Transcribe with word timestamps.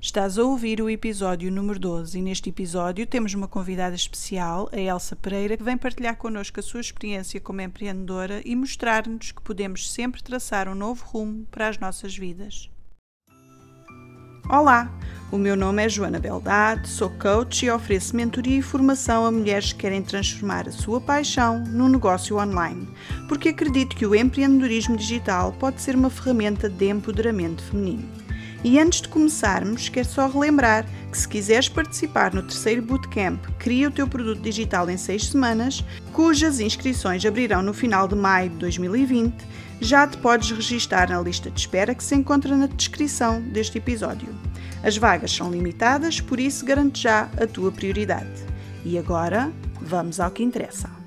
Estás 0.00 0.38
a 0.38 0.44
ouvir 0.44 0.80
o 0.80 0.88
episódio 0.88 1.50
número 1.50 1.76
12 1.76 2.16
e 2.16 2.22
neste 2.22 2.50
episódio 2.50 3.04
temos 3.04 3.34
uma 3.34 3.48
convidada 3.48 3.96
especial, 3.96 4.68
a 4.72 4.78
Elsa 4.78 5.16
Pereira, 5.16 5.56
que 5.56 5.64
vem 5.64 5.76
partilhar 5.76 6.16
connosco 6.16 6.60
a 6.60 6.62
sua 6.62 6.80
experiência 6.80 7.40
como 7.40 7.60
empreendedora 7.60 8.40
e 8.44 8.54
mostrar-nos 8.54 9.32
que 9.32 9.42
podemos 9.42 9.90
sempre 9.90 10.22
traçar 10.22 10.68
um 10.68 10.74
novo 10.74 11.04
rumo 11.04 11.44
para 11.50 11.66
as 11.66 11.80
nossas 11.80 12.16
vidas. 12.16 12.70
Olá, 14.48 14.88
o 15.32 15.36
meu 15.36 15.56
nome 15.56 15.84
é 15.84 15.88
Joana 15.88 16.20
Beldade, 16.20 16.88
sou 16.88 17.10
coach 17.10 17.66
e 17.66 17.70
ofereço 17.70 18.14
mentoria 18.14 18.58
e 18.58 18.62
formação 18.62 19.26
a 19.26 19.32
mulheres 19.32 19.72
que 19.72 19.80
querem 19.80 20.00
transformar 20.00 20.68
a 20.68 20.72
sua 20.72 21.00
paixão 21.00 21.58
num 21.64 21.88
negócio 21.88 22.38
online, 22.38 22.88
porque 23.28 23.48
acredito 23.48 23.96
que 23.96 24.06
o 24.06 24.14
empreendedorismo 24.14 24.96
digital 24.96 25.52
pode 25.54 25.82
ser 25.82 25.96
uma 25.96 26.08
ferramenta 26.08 26.68
de 26.68 26.88
empoderamento 26.88 27.64
feminino. 27.64 28.17
E 28.64 28.78
antes 28.78 29.00
de 29.00 29.08
começarmos, 29.08 29.88
quero 29.88 30.08
só 30.08 30.26
relembrar 30.26 30.84
que 31.10 31.16
se 31.16 31.28
quiseres 31.28 31.68
participar 31.68 32.34
no 32.34 32.42
terceiro 32.42 32.82
bootcamp 32.82 33.38
Cria 33.58 33.88
o 33.88 33.90
teu 33.90 34.06
produto 34.08 34.40
digital 34.40 34.90
em 34.90 34.96
6 34.96 35.28
semanas, 35.28 35.84
cujas 36.12 36.58
inscrições 36.58 37.24
abrirão 37.24 37.62
no 37.62 37.72
final 37.72 38.08
de 38.08 38.16
maio 38.16 38.50
de 38.50 38.56
2020, 38.56 39.34
já 39.80 40.06
te 40.06 40.16
podes 40.18 40.50
registar 40.50 41.08
na 41.08 41.20
lista 41.20 41.50
de 41.50 41.60
espera 41.60 41.94
que 41.94 42.02
se 42.02 42.16
encontra 42.16 42.56
na 42.56 42.66
descrição 42.66 43.40
deste 43.40 43.78
episódio. 43.78 44.28
As 44.82 44.96
vagas 44.96 45.32
são 45.32 45.50
limitadas, 45.50 46.20
por 46.20 46.40
isso 46.40 46.64
garante 46.64 47.02
já 47.02 47.28
a 47.40 47.46
tua 47.46 47.70
prioridade. 47.70 48.44
E 48.84 48.98
agora, 48.98 49.52
vamos 49.80 50.18
ao 50.18 50.30
que 50.30 50.42
interessa. 50.42 50.97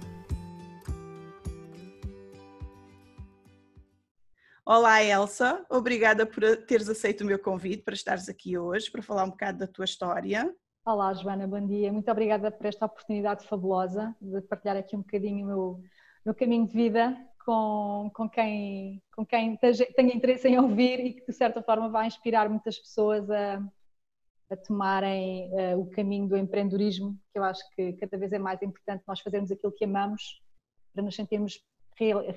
Olá, 4.65 5.03
Elsa. 5.03 5.65
Obrigada 5.70 6.23
por 6.23 6.43
teres 6.67 6.88
aceito 6.88 7.21
o 7.21 7.25
meu 7.25 7.39
convite 7.39 7.83
para 7.83 7.95
estares 7.95 8.29
aqui 8.29 8.57
hoje 8.57 8.91
para 8.91 9.02
falar 9.02 9.23
um 9.23 9.31
bocado 9.31 9.57
da 9.57 9.67
tua 9.67 9.85
história. 9.85 10.55
Olá, 10.85 11.11
Joana, 11.15 11.47
bom 11.47 11.65
dia. 11.65 11.91
Muito 11.91 12.09
obrigada 12.11 12.52
por 12.52 12.67
esta 12.67 12.86
oportunidade 12.86 13.47
fabulosa 13.47 14.16
de 14.21 14.39
partilhar 14.41 14.77
aqui 14.77 14.95
um 14.95 15.02
bocadinho 15.02 15.45
o 15.45 15.47
meu, 15.47 15.83
meu 16.25 16.36
caminho 16.36 16.67
de 16.67 16.73
vida 16.73 17.17
com, 17.44 18.11
com 18.13 18.30
quem, 18.30 19.02
com 19.16 19.25
quem 19.25 19.58
tenha 19.58 20.16
interesse 20.16 20.47
em 20.47 20.59
ouvir 20.59 20.99
e 20.99 21.14
que, 21.14 21.25
de 21.25 21.33
certa 21.33 21.64
forma, 21.64 21.89
vai 21.89 22.05
inspirar 22.05 22.47
muitas 22.47 22.77
pessoas 22.77 23.30
a, 23.31 23.64
a 24.52 24.55
tomarem 24.58 25.49
uh, 25.53 25.80
o 25.80 25.89
caminho 25.89 26.27
do 26.27 26.38
empreendedorismo, 26.38 27.19
que 27.33 27.39
eu 27.39 27.43
acho 27.43 27.67
que 27.71 27.93
cada 27.93 28.16
vez 28.16 28.31
é 28.31 28.38
mais 28.38 28.61
importante 28.61 29.03
nós 29.08 29.21
fazermos 29.21 29.52
aquilo 29.52 29.71
que 29.71 29.86
amamos 29.86 30.39
para 30.93 31.03
nos 31.03 31.16
sentirmos 31.16 31.59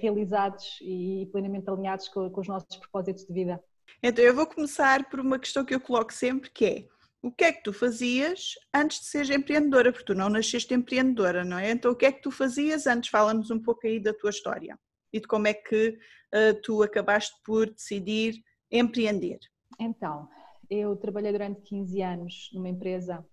realizados 0.01 0.79
e 0.83 1.29
plenamente 1.33 1.69
alinhados 1.69 2.09
com, 2.09 2.31
com 2.31 2.41
os 2.41 2.49
nossos 2.49 2.77
propósitos 2.77 3.25
de 3.25 3.33
vida. 3.33 3.63
Então, 4.03 4.25
eu 4.25 4.35
vou 4.35 4.47
começar 4.47 5.09
por 5.09 5.21
uma 5.21 5.39
questão 5.39 5.65
que 5.65 5.75
eu 5.75 5.81
coloco 5.81 6.13
sempre, 6.13 6.51
que 6.51 6.65
é 6.65 6.95
o 7.25 7.33
que 7.33 7.45
é 7.45 7.53
que 7.53 7.63
tu 7.63 7.73
fazias 7.73 8.51
antes 8.75 9.01
de 9.01 9.07
seres 9.07 9.31
empreendedora? 9.31 9.91
Porque 9.91 10.05
tu 10.05 10.15
não 10.15 10.29
nasceste 10.29 10.75
empreendedora, 10.75 11.43
não 11.43 11.59
é? 11.59 11.71
Então, 11.71 11.93
o 11.93 11.97
que 11.97 12.05
é 12.05 12.13
que 12.13 12.21
tu 12.21 12.31
fazias 12.31 12.87
antes? 12.87 13.09
Fala-nos 13.09 13.51
um 13.51 13.59
pouco 13.59 13.87
aí 13.87 13.99
da 13.99 14.13
tua 14.13 14.29
história 14.29 14.79
e 15.11 15.19
de 15.19 15.27
como 15.27 15.49
é 15.49 15.55
que 15.55 15.89
uh, 15.89 16.61
tu 16.63 16.83
acabaste 16.83 17.35
por 17.43 17.71
decidir 17.71 18.45
empreender. 18.71 19.39
Então, 19.81 20.29
eu 20.69 20.95
trabalhei 20.97 21.33
durante 21.33 21.63
15 21.63 22.03
anos 22.03 22.51
numa 22.53 22.69
empresa 22.69 23.25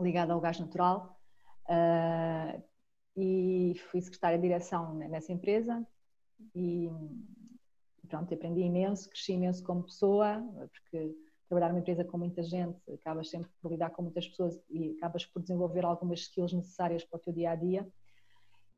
ligada 0.00 0.32
ao 0.32 0.40
gás 0.40 0.58
natural, 0.58 1.20
uh, 1.68 2.62
e 3.16 3.74
fui 3.90 4.00
secretária 4.00 4.38
de 4.38 4.42
direção 4.42 4.94
nessa 4.94 5.32
empresa 5.32 5.86
e 6.54 6.90
pronto, 8.08 8.32
aprendi 8.34 8.60
imenso, 8.60 9.08
cresci 9.08 9.32
imenso 9.32 9.62
como 9.64 9.84
pessoa, 9.84 10.42
porque 10.70 11.14
trabalhar 11.48 11.68
numa 11.68 11.80
empresa 11.80 12.04
com 12.04 12.18
muita 12.18 12.42
gente, 12.42 12.78
acabas 12.92 13.28
sempre 13.28 13.50
por 13.60 13.70
lidar 13.70 13.90
com 13.90 14.02
muitas 14.02 14.26
pessoas 14.26 14.58
e 14.70 14.96
acabas 14.96 15.26
por 15.26 15.42
desenvolver 15.42 15.84
algumas 15.84 16.20
skills 16.20 16.52
necessárias 16.52 17.04
para 17.04 17.18
o 17.18 17.20
teu 17.20 17.32
dia 17.32 17.50
a 17.50 17.54
dia. 17.54 17.86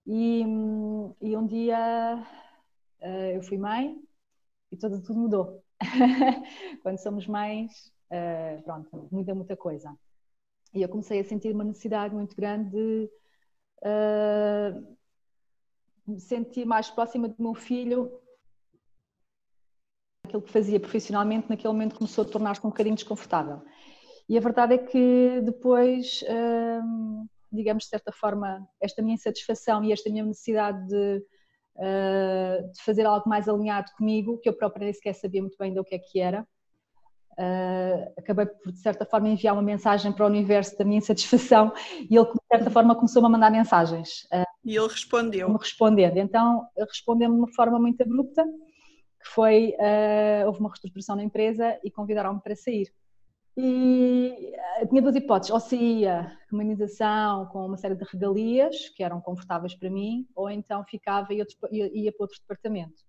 E, 0.07 0.43
e 1.23 1.37
um 1.37 1.47
dia 1.47 2.27
uh, 3.00 3.31
eu 3.34 3.43
fui 3.43 3.56
mãe 3.56 3.97
e 4.71 4.77
tudo, 4.77 5.00
tudo 5.03 5.21
mudou. 5.21 5.62
Quando 6.83 6.99
somos 6.99 7.27
mães, 7.27 7.93
uh, 8.11 8.62
pronto, 8.62 9.09
muda 9.11 9.34
muita 9.34 9.56
coisa. 9.56 9.97
E 10.75 10.83
eu 10.83 10.89
comecei 10.89 11.21
a 11.21 11.25
sentir 11.25 11.55
uma 11.55 11.65
necessidade 11.65 12.15
muito 12.15 12.34
grande 12.34 12.71
de 12.71 13.11
uh, 13.84 14.97
me 16.06 16.21
sentir 16.21 16.65
mais 16.65 16.91
próxima 16.91 17.28
do 17.28 17.37
meu 17.39 17.55
filho. 17.55 18.21
Aquilo 20.25 20.43
que 20.43 20.53
fazia 20.53 20.81
profissionalmente, 20.81 21.49
naquele 21.49 21.72
momento 21.72 21.97
começou 21.97 22.25
a 22.25 22.28
tornar-se 22.28 22.67
um 22.67 22.71
bocadinho 22.71 22.94
desconfortável. 22.94 23.62
E 24.28 24.39
a 24.39 24.41
verdade 24.41 24.75
é 24.75 24.78
que 24.78 25.41
depois, 25.43 26.23
uh, 26.23 27.28
digamos 27.53 27.84
de 27.84 27.91
certa 27.91 28.11
forma, 28.11 28.67
esta 28.81 29.03
minha 29.03 29.15
insatisfação 29.15 29.84
e 29.84 29.93
esta 29.93 30.09
minha 30.11 30.25
necessidade 30.25 30.87
de, 30.89 31.23
uh, 31.77 32.73
de 32.73 32.83
fazer 32.83 33.05
algo 33.05 33.28
mais 33.28 33.49
alinhado 33.49 33.93
comigo, 33.97 34.39
que 34.39 34.49
eu 34.49 34.56
própria 34.56 34.84
nem 34.84 34.94
sequer 34.94 35.15
sabia 35.15 35.43
muito 35.43 35.59
bem 35.59 35.75
do 35.75 35.84
que 35.84 35.94
é 35.94 35.99
que 35.99 36.21
era, 36.21 36.47
Uh, 37.39 38.12
acabei 38.17 38.47
por, 38.47 38.72
de 38.72 38.78
certa 38.78 39.05
forma, 39.05 39.28
enviar 39.28 39.55
uma 39.55 39.62
mensagem 39.62 40.12
para 40.12 40.25
o 40.25 40.28
universo 40.28 40.78
da 40.78 40.84
minha 40.84 40.99
insatisfação 40.99 41.72
e 41.99 42.17
ele, 42.17 42.27
de 42.27 42.33
certa 42.50 42.71
forma, 42.71 42.95
começou-me 42.95 43.27
a 43.27 43.31
mandar 43.31 43.50
mensagens. 43.50 44.25
Uh, 44.33 44.45
e 44.65 44.77
ele 44.77 44.89
respondeu? 44.89 45.49
Me 45.49 45.59
respondendo. 45.59 46.17
Então, 46.17 46.67
respondeu-me 46.78 47.34
de 47.34 47.41
uma 47.41 47.53
forma 47.53 47.78
muito 47.78 48.00
abrupta, 48.03 48.44
que 48.44 49.28
foi, 49.28 49.75
uh, 49.78 50.47
houve 50.47 50.61
uma 50.61 50.69
reestruturação 50.69 51.17
na 51.17 51.25
empresa 51.25 51.78
e 51.83 51.91
convidaram-me 51.91 52.41
para 52.41 52.55
sair. 52.55 52.93
E 53.56 54.53
tinha 54.89 55.00
duas 55.00 55.15
hipóteses, 55.15 55.53
ou 55.53 55.61
saía 55.61 56.37
uma 56.53 56.65
indenização 56.65 57.47
com 57.47 57.67
uma 57.67 57.77
série 57.77 57.94
de 57.94 58.05
regalias, 58.05 58.89
que 58.89 59.03
eram 59.03 59.21
confortáveis 59.21 59.75
para 59.75 59.89
mim, 59.91 60.27
ou 60.34 60.50
então 60.50 60.84
ficava 60.84 61.33
e 61.33 61.39
ia, 61.71 61.91
ia 61.94 62.12
para 62.12 62.25
outro 62.25 62.39
departamento. 62.41 63.03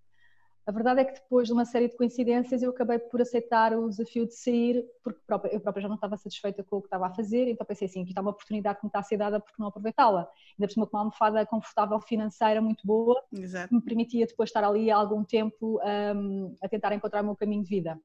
A 0.67 0.71
verdade 0.71 1.01
é 1.01 1.05
que 1.05 1.13
depois 1.13 1.47
de 1.47 1.53
uma 1.53 1.63
série 1.63 1.87
de 1.87 1.95
coincidências 1.95 2.63
eu 2.63 2.71
acabei 2.71 2.97
por 2.97 3.21
aceitar 3.21 3.77
o 3.77 3.87
desafio 3.87 4.25
de 4.25 4.33
sair, 4.33 4.83
porque 5.03 5.19
eu 5.51 5.59
própria 5.59 5.81
já 5.81 5.87
não 5.87 5.95
estava 5.95 6.17
satisfeita 6.17 6.63
com 6.63 6.77
o 6.77 6.81
que 6.81 6.87
estava 6.87 7.05
a 7.05 7.13
fazer, 7.13 7.47
então 7.47 7.63
pensei 7.67 7.87
assim, 7.87 8.01
aqui 8.01 8.09
está 8.09 8.21
uma 8.21 8.31
oportunidade 8.31 8.79
que 8.79 8.85
me 8.85 8.89
está 8.89 8.99
a 8.99 9.03
ser 9.03 9.17
dada, 9.17 9.39
porque 9.39 9.55
não 9.59 9.67
aproveitá-la? 9.67 10.21
Ainda 10.21 10.67
por 10.67 10.71
cima 10.71 10.87
com 10.87 10.97
uma 10.97 11.01
almofada 11.01 11.45
confortável 11.45 11.99
financeira 12.01 12.61
muito 12.61 12.85
boa, 12.85 13.21
Exato. 13.31 13.69
que 13.69 13.75
me 13.75 13.81
permitia 13.81 14.25
depois 14.25 14.49
estar 14.49 14.63
ali 14.63 14.89
há 14.89 14.97
algum 14.97 15.23
tempo 15.23 15.79
um, 16.15 16.55
a 16.59 16.67
tentar 16.67 16.91
encontrar 16.93 17.21
o 17.21 17.25
meu 17.25 17.35
caminho 17.35 17.61
de 17.61 17.69
vida. 17.69 17.99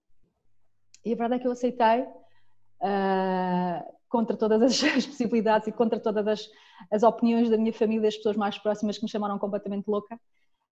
E 1.03 1.15
a 1.15 1.17
verdade 1.17 1.37
é 1.37 1.39
que 1.39 1.47
eu 1.47 1.53
aceitei, 1.53 2.03
uh, 2.83 4.01
contra 4.07 4.37
todas 4.37 4.61
as, 4.85 5.07
possibilidades 5.07 5.67
e 5.69 5.73
contra 5.73 5.99
todas 5.99 6.27
as, 6.27 6.51
as 6.91 7.03
opiniões 7.03 7.49
da 7.49 7.57
minha 7.57 7.73
família, 7.73 8.03
das 8.03 8.17
pessoas 8.17 8.37
mais 8.37 8.59
próximas 8.59 8.99
que 8.99 9.05
me 9.05 9.11
chamaram 9.11 9.39
completamente 9.39 9.89
louca, 9.89 10.21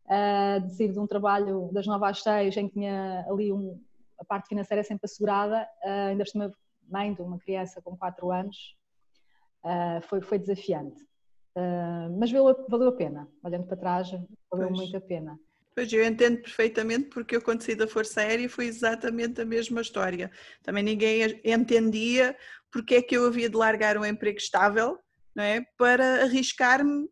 uh, 0.09 0.67
de 0.67 0.75
sair 0.75 0.93
de 0.93 0.99
um 0.99 1.07
trabalho 1.07 1.71
das 1.73 1.87
9 1.87 2.05
às 2.07 2.23
6 2.23 2.57
em 2.57 2.69
que 2.69 2.75
tinha 2.75 3.25
ali 3.29 3.53
um, 3.53 3.81
a 4.19 4.25
parte 4.25 4.49
financeira 4.49 4.83
sempre 4.83 5.05
assegurada, 5.05 5.69
uh, 5.85 6.09
ainda 6.09 6.25
por 6.25 6.31
cima 6.31 6.53
mãe 6.91 7.13
de 7.13 7.21
uma 7.21 7.39
criança 7.39 7.83
com 7.83 7.97
4 7.97 8.33
anos, 8.33 8.57
uh, 9.65 10.01
foi, 10.09 10.21
foi 10.21 10.39
desafiante. 10.39 11.07
Mas 12.21 12.31
valeu, 12.31 12.65
valeu 12.69 12.89
a 12.91 12.93
pena, 12.93 13.29
olhando 13.43 13.67
para 13.67 13.77
trás, 13.77 14.09
valeu 14.49 14.69
pois. 14.69 14.79
muito 14.79 14.97
a 14.97 15.01
pena. 15.01 15.37
Pois 15.75 15.93
eu 15.93 16.05
entendo 16.05 16.41
perfeitamente 16.41 17.09
porque 17.09 17.35
eu 17.35 17.43
quando 17.43 17.63
saí 17.63 17.75
da 17.75 17.89
Força 17.89 18.21
Aérea 18.21 18.49
foi 18.49 18.67
exatamente 18.67 19.41
a 19.41 19.45
mesma 19.45 19.81
história. 19.81 20.31
Também 20.63 20.85
ninguém 20.85 21.23
entendia 21.45 22.37
porque 22.71 22.95
é 22.95 23.03
que 23.03 23.17
eu 23.17 23.27
havia 23.27 23.51
de 23.51 23.57
largar 23.57 23.99
um 23.99 24.05
emprego 24.05 24.39
estável 24.39 25.01
não 25.35 25.43
é, 25.43 25.65
para 25.77 26.23
arriscar-me 26.23 27.09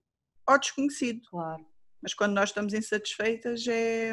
ao 0.46 0.60
desconhecido. 0.60 1.22
Claro 1.28 1.66
mas 2.06 2.14
quando 2.14 2.34
nós 2.34 2.50
estamos 2.50 2.72
insatisfeitas 2.72 3.66
é, 3.66 4.12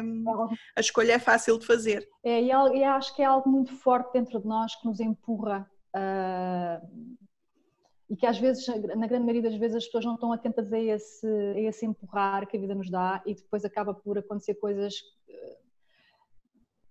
a 0.76 0.80
escolha 0.80 1.12
é 1.12 1.18
fácil 1.20 1.56
de 1.60 1.64
fazer. 1.64 2.08
É, 2.24 2.42
e, 2.42 2.48
e 2.48 2.82
acho 2.82 3.14
que 3.14 3.22
é 3.22 3.24
algo 3.24 3.48
muito 3.48 3.72
forte 3.76 4.14
dentro 4.14 4.40
de 4.40 4.48
nós 4.48 4.74
que 4.74 4.84
nos 4.84 4.98
empurra 4.98 5.70
uh, 5.94 7.14
e 8.10 8.16
que 8.16 8.26
às 8.26 8.36
vezes, 8.36 8.66
na 8.66 9.06
grande 9.06 9.24
maioria 9.24 9.42
das 9.42 9.54
vezes, 9.54 9.76
as 9.76 9.84
pessoas 9.84 10.06
não 10.06 10.14
estão 10.14 10.32
atentas 10.32 10.72
a 10.72 10.78
esse, 10.80 11.24
a 11.24 11.60
esse 11.60 11.86
empurrar 11.86 12.48
que 12.48 12.56
a 12.56 12.60
vida 12.60 12.74
nos 12.74 12.90
dá 12.90 13.22
e 13.24 13.32
depois 13.32 13.64
acaba 13.64 13.94
por 13.94 14.18
acontecer 14.18 14.54
coisas 14.54 14.94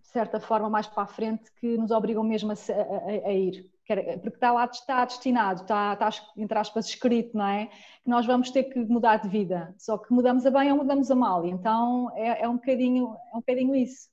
de 0.02 0.08
certa 0.08 0.40
forma 0.40 0.70
mais 0.70 0.88
para 0.88 1.04
a 1.04 1.08
frente 1.08 1.52
que 1.60 1.78
nos 1.78 1.92
obrigam 1.92 2.24
mesmo 2.24 2.54
a, 2.54 2.56
a, 2.56 3.28
a 3.28 3.34
ir 3.34 3.70
porque 3.86 4.38
está 4.38 4.52
lá, 4.52 4.66
está 4.66 5.06
destinado, 5.06 5.62
está, 5.62 5.94
está, 5.94 6.10
entre 6.38 6.58
aspas, 6.58 6.88
escrito, 6.88 7.38
não 7.38 7.46
é? 7.46 7.68
Que 7.68 8.10
nós 8.10 8.26
vamos 8.26 8.50
ter 8.50 8.64
que 8.64 8.80
mudar 8.80 9.18
de 9.18 9.28
vida, 9.28 9.74
só 9.78 9.98
que 9.98 10.14
mudamos 10.14 10.46
a 10.46 10.52
bem 10.52 10.72
ou 10.72 10.78
mudamos 10.78 11.12
a 11.12 11.16
mal, 11.16 11.46
então 11.46 12.10
é, 12.16 12.44
é 12.44 12.50
um, 12.50 12.56
bocadinho, 12.56 13.16
é 13.32 13.36
um 13.36 13.40
bocadinho 13.40 13.76
isso. 13.76 14.10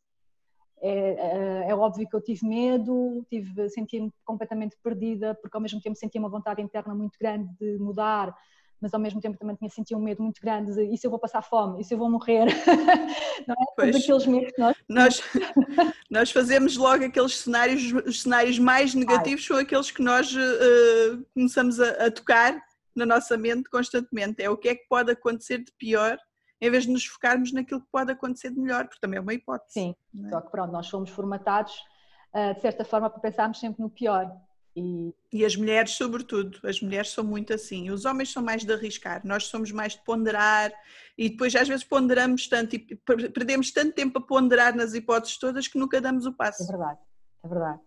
É, 0.83 0.91
é, 0.91 1.71
é 1.71 1.75
óbvio 1.75 2.09
que 2.09 2.17
eu 2.17 2.23
tive 2.23 2.47
medo, 2.47 3.25
tive, 3.29 3.69
senti-me 3.69 4.11
completamente 4.25 4.77
perdida, 4.83 5.35
porque 5.35 5.57
ao 5.57 5.61
mesmo 5.61 5.81
tempo 5.81 5.97
sentia 5.97 6.21
uma 6.21 6.31
vontade 6.31 6.63
interna 6.63 6.95
muito 6.95 7.19
grande 7.21 7.49
de 7.61 7.79
mudar, 7.79 8.35
mas 8.81 8.95
ao 8.95 9.01
mesmo 9.01 9.21
tempo 9.21 9.39
também 9.39 9.55
tinha 9.57 9.69
sentido 9.71 9.99
um 9.99 10.03
medo 10.03 10.23
muito 10.23 10.41
grande 10.41 10.73
de 10.73 10.85
e 10.93 10.97
se 10.97 11.07
eu 11.07 11.11
vou 11.11 11.19
passar 11.19 11.43
fome, 11.43 11.81
e 11.81 11.85
se 11.85 11.95
eu 11.95 11.99
vou 11.99 12.11
morrer, 12.11 12.47
não 13.47 13.55
é? 13.55 13.65
Pois, 13.77 13.91
Todos 13.91 14.03
aqueles 14.03 14.27
medos 14.27 14.53
que 14.53 14.61
nós... 14.61 14.77
nós... 14.89 15.23
nós 16.11 16.31
fazemos 16.31 16.77
logo 16.77 17.05
aqueles 17.05 17.39
cenários, 17.39 17.93
os 18.07 18.23
cenários 18.23 18.59
mais 18.59 18.95
negativos 18.95 19.43
Ai. 19.43 19.47
são 19.47 19.57
aqueles 19.59 19.91
que 19.91 20.03
nós 20.03 20.33
uh, 20.35 21.27
começamos 21.35 21.79
a, 21.81 22.07
a 22.07 22.11
tocar 22.11 22.61
na 22.95 23.07
nossa 23.07 23.37
mente 23.37 23.69
constantemente, 23.71 24.43
é 24.43 24.51
o 24.51 24.57
que 24.57 24.69
é 24.69 24.75
que 24.75 24.89
pode 24.89 25.11
acontecer 25.11 25.59
de 25.59 25.73
pior 25.79 26.19
em 26.61 26.71
vez 26.71 26.85
de 26.85 26.91
nos 26.91 27.07
focarmos 27.07 27.53
naquilo 27.53 27.81
que 27.81 27.89
pode 27.91 28.13
acontecer 28.13 28.51
de 28.51 28.61
melhor, 28.61 28.85
porque 28.85 29.01
também 29.01 29.17
é 29.17 29.21
uma 29.21 29.33
hipótese. 29.33 29.73
Sim, 29.73 29.95
é? 30.25 30.29
só 30.29 30.41
que 30.41 30.51
pronto, 30.51 30.71
nós 30.71 30.87
somos 30.87 31.11
formatados 31.11 31.73
uh, 32.35 32.55
de 32.55 32.61
certa 32.61 32.85
forma 32.85 33.09
para 33.09 33.21
pensarmos 33.21 33.59
sempre 33.59 33.83
no 33.83 33.89
pior. 33.89 34.31
E... 34.77 35.15
e 35.33 35.45
as 35.45 35.57
mulheres, 35.57 35.93
sobretudo, 35.93 36.59
as 36.65 36.81
mulheres 36.81 37.11
são 37.11 37.25
muito 37.25 37.53
assim. 37.53 37.91
Os 37.91 38.05
homens 38.05 38.33
são 38.33 38.43
mais 38.43 38.65
de 38.65 38.73
arriscar, 38.73 39.21
nós 39.25 39.45
somos 39.45 39.73
mais 39.73 39.95
de 39.95 40.05
ponderar 40.05 40.73
e 41.19 41.29
depois 41.29 41.55
às 41.55 41.69
vezes 41.69 41.85
ponderamos 41.85 42.49
tanto 42.49 42.77
e 42.77 42.79
perdemos 43.35 43.73
tanto 43.73 43.93
tempo 43.95 44.19
a 44.19 44.23
ponderar 44.23 44.75
nas 44.75 44.95
hipóteses 44.95 45.39
todas 45.39 45.69
que 45.69 45.79
nunca 45.79 46.01
damos 46.01 46.27
o 46.27 46.33
passo. 46.33 46.63
É 46.63 46.67
verdade, 46.67 46.99
é 47.45 47.49
verdade. 47.49 47.81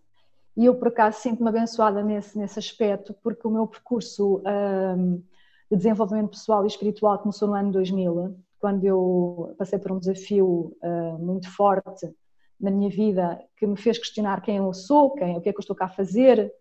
E 0.56 0.66
eu, 0.66 0.76
por 0.76 0.90
acaso, 0.90 1.20
sinto-me 1.20 1.50
abençoada 1.50 2.04
nesse, 2.04 2.38
nesse 2.38 2.60
aspecto, 2.60 3.14
porque 3.24 3.48
o 3.48 3.52
meu 3.52 3.66
percurso 3.66 4.42
um, 4.46 5.24
de 5.72 5.78
desenvolvimento 5.78 6.32
pessoal 6.32 6.64
e 6.64 6.68
espiritual 6.68 7.18
começou 7.20 7.48
no 7.48 7.56
ano 7.56 7.72
2000, 7.72 8.38
quando 8.60 8.86
eu 8.86 9.56
passei 9.58 9.80
por 9.80 9.92
um 9.92 10.00
desafio 10.00 10.78
uh, 10.82 11.18
muito 11.18 11.50
forte 11.50 12.08
na 12.62 12.70
minha 12.70 12.90
vida 12.90 13.44
que 13.58 13.66
me 13.66 13.76
fez 13.76 13.98
questionar 13.98 14.42
quem 14.42 14.58
eu 14.58 14.74
sou, 14.74 15.16
quem, 15.16 15.36
o 15.36 15.42
que 15.42 15.50
é 15.50 15.52
que 15.52 15.58
eu 15.58 15.62
estou 15.62 15.76
cá 15.76 15.86
a 15.86 15.90
fazer, 15.90 16.54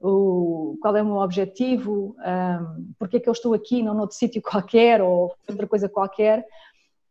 o, 0.00 0.78
qual 0.80 0.96
é 0.96 1.02
o 1.02 1.06
meu 1.06 1.16
objetivo, 1.16 2.16
um, 2.18 2.92
porque 2.98 3.16
é 3.16 3.20
que 3.20 3.28
eu 3.28 3.32
estou 3.32 3.54
aqui, 3.54 3.82
não 3.82 3.94
noutro 3.94 4.16
sítio 4.16 4.42
qualquer 4.42 5.00
ou 5.02 5.34
outra 5.48 5.66
coisa 5.66 5.88
qualquer. 5.88 6.44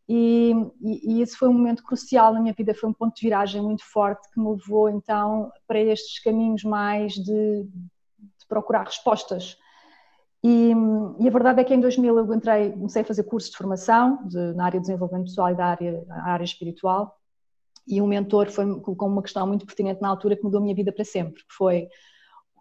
E, 0.08 0.54
e, 0.82 1.14
e, 1.16 1.22
esse 1.22 1.36
foi 1.36 1.48
um 1.48 1.54
momento 1.54 1.84
crucial 1.84 2.32
na 2.32 2.40
minha 2.40 2.54
vida, 2.54 2.76
foi 2.76 2.90
um 2.90 2.94
ponto 2.94 3.16
de 3.16 3.22
viragem 3.22 3.60
muito 3.60 3.84
forte 3.84 4.30
que 4.32 4.40
me 4.40 4.52
levou 4.52 4.88
então 4.88 5.52
para 5.68 5.80
estes 5.80 6.22
caminhos 6.22 6.64
mais 6.64 7.14
de, 7.14 7.64
de 7.64 8.48
procurar 8.48 8.84
respostas. 8.84 9.58
E, 10.44 10.74
e, 11.20 11.28
a 11.28 11.32
verdade 11.32 11.60
é 11.62 11.64
que 11.64 11.74
em 11.74 11.80
2000 11.80 12.20
eu 12.20 12.34
entrei, 12.36 12.72
comecei 12.72 13.02
a 13.02 13.06
fazer 13.06 13.24
curso 13.24 13.50
de 13.50 13.58
formação 13.58 14.28
de, 14.28 14.54
na 14.54 14.66
área 14.66 14.80
de 14.80 14.86
desenvolvimento 14.86 15.26
pessoal 15.26 15.50
e 15.50 15.56
da 15.56 15.66
área, 15.66 16.06
área 16.08 16.44
espiritual 16.44 17.20
e 17.88 18.02
um 18.02 18.08
mentor 18.08 18.50
foi, 18.50 18.66
colocou 18.80 19.08
uma 19.08 19.22
questão 19.22 19.46
muito 19.46 19.66
pertinente 19.66 20.02
na 20.02 20.10
altura 20.10 20.36
que 20.36 20.44
mudou 20.44 20.60
a 20.60 20.64
minha 20.64 20.76
vida 20.76 20.92
para 20.92 21.06
sempre, 21.06 21.44
que 21.44 21.54
foi 21.56 21.88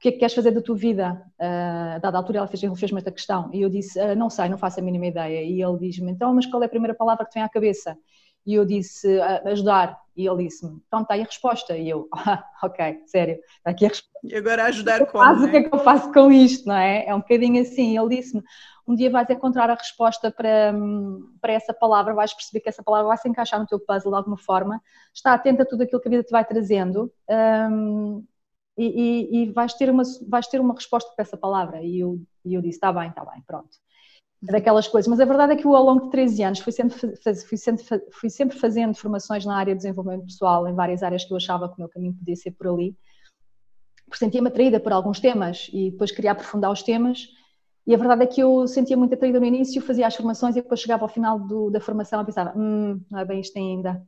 que 0.05 0.09
é 0.09 0.13
que 0.13 0.19
queres 0.19 0.35
fazer 0.35 0.51
da 0.51 0.61
tua 0.61 0.77
vida? 0.77 1.23
Uh, 1.41 1.99
dada 1.99 2.19
a 2.19 2.21
altura 2.21 2.39
ela 2.41 2.47
fez-me 2.47 2.77
fez 2.77 2.93
esta 2.93 3.11
questão 3.11 3.49
e 3.55 3.63
eu 3.63 3.71
disse, 3.71 3.99
uh, 3.99 4.15
não 4.15 4.29
sei, 4.29 4.51
não 4.51 4.59
faço 4.59 4.79
a 4.79 4.83
mínima 4.83 5.07
ideia. 5.07 5.43
E 5.43 5.63
ele 5.63 5.79
diz-me, 5.79 6.13
então, 6.13 6.35
mas 6.35 6.45
qual 6.45 6.63
é 6.63 6.67
a 6.67 6.69
primeira 6.69 6.95
palavra 6.95 7.25
que 7.25 7.31
te 7.31 7.35
vem 7.37 7.43
à 7.43 7.49
cabeça? 7.49 7.97
E 8.45 8.53
eu 8.53 8.67
disse, 8.67 9.09
uh, 9.17 9.49
ajudar. 9.49 9.99
E 10.15 10.29
ele 10.29 10.45
disse-me, 10.45 10.79
então 10.87 11.01
está 11.01 11.15
aí 11.15 11.23
a 11.23 11.25
resposta. 11.25 11.75
E 11.75 11.89
eu, 11.89 12.07
ah, 12.13 12.45
ok, 12.63 13.01
sério, 13.07 13.39
está 13.57 13.71
aqui 13.71 13.87
a 13.87 13.89
resposta. 13.89 14.19
E 14.23 14.37
agora 14.37 14.65
ajudar 14.65 15.07
como? 15.07 15.25
Faz, 15.25 15.43
O 15.43 15.51
que 15.51 15.57
é 15.57 15.63
que 15.63 15.75
eu 15.75 15.79
faço 15.79 16.13
com 16.13 16.31
isto, 16.31 16.69
não 16.69 16.77
é? 16.77 17.07
É 17.07 17.15
um 17.15 17.21
bocadinho 17.21 17.63
assim. 17.63 17.99
Ele 17.99 18.17
disse-me, 18.17 18.43
um 18.87 18.95
dia 18.95 19.09
vais 19.09 19.31
encontrar 19.31 19.71
a 19.71 19.75
resposta 19.75 20.31
para, 20.31 20.75
para 21.41 21.53
essa 21.55 21.73
palavra, 21.73 22.13
vais 22.13 22.35
perceber 22.35 22.61
que 22.61 22.69
essa 22.69 22.83
palavra 22.83 23.09
vai 23.09 23.17
se 23.17 23.27
encaixar 23.27 23.59
no 23.59 23.67
teu 23.67 23.81
puzzle 23.81 24.13
de 24.13 24.19
alguma 24.19 24.37
forma. 24.37 24.83
Está 25.15 25.33
atento 25.33 25.63
a 25.63 25.65
tudo 25.65 25.83
aquilo 25.83 26.03
que 26.03 26.09
a 26.09 26.11
vida 26.11 26.23
te 26.23 26.31
vai 26.31 26.45
trazendo. 26.45 27.11
Um, 27.27 28.23
e, 28.77 28.85
e, 28.87 29.43
e, 29.43 29.53
vais, 29.53 29.75
ter 29.75 29.89
uma, 29.89 30.03
vais 30.29 30.47
ter 30.49 30.61
uma 30.61 30.75
resposta 30.75 31.11
para 31.15 31.23
essa 31.23 31.37
palavra. 31.37 31.83
E 31.83 32.01
eu, 32.01 32.21
e 32.45 32.55
eu 32.55 32.61
disse: 32.61 32.77
está 32.77 32.93
bem, 32.93 33.09
está 33.09 33.25
bem, 33.25 33.43
pronto. 33.47 33.71
É 34.49 34.53
daquelas 34.53 34.89
coisas. 34.89 35.09
Mas 35.09 35.21
a 35.21 35.25
verdade 35.25 35.55
é 35.55 35.57
que 35.57 35.67
eu, 35.67 35.75
ao 35.75 35.85
longo 35.85 36.05
de 36.05 36.11
13 36.11 36.43
anos, 36.43 36.59
fui 36.59 36.73
sempre, 36.73 36.99
fui, 37.49 37.57
sempre, 37.57 37.85
fui 38.11 38.31
sempre 38.31 38.59
fazendo 38.59 38.95
formações 38.95 39.45
na 39.45 39.57
área 39.57 39.75
de 39.75 39.79
desenvolvimento 39.79 40.27
pessoal, 40.27 40.69
em 40.69 40.75
várias 40.75 41.03
áreas 41.03 41.25
que 41.25 41.33
eu 41.33 41.37
achava 41.37 41.69
que 41.69 41.77
o 41.77 41.81
meu 41.81 41.89
caminho 41.89 42.15
podia 42.15 42.37
ser 42.37 42.51
por 42.51 42.69
ali. 42.69 42.97
Porque 44.05 44.19
sentia-me 44.19 44.49
atraída 44.49 44.79
por 44.79 44.93
alguns 44.93 45.19
temas 45.19 45.71
e 45.73 45.91
depois 45.91 46.11
queria 46.11 46.33
aprofundar 46.33 46.71
os 46.71 46.83
temas. 46.83 47.27
E 47.87 47.95
a 47.95 47.99
verdade 47.99 48.25
é 48.25 48.27
que 48.27 48.41
eu 48.41 48.67
sentia 48.67 48.97
muito 48.97 49.15
atraída 49.15 49.39
no 49.39 49.47
início, 49.47 49.81
fazia 49.81 50.07
as 50.07 50.17
formações 50.17 50.57
e 50.57 50.63
depois 50.63 50.81
chegava 50.81 51.05
ao 51.05 51.09
final 51.09 51.39
do, 51.39 51.71
da 51.71 51.81
formação 51.81 52.23
e 52.23 52.25
pensava: 52.25 52.53
hum, 52.57 53.01
não 53.11 53.19
é 53.19 53.25
bem 53.25 53.41
isto 53.41 53.59
ainda. 53.59 54.03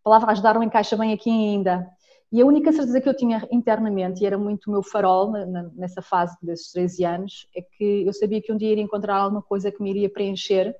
A 0.00 0.02
palavra 0.04 0.32
ajudar 0.32 0.54
não 0.54 0.62
encaixa 0.62 0.96
bem 0.96 1.12
aqui 1.12 1.30
ainda. 1.30 1.86
E 2.36 2.42
a 2.42 2.44
única 2.44 2.70
certeza 2.70 3.00
que 3.00 3.08
eu 3.08 3.16
tinha 3.16 3.48
internamente, 3.50 4.22
e 4.22 4.26
era 4.26 4.36
muito 4.36 4.66
o 4.66 4.70
meu 4.70 4.82
farol 4.82 5.32
nessa 5.74 6.02
fase 6.02 6.36
desses 6.42 6.70
13 6.70 7.02
anos, 7.02 7.48
é 7.56 7.62
que 7.62 8.04
eu 8.06 8.12
sabia 8.12 8.42
que 8.42 8.52
um 8.52 8.58
dia 8.58 8.72
iria 8.72 8.84
encontrar 8.84 9.16
alguma 9.16 9.40
coisa 9.40 9.72
que 9.72 9.82
me 9.82 9.88
iria 9.88 10.10
preencher 10.10 10.76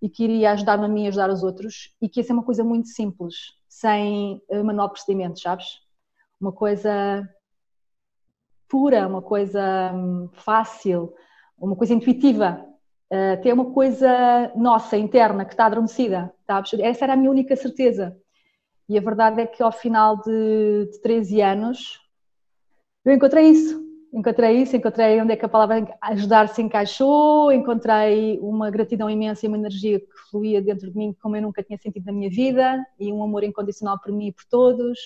e 0.00 0.08
que 0.08 0.22
iria 0.22 0.52
ajudar-me 0.52 0.84
a 0.84 0.88
mim 0.88 1.06
a 1.06 1.08
ajudar 1.08 1.28
os 1.28 1.42
outros 1.42 1.92
e 2.00 2.08
que 2.08 2.20
ia 2.20 2.24
ser 2.24 2.34
uma 2.34 2.44
coisa 2.44 2.62
muito 2.62 2.86
simples, 2.86 3.34
sem 3.68 4.40
eh, 4.48 4.62
manual 4.62 4.86
de 4.86 4.92
procedimentos, 4.92 5.42
sabes? 5.42 5.66
Uma 6.40 6.52
coisa 6.52 7.28
pura, 8.68 9.08
uma 9.08 9.22
coisa 9.22 9.90
hum, 9.92 10.28
fácil, 10.34 11.12
uma 11.58 11.74
coisa 11.74 11.94
intuitiva, 11.94 12.64
uh, 13.12 13.42
ter 13.42 13.52
uma 13.52 13.72
coisa 13.72 14.52
nossa, 14.54 14.96
interna, 14.96 15.44
que 15.44 15.52
está 15.52 15.66
adormecida, 15.66 16.32
sabes? 16.46 16.74
Essa 16.74 17.06
era 17.06 17.14
a 17.14 17.16
minha 17.16 17.32
única 17.32 17.56
certeza. 17.56 18.16
E 18.88 18.96
a 18.96 19.00
verdade 19.00 19.40
é 19.40 19.46
que 19.46 19.62
ao 19.62 19.72
final 19.72 20.16
de, 20.20 20.88
de 20.92 21.00
13 21.00 21.40
anos 21.40 22.00
eu 23.04 23.12
encontrei 23.12 23.48
isso. 23.48 23.84
Encontrei 24.12 24.62
isso, 24.62 24.76
encontrei 24.76 25.20
onde 25.20 25.32
é 25.32 25.36
que 25.36 25.44
a 25.44 25.48
palavra 25.48 25.86
ajudar 26.00 26.48
se 26.48 26.62
encaixou, 26.62 27.52
encontrei 27.52 28.38
uma 28.40 28.70
gratidão 28.70 29.10
imensa 29.10 29.44
e 29.44 29.48
uma 29.48 29.58
energia 29.58 30.00
que 30.00 30.06
fluía 30.30 30.62
dentro 30.62 30.90
de 30.90 30.96
mim 30.96 31.14
como 31.20 31.36
eu 31.36 31.42
nunca 31.42 31.62
tinha 31.62 31.78
sentido 31.78 32.06
na 32.06 32.12
minha 32.12 32.30
vida 32.30 32.84
e 32.98 33.12
um 33.12 33.22
amor 33.22 33.44
incondicional 33.44 33.98
por 34.00 34.12
mim 34.12 34.28
e 34.28 34.32
por 34.32 34.44
todos. 34.46 34.98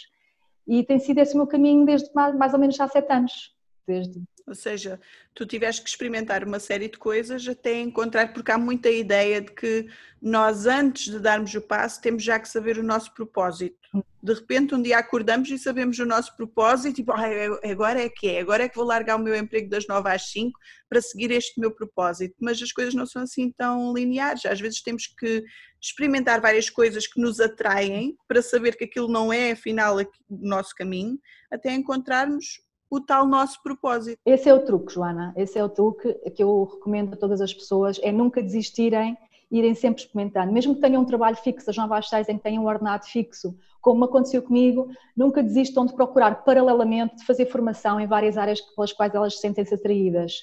E 0.66 0.84
tem 0.84 0.98
sido 0.98 1.18
esse 1.18 1.34
o 1.34 1.38
meu 1.38 1.46
caminho 1.46 1.84
desde 1.84 2.08
mais, 2.14 2.36
mais 2.36 2.52
ou 2.52 2.60
menos 2.60 2.78
há 2.78 2.86
sete 2.86 3.10
anos. 3.12 3.52
Desde 3.86 4.22
ou 4.50 4.55
seja, 4.56 5.00
tu 5.32 5.47
tiveste 5.47 5.81
que 5.82 5.88
experimentar 5.88 6.43
uma 6.43 6.58
série 6.58 6.88
de 6.88 6.99
coisas 6.99 7.47
até 7.47 7.79
encontrar, 7.81 8.32
porque 8.32 8.50
há 8.50 8.58
muita 8.58 8.91
ideia 8.91 9.41
de 9.41 9.52
que 9.52 9.88
nós, 10.20 10.67
antes 10.67 11.05
de 11.05 11.20
darmos 11.20 11.55
o 11.55 11.61
passo, 11.61 12.00
temos 12.00 12.25
já 12.25 12.38
que 12.38 12.49
saber 12.49 12.76
o 12.76 12.82
nosso 12.82 13.14
propósito. 13.14 13.79
De 14.23 14.35
repente, 14.35 14.75
um 14.75 14.82
dia 14.82 14.99
acordamos 14.99 15.49
e 15.50 15.58
sabemos 15.58 15.99
o 16.00 16.05
nosso 16.05 16.37
propósito 16.37 16.88
e 16.88 16.93
tipo, 16.94 17.12
ah, 17.12 17.23
agora 17.70 18.02
é 18.02 18.08
que 18.08 18.29
é, 18.29 18.41
agora 18.41 18.64
é 18.64 18.69
que 18.69 18.76
vou 18.76 18.85
largar 18.85 19.17
o 19.17 19.23
meu 19.23 19.37
emprego 19.37 19.70
das 19.70 19.87
9 19.87 20.11
às 20.11 20.31
5 20.31 20.58
para 20.88 21.00
seguir 21.00 21.31
este 21.31 21.58
meu 21.61 21.70
propósito. 21.70 22.35
Mas 22.41 22.61
as 22.61 22.73
coisas 22.73 22.93
não 22.93 23.06
são 23.06 23.23
assim 23.23 23.52
tão 23.52 23.94
lineares. 23.94 24.44
Às 24.44 24.61
vezes 24.61 24.82
temos 24.82 25.06
que 25.06 25.44
experimentar 25.81 26.41
várias 26.41 26.69
coisas 26.69 27.06
que 27.06 27.20
nos 27.20 27.38
atraem 27.38 28.17
para 28.26 28.43
saber 28.43 28.76
que 28.76 28.85
aquilo 28.85 29.08
não 29.08 29.32
é, 29.32 29.52
afinal, 29.52 29.97
o 29.97 30.06
nosso 30.29 30.75
caminho, 30.75 31.19
até 31.50 31.73
encontrarmos 31.73 32.61
o 32.90 33.00
tal 33.00 33.25
nosso 33.25 33.62
propósito. 33.62 34.19
Esse 34.26 34.48
é 34.48 34.54
o 34.54 34.64
truque, 34.64 34.92
Joana. 34.92 35.32
Esse 35.37 35.59
é 35.59 35.64
o 35.64 35.68
truque 35.68 36.12
que 36.30 36.42
eu 36.42 36.64
recomendo 36.64 37.14
a 37.14 37.16
todas 37.16 37.40
as 37.40 37.54
pessoas, 37.54 38.00
é 38.02 38.11
nunca 38.11 38.42
desistirem, 38.42 39.16
irem 39.50 39.75
sempre 39.75 40.02
experimentando. 40.02 40.52
Mesmo 40.52 40.75
que 40.75 40.80
tenham 40.80 41.02
um 41.02 41.06
trabalho 41.06 41.37
fixo, 41.37 41.70
as 41.70 41.76
novas 41.76 42.09
seis 42.09 42.28
em 42.28 42.37
que 42.37 42.42
tenham 42.42 42.64
um 42.64 42.66
ordenado 42.66 43.06
fixo, 43.06 43.56
como 43.80 44.04
aconteceu 44.04 44.42
comigo, 44.42 44.88
nunca 45.16 45.42
desistam 45.42 45.87
de 45.87 45.94
procurar 45.94 46.44
paralelamente, 46.44 47.16
de 47.16 47.25
fazer 47.25 47.47
formação 47.47 48.00
em 48.00 48.06
várias 48.06 48.37
áreas 48.37 48.61
pelas 48.61 48.92
quais 48.92 49.14
elas 49.14 49.40
sentem-se 49.40 49.75
atraídas, 49.75 50.42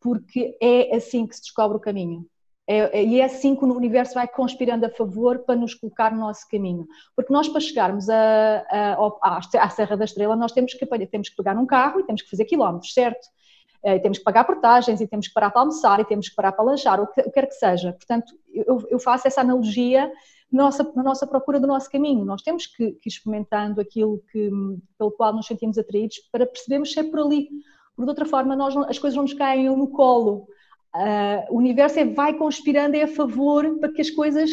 porque 0.00 0.56
é 0.60 0.94
assim 0.94 1.26
que 1.26 1.36
se 1.36 1.42
descobre 1.42 1.76
o 1.76 1.80
caminho. 1.80 2.26
É, 2.66 2.98
é, 2.98 3.04
e 3.04 3.20
é 3.20 3.24
assim 3.24 3.54
que 3.54 3.64
o 3.64 3.74
universo 3.74 4.14
vai 4.14 4.26
conspirando 4.26 4.86
a 4.86 4.90
favor 4.90 5.40
para 5.40 5.54
nos 5.54 5.74
colocar 5.74 6.12
no 6.12 6.20
nosso 6.20 6.48
caminho. 6.48 6.86
Porque 7.14 7.32
nós, 7.32 7.48
para 7.48 7.60
chegarmos 7.60 8.08
a, 8.08 8.64
a, 8.70 9.40
à 9.60 9.70
Serra 9.70 9.96
da 9.96 10.04
Estrela, 10.04 10.34
nós 10.34 10.52
temos 10.52 10.72
que, 10.72 10.86
temos 11.06 11.28
que 11.28 11.36
pegar 11.36 11.54
num 11.54 11.66
carro 11.66 12.00
e 12.00 12.04
temos 12.04 12.22
que 12.22 12.30
fazer 12.30 12.44
quilómetros, 12.46 12.92
certo? 12.92 13.28
E 13.84 14.00
temos 14.00 14.16
que 14.16 14.24
pagar 14.24 14.44
portagens 14.44 14.98
e 15.02 15.06
temos 15.06 15.28
que 15.28 15.34
parar 15.34 15.50
para 15.50 15.60
almoçar 15.60 16.00
e 16.00 16.06
temos 16.06 16.30
que 16.30 16.34
parar 16.34 16.52
para 16.52 16.64
lanchar, 16.64 17.00
o 17.00 17.06
que, 17.06 17.22
quer 17.24 17.46
que 17.46 17.54
seja. 17.54 17.92
Portanto, 17.92 18.32
eu, 18.50 18.82
eu 18.88 18.98
faço 18.98 19.28
essa 19.28 19.42
analogia 19.42 20.10
na 20.50 20.64
nossa, 20.64 20.92
na 20.96 21.02
nossa 21.02 21.26
procura 21.26 21.60
do 21.60 21.66
nosso 21.66 21.90
caminho. 21.90 22.24
Nós 22.24 22.40
temos 22.40 22.66
que, 22.66 22.92
que 22.92 23.10
experimentando 23.10 23.82
aquilo 23.82 24.22
que, 24.32 24.50
pelo 24.96 25.10
qual 25.10 25.34
nos 25.34 25.46
sentimos 25.46 25.76
atraídos 25.76 26.18
para 26.32 26.46
percebermos 26.46 26.92
se 26.94 27.00
é 27.00 27.02
por 27.02 27.20
ali. 27.20 27.50
Porque 27.94 28.06
de 28.06 28.08
outra 28.08 28.24
forma, 28.24 28.56
nós, 28.56 28.74
as 28.88 28.98
coisas 28.98 29.16
não 29.16 29.24
nos 29.24 29.34
caem 29.34 29.68
no 29.68 29.88
colo 29.88 30.46
Uh, 30.94 31.52
o 31.52 31.58
universo 31.58 31.98
é, 31.98 32.04
vai 32.04 32.34
conspirando 32.34 32.96
a 32.96 33.08
favor 33.08 33.80
para 33.80 33.92
que 33.92 34.00
as 34.00 34.10
coisas 34.10 34.48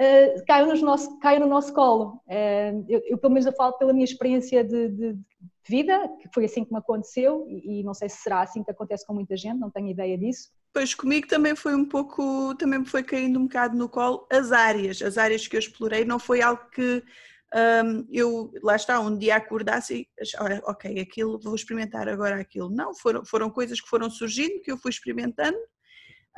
uh, 0.00 0.44
caiam, 0.46 0.68
nos 0.68 0.80
nosso, 0.80 1.18
caiam 1.18 1.40
no 1.40 1.46
nosso 1.46 1.74
colo. 1.74 2.22
Uh, 2.26 2.84
eu, 2.88 3.02
eu, 3.06 3.18
pelo 3.18 3.34
menos, 3.34 3.44
eu 3.44 3.52
falo 3.52 3.74
pela 3.74 3.92
minha 3.92 4.04
experiência 4.04 4.64
de, 4.64 4.88
de, 4.88 5.12
de 5.12 5.20
vida, 5.68 6.08
que 6.20 6.28
foi 6.32 6.46
assim 6.46 6.64
que 6.64 6.72
me 6.72 6.78
aconteceu, 6.78 7.44
e, 7.48 7.80
e, 7.80 7.84
não 7.84 7.92
sei 7.92 8.08
se 8.08 8.16
será 8.16 8.40
assim 8.40 8.64
que 8.64 8.70
acontece 8.70 9.06
com 9.06 9.12
muita 9.12 9.36
gente, 9.36 9.58
não 9.58 9.70
tenho 9.70 9.88
ideia 9.88 10.16
disso. 10.16 10.50
Pois 10.72 10.94
comigo 10.94 11.28
também 11.28 11.54
foi 11.54 11.74
um 11.74 11.84
pouco, 11.84 12.54
também 12.54 12.78
me 12.78 12.86
foi 12.86 13.02
caindo 13.02 13.38
um 13.38 13.44
bocado 13.44 13.76
no 13.76 13.88
colo 13.88 14.26
as 14.32 14.52
áreas, 14.52 15.02
as 15.02 15.18
áreas 15.18 15.46
que 15.46 15.54
eu 15.54 15.60
explorei, 15.60 16.04
não 16.04 16.18
foi 16.18 16.40
algo 16.40 16.62
que 16.70 17.02
um, 17.54 18.06
eu, 18.10 18.52
lá 18.62 18.74
está, 18.74 18.98
um 18.98 19.16
dia 19.16 19.36
acordasse 19.36 19.94
e, 19.94 20.08
ok, 20.64 20.98
aquilo, 20.98 21.38
vou 21.38 21.54
experimentar 21.54 22.08
agora 22.08 22.40
aquilo. 22.40 22.68
Não, 22.68 22.92
foram, 22.94 23.24
foram 23.24 23.48
coisas 23.50 23.80
que 23.80 23.88
foram 23.88 24.10
surgindo, 24.10 24.60
que 24.60 24.72
eu 24.72 24.78
fui 24.78 24.90
experimentando 24.90 25.56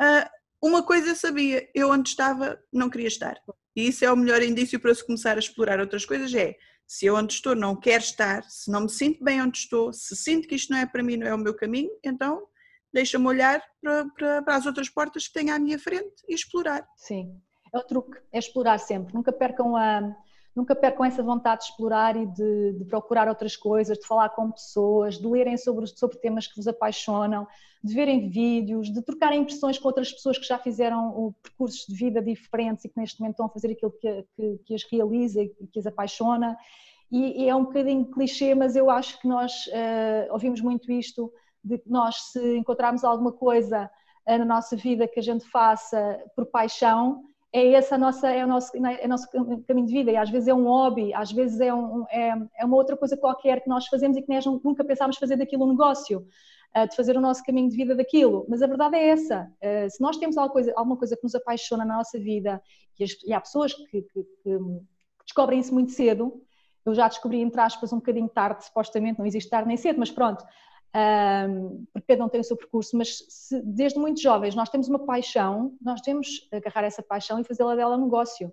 Uh, 0.01 0.29
uma 0.63 0.83
coisa 0.83 1.11
eu 1.11 1.17
sabia, 1.17 1.69
eu 1.75 1.91
onde 1.91 2.11
estava 2.11 2.59
não 2.73 2.91
queria 2.91 3.09
estar. 3.09 3.37
E 3.75 3.89
isso 3.89 4.05
é 4.05 4.13
o 4.13 4.17
melhor 4.17 4.43
indício 4.43 4.81
para 4.81 4.95
se 4.95 5.05
começar 5.05 5.37
a 5.37 5.39
explorar 5.39 5.81
outras 5.81 6.05
coisas, 6.05 6.33
é 6.35 6.57
se 6.87 7.07
eu 7.07 7.17
onde 7.17 7.35
estou 7.35 7.55
não 7.55 7.75
quero 7.75 8.03
estar, 8.03 8.45
se 8.45 8.71
não 8.71 8.83
me 8.83 8.89
sinto 8.89 9.23
bem 9.23 9.43
onde 9.43 9.59
estou, 9.59 9.93
se 9.93 10.15
sinto 10.17 10.47
que 10.47 10.55
isto 10.55 10.73
não 10.73 10.79
é 10.79 10.87
para 10.87 11.03
mim, 11.03 11.17
não 11.17 11.27
é 11.27 11.35
o 11.35 11.39
meu 11.39 11.55
caminho, 11.55 11.91
então 12.05 12.47
deixa-me 12.93 13.27
olhar 13.27 13.63
para, 13.83 14.07
para, 14.17 14.43
para, 14.43 14.57
as 14.57 14.67
outras 14.67 14.89
portas 14.89 15.27
que 15.27 15.35
tenho 15.35 15.53
à 15.53 15.59
minha 15.59 15.79
frente 15.79 16.15
e 16.29 16.35
explorar. 16.35 16.87
Sim, 16.97 17.39
é 17.75 17.79
o 17.79 17.83
truque, 17.83 18.19
é 18.33 18.39
explorar 18.39 18.79
sempre. 18.79 19.13
Nunca 19.13 19.33
percam 19.33 19.77
a, 19.77 20.17
nunca 20.57 20.75
percam 20.75 21.05
essa 21.05 21.23
vontade 21.23 21.61
de 21.61 21.67
explorar 21.67 22.17
e 22.17 22.27
de, 22.27 22.73
de, 22.73 22.85
procurar 22.87 23.29
outras 23.29 23.55
coisas, 23.55 23.99
de 23.99 24.07
falar 24.07 24.31
com 24.31 24.51
pessoas, 24.51 25.19
de 25.19 25.27
lerem 25.27 25.59
sobre, 25.59 25.87
sobre 25.87 26.17
temas 26.17 26.47
que 26.47 26.57
vos 26.57 26.67
apaixonam, 26.67 27.47
de 27.85 27.95
verem 27.95 28.31
vídeos, 28.31 28.91
de 28.91 29.03
trocarem 29.03 29.43
impressões 29.43 29.79
com 29.79 29.87
outras 29.87 30.11
pessoas 30.11 30.39
que 30.39 30.47
já 30.47 30.59
fizeram 30.59 31.35
percursos 31.43 31.85
de 31.87 31.95
vida 31.95 32.23
diferentes 32.23 32.87
e 32.87 32.89
que 32.89 32.99
neste 32.99 33.21
momento 33.21 33.35
estão 33.35 33.47
a 33.47 33.51
fazer 33.51 33.73
aquilo 33.73 33.93
que, 33.93 34.25
que, 34.35 34.59
que 34.65 34.75
as 34.75 34.83
realiza 34.91 35.43
e 35.43 35.49
que 35.71 35.79
as 35.79 35.87
apaixona. 35.87 36.57
E, 37.13 37.45
e, 37.45 37.49
é 37.49 37.55
um 37.55 37.65
bocadinho 37.65 38.07
clichê, 38.07 38.55
mas 38.55 38.75
eu 38.75 38.89
acho 38.89 39.21
que 39.21 39.29
nós 39.29 39.67
uh, 39.67 40.33
ouvimos 40.33 40.61
muito 40.61 40.91
isto, 40.91 41.31
de 41.63 41.79
que 41.79 41.91
nós 41.91 42.17
se 42.33 42.57
encontrarmos 42.57 43.05
alguma 43.05 43.31
coisa 43.31 43.91
uh, 44.27 44.39
na 44.39 44.45
nossa 44.45 44.75
vida 44.75 45.07
que 45.07 45.21
a 45.21 45.23
gente 45.23 45.45
faça 45.49 46.19
por 46.35 46.47
paixão, 46.47 47.23
é 47.53 47.65
esse 47.73 47.95
a 47.95 47.99
nossa, 47.99 48.29
é 48.29 48.45
o 48.45 48.49
nosso, 48.49 48.77
é 48.77 49.07
o 49.07 49.09
nosso 49.09 49.29
caminho 49.67 49.87
de 49.87 49.93
vida. 49.93 50.11
E 50.11 50.17
às 50.17 50.31
vezes 50.31 50.49
é 50.49 50.55
um 50.55 50.65
hobby, 50.65 51.15
às 51.15 51.33
vezes 51.33 51.61
é, 51.61 51.73
um, 51.73 52.05
é, 52.11 52.35
é 52.59 52.65
uma 52.65 52.77
outra 52.77 52.97
coisa 52.97 53.17
qualquer 53.17 53.63
que 53.63 53.69
nós 53.69 53.87
fazemos 53.87 54.17
e 54.17 54.23
que 54.23 54.33
nós 54.33 54.45
nunca 54.45 54.85
pensámos 54.85 55.17
fazer 55.17 55.37
daquilo 55.37 55.65
um 55.65 55.71
negócio, 55.71 56.27
uh, 56.77 56.89
de 56.89 56.95
fazer 56.95 57.17
o 57.17 57.21
nosso 57.21 57.43
caminho 57.45 57.71
de 57.71 57.77
vida 57.77 57.95
daquilo, 57.95 58.45
mas 58.49 58.63
a 58.63 58.67
verdade 58.67 58.97
é 58.97 59.09
essa, 59.09 59.51
uh, 59.63 59.91
se 59.91 60.01
nós 60.01 60.19
temos 60.19 60.37
alguma 60.37 60.53
coisa, 60.53 60.73
alguma 60.77 60.97
coisa 60.97 61.17
que 61.17 61.23
nos 61.23 61.35
apaixona 61.35 61.85
na 61.85 61.97
nossa 61.97 62.19
vida 62.19 62.61
e, 62.99 63.05
as, 63.05 63.11
e 63.25 63.33
há 63.33 63.41
pessoas 63.41 63.73
que, 63.73 64.03
que, 64.03 64.23
que, 64.43 64.59
descobrem 65.25 65.59
isso 65.59 65.75
muito 65.75 65.91
cedo, 65.91 66.41
eu 66.85 66.95
já 66.95 67.09
descobri 67.09 67.41
entre 67.41 67.61
aspas 67.61 67.93
um 67.93 67.97
bocadinho 67.97 68.29
tarde, 68.29 68.65
supostamente, 68.65 69.19
não 69.19 69.27
existe 69.27 69.51
tarde 69.51 69.67
nem 69.67 69.77
cedo, 69.77 69.99
mas 69.99 70.11
pronto, 70.11 70.45
porque 71.93 72.07
cada 72.09 72.25
um 72.25 72.29
tem 72.29 72.41
o 72.41 72.45
seu 72.45 72.57
percurso, 72.57 72.97
mas 72.97 73.25
se, 73.29 73.61
desde 73.63 73.99
muito 73.99 74.21
jovens 74.21 74.55
nós 74.55 74.69
temos 74.69 74.89
uma 74.89 74.99
paixão, 74.99 75.75
nós 75.81 76.01
temos 76.01 76.49
agarrar 76.53 76.85
essa 76.85 77.03
paixão 77.03 77.39
e 77.39 77.45
fazê-la 77.45 77.75
dela 77.75 77.99
negócio, 77.99 78.53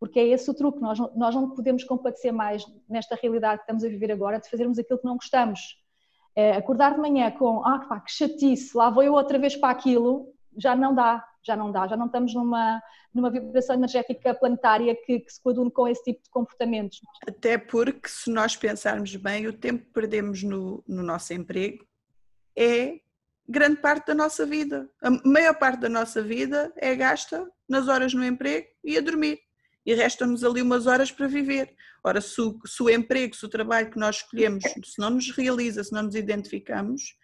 porque 0.00 0.18
é 0.18 0.28
esse 0.28 0.50
o 0.50 0.54
truque, 0.54 0.80
nós, 0.80 0.98
nós 1.14 1.34
não 1.34 1.50
podemos 1.50 1.84
compadecer 1.84 2.32
mais 2.32 2.64
nesta 2.88 3.14
realidade 3.14 3.58
que 3.58 3.62
estamos 3.64 3.84
a 3.84 3.88
viver 3.88 4.10
agora 4.10 4.40
de 4.40 4.48
fazermos 4.48 4.78
aquilo 4.78 4.98
que 4.98 5.04
não 5.04 5.16
gostamos. 5.16 5.80
É, 6.34 6.52
acordar 6.52 6.94
de 6.94 7.00
manhã 7.00 7.30
com, 7.30 7.64
ah 7.64 7.78
pá, 7.80 8.00
que 8.00 8.10
chatice, 8.10 8.76
lá 8.76 8.88
vou 8.88 9.02
eu 9.02 9.12
outra 9.12 9.38
vez 9.38 9.54
para 9.54 9.70
aquilo, 9.70 10.32
já 10.56 10.74
não 10.74 10.94
dá, 10.94 11.22
já 11.44 11.56
não 11.56 11.72
dá, 11.72 11.86
já 11.86 11.96
não 11.96 12.06
estamos 12.06 12.34
numa, 12.34 12.82
numa 13.12 13.30
vibração 13.30 13.76
energética 13.76 14.34
planetária 14.34 14.94
que, 14.94 15.20
que 15.20 15.32
se 15.32 15.42
coadune 15.42 15.70
com 15.70 15.88
esse 15.88 16.02
tipo 16.04 16.22
de 16.22 16.30
comportamentos. 16.30 17.00
Até 17.26 17.58
porque, 17.58 18.08
se 18.08 18.30
nós 18.30 18.56
pensarmos 18.56 19.14
bem, 19.16 19.46
o 19.46 19.52
tempo 19.52 19.84
que 19.84 19.92
perdemos 19.92 20.42
no, 20.42 20.82
no 20.86 21.02
nosso 21.02 21.32
emprego 21.34 21.84
é 22.56 23.00
grande 23.48 23.80
parte 23.80 24.06
da 24.06 24.14
nossa 24.14 24.46
vida. 24.46 24.88
A 25.02 25.10
maior 25.28 25.54
parte 25.54 25.80
da 25.80 25.88
nossa 25.88 26.22
vida 26.22 26.72
é 26.76 26.94
gasta 26.94 27.48
nas 27.68 27.88
horas 27.88 28.14
no 28.14 28.24
emprego 28.24 28.66
e 28.84 28.96
a 28.96 29.00
dormir. 29.00 29.40
E 29.84 29.94
restam-nos 29.94 30.44
ali 30.44 30.62
umas 30.62 30.86
horas 30.86 31.10
para 31.10 31.26
viver. 31.26 31.74
Ora, 32.04 32.20
se 32.20 32.40
o, 32.40 32.58
se 32.64 32.82
o 32.82 32.88
emprego, 32.88 33.34
se 33.34 33.44
o 33.44 33.48
trabalho 33.48 33.90
que 33.90 33.98
nós 33.98 34.16
escolhemos, 34.16 34.62
se 34.64 34.98
não 34.98 35.10
nos 35.10 35.30
realiza, 35.30 35.82
se 35.82 35.92
não 35.92 36.04
nos 36.04 36.14
identificamos, 36.14 37.16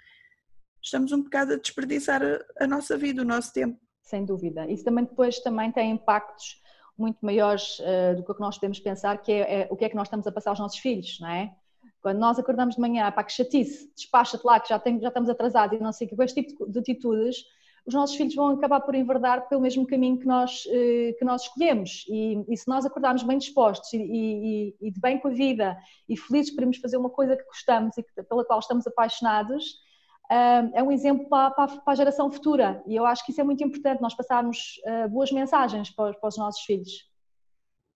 estamos 0.82 1.12
um 1.12 1.22
bocado 1.22 1.52
a 1.52 1.56
desperdiçar 1.56 2.20
a, 2.22 2.64
a 2.64 2.66
nossa 2.66 2.96
vida, 2.96 3.22
o 3.22 3.24
nosso 3.24 3.52
tempo. 3.52 3.78
Sem 4.08 4.24
dúvida. 4.24 4.66
Isso 4.66 4.82
também 4.84 5.04
depois 5.04 5.38
também 5.40 5.70
tem 5.70 5.90
impactos 5.90 6.62
muito 6.96 7.18
maiores 7.20 7.78
uh, 7.80 8.16
do 8.16 8.24
que 8.34 8.40
nós 8.40 8.56
podemos 8.56 8.80
pensar, 8.80 9.18
que 9.18 9.30
é, 9.30 9.60
é, 9.60 9.68
o 9.70 9.76
que 9.76 9.84
é 9.84 9.88
que 9.90 9.94
nós 9.94 10.06
estamos 10.06 10.26
a 10.26 10.32
passar 10.32 10.48
aos 10.50 10.58
nossos 10.58 10.78
filhos, 10.78 11.20
não 11.20 11.28
é? 11.28 11.54
Quando 12.00 12.18
nós 12.18 12.38
acordamos 12.38 12.76
de 12.76 12.80
manhã, 12.80 13.12
pá, 13.12 13.22
que 13.22 13.32
chatice, 13.32 13.92
despacha-te 13.94 14.42
lá, 14.46 14.58
que 14.60 14.70
já, 14.70 14.78
tem, 14.78 14.98
já 14.98 15.08
estamos 15.08 15.28
atrasados 15.28 15.78
e 15.78 15.82
não 15.82 15.92
sei 15.92 16.06
o 16.06 16.10
que, 16.10 16.16
com 16.16 16.22
este 16.22 16.42
tipo 16.42 16.66
de 16.66 16.78
atitudes, 16.78 17.44
os 17.86 17.92
nossos 17.92 18.16
filhos 18.16 18.34
vão 18.34 18.48
acabar 18.48 18.80
por 18.80 18.94
enverdar 18.94 19.46
pelo 19.46 19.60
mesmo 19.60 19.86
caminho 19.86 20.18
que 20.18 20.26
nós, 20.26 20.64
uh, 20.64 21.18
que 21.18 21.24
nós 21.26 21.42
escolhemos. 21.42 22.06
E, 22.08 22.42
e, 22.48 22.56
se 22.56 22.66
nós 22.66 22.86
acordarmos 22.86 23.22
bem 23.24 23.36
dispostos 23.36 23.92
e, 23.92 23.98
e, 23.98 24.76
e, 24.80 24.90
de 24.90 24.98
bem 24.98 25.18
com 25.20 25.28
a 25.28 25.32
vida 25.32 25.76
e 26.08 26.16
felizes 26.16 26.54
por 26.54 26.62
irmos 26.62 26.78
fazer 26.78 26.96
uma 26.96 27.10
coisa 27.10 27.36
que 27.36 27.44
gostamos 27.44 27.98
e 27.98 28.02
pela 28.26 28.42
qual 28.42 28.58
estamos 28.58 28.86
apaixonados, 28.86 29.86
é 30.30 30.82
um 30.82 30.92
exemplo 30.92 31.28
para, 31.28 31.54
a 31.86 31.94
geração 31.94 32.30
futura 32.30 32.82
e 32.86 32.94
eu 32.94 33.06
acho 33.06 33.24
que 33.24 33.32
isso 33.32 33.40
é 33.40 33.44
muito 33.44 33.64
importante, 33.64 34.02
nós 34.02 34.14
passarmos 34.14 34.80
uh, 34.86 35.08
boas 35.08 35.32
mensagens 35.32 35.90
para, 35.90 36.14
os 36.22 36.36
nossos 36.36 36.62
filhos. 36.62 37.08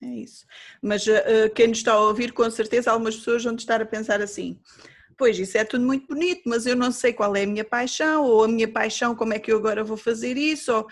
É 0.03 0.07
isso. 0.07 0.47
Mas 0.83 1.07
uh, 1.07 1.53
quem 1.55 1.69
nos 1.69 1.79
está 1.79 1.93
a 1.93 2.01
ouvir, 2.01 2.33
com 2.33 2.51
certeza, 2.51 2.91
algumas 2.91 3.17
pessoas 3.17 3.45
vão 3.45 3.55
estar 3.55 3.81
a 3.81 3.87
pensar 3.87 4.21
assim: 4.21 4.59
pois 5.17 5.39
isso 5.39 5.57
é 5.57 5.65
tudo 5.65 5.85
muito 5.85 6.07
bonito, 6.09 6.43
mas 6.47 6.67
eu 6.67 6.75
não 6.75 6.91
sei 6.91 7.13
qual 7.13 7.37
é 7.37 7.45
a 7.45 7.47
minha 7.47 7.65
paixão, 7.65 8.25
ou 8.25 8.45
a 8.45 8.49
minha 8.49 8.71
paixão, 8.71 9.15
como 9.15 9.35
é 9.35 9.39
que 9.39 9.53
eu 9.53 9.59
agora 9.59 9.85
vou 9.85 9.97
fazer 9.97 10.37
isso, 10.37 10.73
ou, 10.73 10.89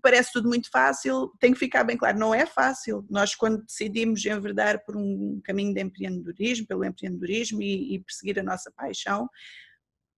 parece 0.00 0.32
tudo 0.32 0.48
muito 0.48 0.70
fácil, 0.70 1.32
tem 1.40 1.52
que 1.52 1.58
ficar 1.58 1.84
bem 1.84 1.96
claro, 1.96 2.18
não 2.18 2.34
é 2.34 2.46
fácil. 2.46 3.04
Nós, 3.10 3.34
quando 3.34 3.64
decidimos 3.64 4.24
enverdar 4.24 4.84
por 4.84 4.96
um 4.96 5.40
caminho 5.42 5.74
de 5.74 5.80
empreendedorismo, 5.80 6.66
pelo 6.66 6.84
empreendedorismo 6.84 7.62
e, 7.62 7.94
e 7.94 7.98
perseguir 7.98 8.38
a 8.38 8.42
nossa 8.42 8.70
paixão, 8.70 9.28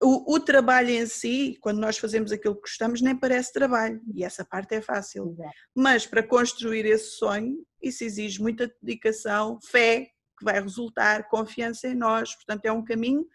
o, 0.00 0.34
o, 0.34 0.40
trabalho 0.40 0.90
em 0.90 1.06
si, 1.06 1.58
quando 1.60 1.78
nós 1.78 1.98
fazemos 1.98 2.30
aquilo 2.30 2.54
que 2.54 2.62
gostamos, 2.62 3.00
nem 3.00 3.16
parece 3.16 3.52
trabalho, 3.52 4.00
e 4.14 4.24
essa 4.24 4.44
parte 4.44 4.74
é 4.74 4.80
fácil. 4.80 5.36
Mas 5.74 6.06
para 6.06 6.22
construir 6.22 6.86
esse 6.86 7.16
sonho, 7.16 7.64
isso 7.82 8.04
exige 8.04 8.40
muita 8.40 8.72
dedicação, 8.80 9.58
fé, 9.60 10.10
que 10.38 10.44
vai 10.44 10.60
resultar, 10.60 11.28
confiança 11.28 11.88
em 11.88 11.94
nós. 11.94 12.34
Portanto, 12.36 12.64
é 12.64 12.72
um 12.72 12.84
caminho 12.84 13.26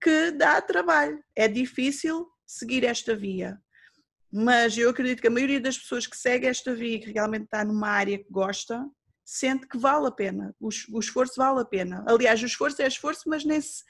que 0.00 0.30
dá 0.30 0.60
trabalho. 0.62 1.22
É 1.36 1.46
difícil 1.46 2.26
seguir 2.46 2.84
esta 2.84 3.14
via. 3.14 3.60
Mas 4.32 4.76
eu 4.76 4.90
acredito 4.90 5.20
que 5.20 5.28
a 5.28 5.30
maioria 5.30 5.60
das 5.60 5.78
pessoas 5.78 6.06
que 6.06 6.16
segue 6.16 6.46
esta 6.46 6.74
via, 6.74 7.00
que 7.00 7.12
realmente 7.12 7.44
está 7.44 7.64
numa 7.64 7.88
área 7.88 8.18
que 8.18 8.30
gosta, 8.30 8.86
sente 9.24 9.66
que 9.66 9.76
vale 9.76 10.06
a 10.06 10.10
pena, 10.10 10.54
o, 10.58 10.68
esforço 10.98 11.34
vale 11.36 11.60
a 11.60 11.64
pena. 11.64 12.02
Aliás, 12.06 12.42
o 12.42 12.46
esforço 12.46 12.80
é 12.80 12.86
esforço, 12.86 13.28
mas 13.28 13.44
nem 13.44 13.60
se, 13.60 13.84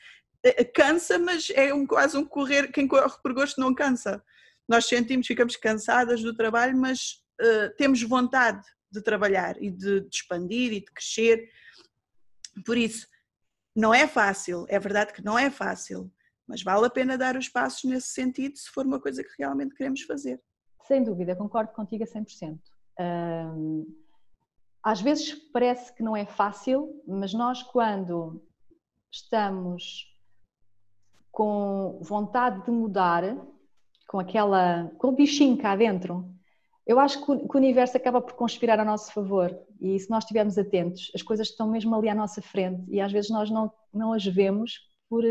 cansa, 0.75 1.19
mas 1.19 1.51
é 1.51 1.73
um, 1.73 1.87
quase 1.87 2.17
um 2.17 2.25
correr, 2.25 2.71
quem 2.73 2.87
corre 2.87 3.17
por 3.23 3.33
gosto 3.33 3.61
não 3.61 3.75
cansa. 3.75 4.23
Nós 4.69 4.87
sentimos, 4.87 5.27
ficamos 5.27 5.57
cansadas 5.57 6.23
do 6.23 6.35
trabalho, 6.35 6.77
mas 6.77 7.23
uh, 7.41 7.75
temos 7.77 8.03
vontade 8.03 8.65
de 8.91 9.03
trabalhar 9.03 9.61
e 9.63 9.71
de, 9.71 10.01
de 10.03 10.17
expandir 10.17 10.73
e 10.73 10.81
de 10.81 10.93
crescer. 10.93 11.49
Por 12.65 12.77
isso, 12.77 13.07
não 13.75 13.95
é 13.95 14.07
fácil, 14.07 14.67
é 14.69 14.79
verdade 14.79 15.13
que 15.13 15.25
não 15.25 15.39
é 15.39 15.51
fácil, 15.51 16.11
mas 16.47 16.63
vale 16.63 16.87
a 16.87 16.91
pena 16.91 17.19
dar 17.19 17.37
os 17.37 17.49
passos 17.49 17.85
nesse 17.85 18.09
sentido 18.09 18.57
se 18.57 18.69
for 18.71 18.85
uma 18.85 19.01
coisa 19.01 19.23
que 19.23 19.31
realmente 19.39 19.75
queremos 19.75 20.03
fazer. 20.03 20.41
Sem 20.87 21.05
dúvida, 21.05 21.37
concordo 21.37 21.73
contigo 21.73 22.05
a 22.05 22.07
100%. 22.07 22.59
Um, 23.01 23.87
às 24.83 25.01
vezes 25.01 25.35
parece 25.53 25.95
que 25.95 26.03
não 26.03 26.17
é 26.17 26.25
fácil, 26.25 27.03
mas 27.07 27.35
nós 27.35 27.63
quando 27.63 28.43
estamos 29.13 30.08
com 31.39 32.01
vontade 32.01 32.65
de 32.65 32.71
mudar, 32.73 33.23
com 34.09 34.19
aquela, 34.19 34.91
com 34.99 35.07
o 35.07 35.13
bichinho 35.13 35.57
cá 35.57 35.77
dentro, 35.77 36.29
eu 36.85 36.99
acho 36.99 37.25
que 37.25 37.31
o 37.31 37.49
universo 37.55 37.97
acaba 37.97 38.21
por 38.21 38.33
conspirar 38.33 38.81
a 38.81 38.85
nosso 38.85 39.13
favor. 39.13 39.57
E 39.81 39.97
se 40.01 40.11
nós 40.11 40.25
estivermos 40.25 40.59
atentos, 40.59 41.13
as 41.15 41.23
coisas 41.23 41.47
estão 41.47 41.71
mesmo 41.71 41.95
ali 41.95 42.09
à 42.09 42.15
nossa 42.15 42.43
frente. 42.43 42.83
E 42.91 43.01
às 43.01 43.13
vezes 43.13 43.31
nós 43.31 43.49
não, 43.51 43.73
não 43.95 44.13
as 44.13 44.25
vemos 44.27 44.81
por, 45.09 45.23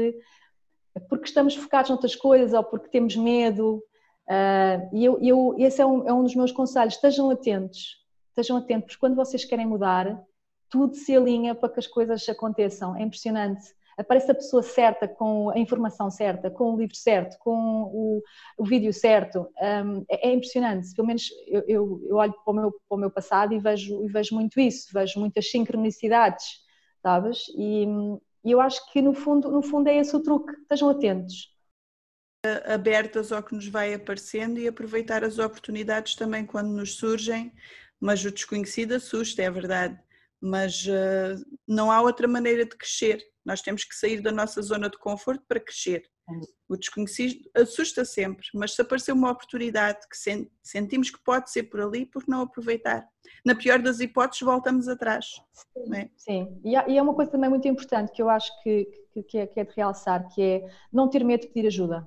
porque 1.10 1.26
estamos 1.26 1.58
focados 1.58 1.90
noutras 1.90 2.16
coisas 2.16 2.54
ou 2.54 2.64
porque 2.64 2.88
temos 2.88 3.18
medo. 3.18 3.84
Uh, 4.30 4.96
e 4.96 5.04
eu, 5.04 5.20
eu, 5.22 5.56
esse 5.58 5.82
é 5.82 5.86
um, 5.86 6.08
é 6.08 6.14
um 6.14 6.24
dos 6.24 6.36
meus 6.36 6.54
conselhos: 6.54 6.94
estejam 6.94 7.30
atentos, 7.30 7.98
estejam 8.30 8.56
atentos, 8.56 8.86
porque 8.86 9.00
quando 9.02 9.16
vocês 9.18 9.44
querem 9.44 9.66
mudar, 9.66 10.24
tudo 10.70 10.96
se 10.96 11.14
alinha 11.14 11.54
para 11.54 11.68
que 11.68 11.80
as 11.80 11.88
coisas 11.88 12.30
aconteçam. 12.30 12.96
É 12.96 13.02
impressionante 13.02 13.76
aparece 13.98 14.30
a 14.32 14.36
pessoa 14.36 14.62
certa, 14.62 15.08
com 15.08 15.50
a 15.50 15.58
informação 15.58 16.12
certa, 16.12 16.52
com 16.52 16.74
o 16.74 16.78
livro 16.78 16.96
certo, 16.96 17.38
com 17.40 17.84
o, 17.92 18.24
o 18.58 18.66
vídeo 18.66 18.94
certo, 18.94 19.50
um, 19.60 20.06
é, 20.10 20.30
é, 20.30 20.34
impressionante. 20.34 20.94
Pelo 20.94 21.08
menos 21.08 21.30
eu, 21.48 21.64
eu, 21.68 22.02
eu, 22.08 22.16
olho 22.18 22.34
para 22.34 22.52
o, 22.52 22.54
meu, 22.54 22.72
para 22.72 22.96
o 22.96 22.98
meu 22.98 23.10
passado 23.10 23.54
e 23.54 23.60
vejo, 23.60 24.04
e 24.06 24.08
vejo 24.08 24.36
muito 24.36 24.60
isso, 24.60 24.90
vejo 24.94 25.20
muitas 25.20 25.50
sincronicidades, 25.50 26.46
sabes? 27.02 27.46
E, 27.58 27.86
e 28.46 28.52
eu 28.52 28.62
acho 28.62 28.92
que 28.92 29.02
no 29.02 29.14
fundo, 29.14 29.50
no 29.50 29.64
fundo 29.64 29.90
é 29.90 29.98
esse 29.98 30.16
o 30.16 30.22
truque, 30.22 30.54
estejam 30.62 30.90
atentos 30.90 31.58
abertas 32.66 33.32
ao 33.32 33.44
que 33.44 33.56
nos 33.56 33.68
vai 33.68 33.94
aparecendo 33.94 34.60
e 34.60 34.68
aproveitar 34.68 35.24
as 35.24 35.40
oportunidades 35.40 36.16
também 36.16 36.46
quando 36.46 36.70
nos 36.70 36.96
surgem, 36.96 37.54
mas 38.00 38.24
o 38.24 38.32
desconhecido 38.32 38.94
assusta, 38.94 39.42
é 39.42 39.50
verdade, 39.50 40.00
mas 40.40 40.86
uh, 40.86 41.44
não 41.68 41.92
há 41.92 42.02
outra 42.02 42.28
maneira 42.28 42.66
de 42.66 42.76
crescer. 42.76 43.22
Nós 43.48 43.62
temos 43.62 43.86
que 43.86 43.96
sair 43.96 44.20
da 44.20 44.30
nossa 44.30 44.62
zona 44.62 44.90
de 44.90 44.98
conforto 44.98 45.42
para 45.48 45.62
crescer. 45.62 46.04
O 46.68 46.76
desconhecido 46.76 47.50
assusta 47.56 48.04
sempre, 48.04 48.46
mas 48.54 48.76
se 48.76 48.82
aparecer 48.82 49.14
uma 49.14 49.32
oportunidade 49.32 50.00
que 50.10 50.48
sentimos 50.62 51.10
que 51.10 51.24
pode 51.24 51.50
ser 51.50 51.64
por 51.64 51.80
ali, 51.80 52.06
por 52.06 52.26
que 52.26 52.30
não 52.30 52.42
aproveitar? 52.42 53.08
Na 53.46 53.56
pior 53.56 53.82
das 53.82 54.02
hipóteses, 54.02 54.42
voltamos 54.42 54.90
atrás. 54.90 55.28
Sim, 55.54 55.96
é? 55.96 56.10
sim. 56.18 56.62
E, 56.66 56.76
é 56.76 57.02
uma 57.02 57.14
coisa 57.14 57.32
também 57.32 57.50
muito 57.50 57.66
importante 57.70 58.12
que 58.12 58.22
eu 58.22 58.30
acho 58.30 58.52
que, 58.62 58.86
que, 59.30 59.38
é, 59.38 59.48
que 59.48 59.62
é 59.62 59.64
de 59.64 59.74
realçar, 59.74 60.28
que 60.28 60.42
é 60.42 60.70
não 60.92 61.10
ter 61.10 61.24
medo 61.24 61.44
de 61.44 61.48
pedir 61.48 61.68
ajuda. 61.68 62.06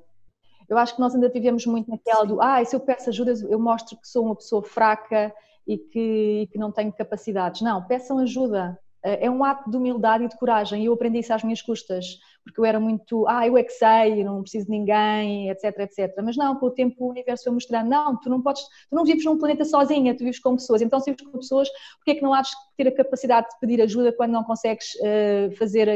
Eu 0.68 0.76
acho 0.76 0.94
que 0.94 1.00
nós 1.00 1.14
ainda 1.14 1.30
vivemos 1.30 1.64
muito 1.64 1.90
naquela 1.90 2.24
do, 2.26 2.38
ah, 2.42 2.62
se 2.62 2.76
eu 2.76 2.80
peço 2.80 3.08
ajuda, 3.08 3.32
eu 3.48 3.58
mostro 3.58 3.96
que 3.96 4.06
sou 4.06 4.26
uma 4.26 4.36
pessoa 4.36 4.62
fraca 4.62 5.34
e 5.66 5.78
que, 5.78 6.42
e 6.42 6.46
que 6.48 6.58
não 6.58 6.70
tenho 6.70 6.92
capacidades. 6.92 7.62
Não, 7.62 7.82
peçam 7.86 8.18
ajuda. 8.18 8.78
Eh, 9.02 9.26
é 9.26 9.30
um 9.30 9.42
ato 9.42 9.70
de 9.70 9.76
humildade 9.76 10.24
e 10.24 10.28
de 10.28 10.36
coragem. 10.36 10.82
E 10.82 10.86
eu 10.86 10.92
aprendi 10.92 11.18
isso 11.18 11.32
às 11.32 11.42
minhas 11.42 11.62
custas, 11.62 12.18
porque 12.44 12.60
eu 12.60 12.64
era 12.64 12.78
muito, 12.78 13.26
ah, 13.28 13.46
eu 13.46 13.56
é 13.56 13.62
que 13.62 13.72
sei, 13.72 14.22
não 14.24 14.42
preciso 14.42 14.66
de 14.66 14.70
ninguém, 14.70 15.50
etc, 15.50 15.78
etc. 15.80 16.14
Mas 16.22 16.36
não, 16.36 16.56
com 16.56 16.66
o 16.66 16.70
tempo 16.70 17.04
o 17.04 17.10
universo 17.10 17.44
foi 17.44 17.52
mostrando, 17.52 17.88
não, 17.88 18.18
tu 18.18 18.28
não 18.28 18.42
podes, 18.42 18.62
tu 18.62 18.94
não 18.94 19.04
vives 19.04 19.24
num 19.24 19.38
planeta 19.38 19.64
sozinha, 19.64 20.14
tu 20.14 20.24
vives 20.24 20.40
com 20.40 20.54
pessoas. 20.54 20.82
Então, 20.82 21.00
se 21.00 21.10
vives 21.10 21.26
com 21.26 21.38
pessoas, 21.38 21.68
porquê 21.96 22.12
é 22.12 22.14
que 22.14 22.22
não 22.22 22.34
há 22.34 22.42
de 22.42 22.50
ter 22.76 22.88
a 22.88 22.92
capacidade 22.92 23.48
de 23.48 23.58
pedir 23.60 23.80
ajuda 23.82 24.12
quando 24.12 24.32
não 24.32 24.44
consegues 24.44 24.94
uh, 24.96 25.56
fazer 25.56 25.88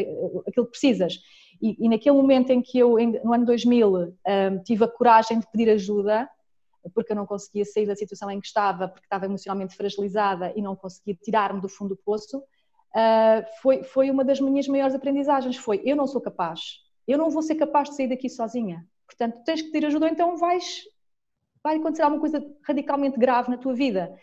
aquilo 0.46 0.66
que 0.66 0.72
precisas? 0.72 1.18
E, 1.62 1.76
e, 1.86 1.88
naquele 1.88 2.16
momento 2.16 2.50
em 2.50 2.60
que 2.60 2.78
eu, 2.78 2.96
no 3.22 3.32
ano 3.32 3.46
2000, 3.46 3.88
um, 3.88 4.12
eh, 4.26 4.58
tive 4.64 4.84
a 4.84 4.88
coragem 4.88 5.38
de 5.38 5.46
pedir 5.50 5.70
ajuda, 5.70 6.28
porque 6.92 7.12
eu 7.12 7.16
não 7.16 7.24
conseguia 7.24 7.64
sair 7.64 7.86
da 7.86 7.94
situação 7.94 8.30
em 8.30 8.40
que 8.40 8.46
estava, 8.46 8.88
porque 8.88 9.06
estava 9.06 9.24
emocionalmente 9.24 9.76
fragilizada 9.76 10.52
e 10.56 10.60
não 10.60 10.76
conseguia 10.76 11.14
tirar-me 11.14 11.60
do 11.60 11.68
fundo 11.68 11.90
do 11.90 11.96
poço, 11.96 12.42
uh, 12.94 13.44
foi, 13.60 13.82
foi 13.82 14.10
uma 14.10 14.24
das 14.24 14.40
minhas 14.40 14.68
maiores 14.68 14.94
aprendizagens, 14.94 15.56
foi 15.56 15.82
eu 15.84 15.96
não 15.96 16.06
sou 16.06 16.20
capaz, 16.20 16.80
eu 17.06 17.18
não 17.18 17.30
vou 17.30 17.42
ser 17.42 17.54
capaz 17.56 17.90
de 17.90 17.96
sair 17.96 18.08
daqui 18.08 18.28
sozinha, 18.28 18.86
portanto 19.06 19.42
tens 19.44 19.62
que 19.62 19.70
pedir 19.70 19.86
ajuda, 19.86 20.08
então 20.08 20.36
vais, 20.36 20.84
vai 21.62 21.76
acontecer 21.76 22.02
alguma 22.02 22.20
coisa 22.20 22.44
radicalmente 22.66 23.18
grave 23.18 23.50
na 23.50 23.58
tua 23.58 23.74
vida. 23.74 24.14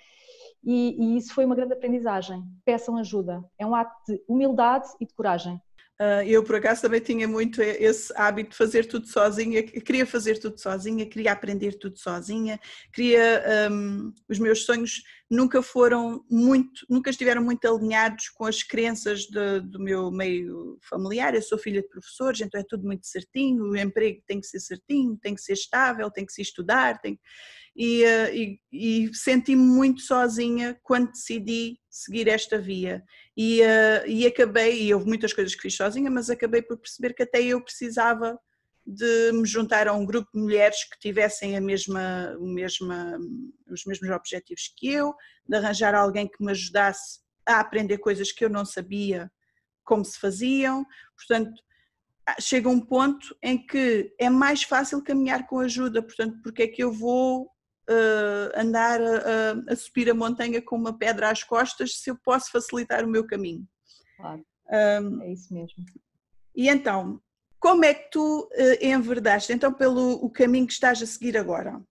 E, 0.64 0.96
e 1.00 1.18
isso 1.18 1.34
foi 1.34 1.44
uma 1.44 1.56
grande 1.56 1.74
aprendizagem. 1.74 2.44
Peçam 2.64 2.96
ajuda. 2.98 3.44
É 3.58 3.66
um 3.66 3.74
ato 3.74 3.96
de 4.08 4.24
humildade 4.28 4.88
e 5.00 5.06
de 5.06 5.14
coragem. 5.14 5.60
Uh, 6.02 6.24
eu, 6.26 6.44
por 6.44 6.56
acaso, 6.56 6.82
também 6.82 7.00
tinha 7.00 7.28
muito 7.28 7.62
esse 7.62 8.12
hábito 8.16 8.50
de 8.50 8.58
fazer 8.58 8.88
tudo 8.88 9.06
sozinha, 9.06 9.62
queria 9.62 10.04
fazer 10.04 10.40
tudo 10.40 10.60
sozinha, 10.60 11.06
queria 11.06 11.32
aprender 11.32 11.78
tudo 11.78 12.00
sozinha, 12.00 12.60
queria. 12.92 13.70
Um, 13.72 14.12
os 14.28 14.40
meus 14.40 14.66
sonhos 14.66 15.04
nunca 15.30 15.62
foram 15.62 16.26
muito, 16.28 16.88
nunca 16.90 17.12
estiveram 17.12 17.44
muito 17.44 17.68
alinhados 17.68 18.30
com 18.30 18.46
as 18.46 18.64
crenças 18.64 19.26
de, 19.26 19.60
do 19.60 19.80
meu 19.80 20.10
meio 20.10 20.80
familiar. 20.90 21.36
Eu 21.36 21.42
sou 21.44 21.56
filha 21.56 21.84
de 21.84 21.88
professores, 21.88 22.42
então 22.42 22.60
é 22.60 22.66
tudo 22.68 22.84
muito 22.84 23.06
certinho, 23.06 23.66
o 23.66 23.78
emprego 23.78 24.24
tem 24.26 24.42
que 24.42 24.48
ser 24.48 24.60
certinho, 24.60 25.20
tem 25.22 25.36
que 25.36 25.42
ser 25.42 25.54
estável, 25.54 26.10
tem 26.10 26.26
que 26.26 26.34
se 26.34 26.42
estudar, 26.42 27.00
tem 27.00 27.20
e, 27.76 28.04
uh, 28.04 28.34
e, 28.34 28.60
e 28.72 29.14
senti-me 29.14 29.62
muito 29.62 30.02
sozinha 30.02 30.78
quando 30.84 31.12
decidi 31.12 31.80
seguir 31.90 32.28
esta 32.28 32.58
via. 32.58 33.04
E, 33.38 33.62
uh, 33.62 34.08
e 34.08 34.28
acabei, 34.28 34.84
e 34.84 34.94
houve 34.94 35.08
muitas 35.08 35.34
coisas 35.34 35.56
que 35.56 35.62
fiz 35.62 35.76
sozinha, 35.76 36.12
mas 36.12 36.30
acabei 36.30 36.62
por 36.62 36.78
perceber 36.78 37.14
que 37.14 37.24
até 37.24 37.42
eu 37.42 37.64
precisava 37.64 38.38
de 38.86 39.32
me 39.34 39.46
juntar 39.46 39.88
a 39.88 39.94
um 39.94 40.06
grupo 40.06 40.30
de 40.34 40.42
mulheres 40.42 40.84
que 40.84 41.00
tivessem 41.00 41.56
a 41.56 41.62
mesma, 41.62 42.36
mesma, 42.40 43.18
os 43.70 43.86
mesmos 43.86 44.10
objetivos 44.10 44.74
que 44.76 44.92
eu, 44.92 45.14
de 45.48 45.56
arranjar 45.56 45.96
alguém 45.96 46.28
que 46.28 46.44
me 46.44 46.52
ajudasse 46.52 47.20
a 47.46 47.60
aprender 47.60 48.00
coisas 48.00 48.32
que 48.32 48.44
eu 48.44 48.50
não 48.50 48.66
sabia 48.66 49.32
como 49.84 50.04
se 50.04 50.20
faziam. 50.20 50.86
Portanto, 51.16 51.54
chega 52.40 52.70
um 52.70 52.80
ponto 52.80 53.36
em 53.42 53.66
que 53.66 54.14
é 54.20 54.30
mais 54.30 54.64
fácil 54.64 55.04
caminhar 55.04 55.48
com 55.48 55.60
ajuda, 55.60 56.02
portanto, 56.02 56.40
porque 56.44 56.64
é 56.64 56.68
que 56.68 56.84
eu 56.84 56.92
vou 56.92 57.50
uh, 57.92 58.60
andar 58.60 59.02
a, 59.02 59.72
a, 59.72 59.76
subir 59.76 60.10
a 60.10 60.14
montanha 60.14 60.62
com 60.62 60.76
uma 60.76 60.98
pedra 60.98 61.30
às 61.30 61.44
costas 61.44 62.00
se 62.00 62.10
eu 62.10 62.18
posso 62.24 62.52
facilitar 62.52 63.04
o 63.04 63.10
meu 63.10 63.26
caminho. 63.26 63.68
Claro, 64.18 64.46
um, 65.04 65.22
é 65.22 65.32
isso 65.32 65.54
mesmo. 65.54 65.84
E 66.56 66.70
então, 66.70 67.22
como 67.60 67.86
é 67.86 67.94
que 67.94 68.10
tu 68.10 68.42
uh, 68.42 68.86
enverdaste 68.86 69.54
então 69.54 69.74
pelo 69.74 70.14
o 70.24 70.30
caminho 70.30 70.68
que 70.68 70.74
estás 70.74 71.02
a 71.02 71.06
seguir 71.06 71.38
agora? 71.38 71.82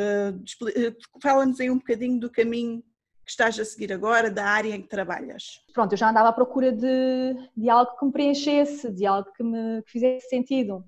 Uh, 0.00 1.20
Fala-nos 1.22 1.60
aí 1.60 1.70
um 1.70 1.78
bocadinho 1.78 2.20
do 2.20 2.30
caminho 2.30 2.82
que 3.24 3.32
estás 3.32 3.58
a 3.60 3.64
seguir 3.64 3.92
agora, 3.92 4.30
da 4.30 4.46
área 4.46 4.74
em 4.74 4.80
que 4.80 4.88
trabalhas. 4.88 5.60
Pronto, 5.74 5.92
eu 5.92 5.98
já 5.98 6.08
andava 6.08 6.30
à 6.30 6.32
procura 6.32 6.72
de, 6.72 7.36
de 7.54 7.68
algo 7.68 7.94
que 7.98 8.06
me 8.06 8.12
preenchesse, 8.12 8.90
de 8.90 9.04
algo 9.04 9.30
que 9.32 9.42
me 9.42 9.82
que 9.82 9.90
fizesse 9.90 10.30
sentido. 10.30 10.82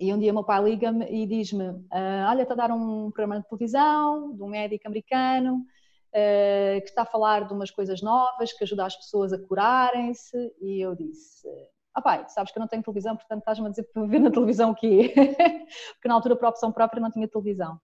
E 0.00 0.14
um 0.14 0.18
dia 0.18 0.30
o 0.30 0.34
meu 0.34 0.42
pai 0.42 0.64
liga-me 0.64 1.04
e 1.10 1.26
diz-me: 1.26 1.68
uh, 1.68 2.28
Olha, 2.30 2.42
está 2.42 2.54
a 2.54 2.56
dar 2.56 2.70
um 2.70 3.10
programa 3.10 3.38
de 3.38 3.46
televisão 3.46 4.34
de 4.34 4.42
um 4.42 4.48
médico 4.48 4.88
americano 4.88 5.56
uh, 5.56 6.80
que 6.80 6.88
está 6.88 7.02
a 7.02 7.06
falar 7.06 7.46
de 7.46 7.52
umas 7.52 7.70
coisas 7.70 8.00
novas 8.00 8.50
que 8.50 8.64
ajuda 8.64 8.86
as 8.86 8.96
pessoas 8.96 9.30
a 9.30 9.38
curarem-se. 9.38 10.54
E 10.58 10.80
eu 10.80 10.94
disse: 10.94 11.46
Ah, 11.94 12.00
pai, 12.00 12.24
sabes 12.28 12.50
que 12.50 12.58
eu 12.58 12.60
não 12.62 12.66
tenho 12.68 12.82
televisão, 12.82 13.14
portanto 13.14 13.40
estás-me 13.40 13.66
a 13.66 13.70
dizer 13.70 13.82
para 13.92 14.06
ver 14.06 14.20
na 14.20 14.30
televisão 14.30 14.70
o 14.70 14.74
quê? 14.74 15.12
Porque 15.94 16.08
na 16.08 16.14
altura, 16.14 16.34
por 16.34 16.48
opção 16.48 16.72
própria, 16.72 17.02
não 17.02 17.10
tinha 17.10 17.28
televisão. 17.28 17.78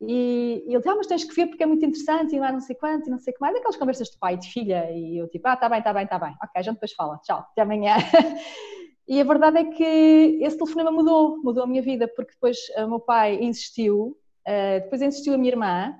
E, 0.00 0.64
e 0.66 0.70
ele 0.70 0.78
disse: 0.78 0.88
Ah, 0.88 0.96
mas 0.96 1.06
tens 1.06 1.24
que 1.24 1.34
ver 1.34 1.48
porque 1.48 1.62
é 1.62 1.66
muito 1.66 1.84
interessante 1.84 2.34
e 2.34 2.40
não, 2.40 2.50
não 2.50 2.60
sei 2.60 2.74
quanto 2.76 3.08
e 3.08 3.10
não 3.10 3.18
sei 3.18 3.32
o 3.32 3.36
que 3.36 3.42
mais. 3.42 3.54
Aquelas 3.54 3.76
conversas 3.76 4.08
de 4.08 4.18
pai 4.18 4.34
e 4.34 4.38
de 4.38 4.48
filha. 4.50 4.90
E 4.90 5.18
eu 5.18 5.28
tipo: 5.28 5.46
Ah, 5.46 5.52
está 5.52 5.68
bem, 5.68 5.80
está 5.80 5.92
bem, 5.92 6.04
está 6.04 6.18
bem. 6.18 6.34
Ok, 6.42 6.50
a 6.56 6.62
gente 6.62 6.74
depois 6.76 6.94
fala. 6.94 7.18
Tchau, 7.18 7.40
até 7.40 7.60
amanhã. 7.60 7.96
E 9.08 9.20
a 9.20 9.24
verdade 9.24 9.58
é 9.58 9.64
que 9.64 10.38
esse 10.42 10.56
telefonema 10.56 10.90
mudou, 10.90 11.38
mudou 11.42 11.64
a 11.64 11.66
minha 11.66 11.82
vida, 11.82 12.06
porque 12.08 12.32
depois 12.32 12.58
o 12.78 12.88
meu 12.88 13.00
pai 13.00 13.42
insistiu, 13.42 14.16
uh, 14.46 14.80
depois 14.82 15.02
insistiu 15.02 15.34
a 15.34 15.38
minha 15.38 15.52
irmã, 15.52 15.94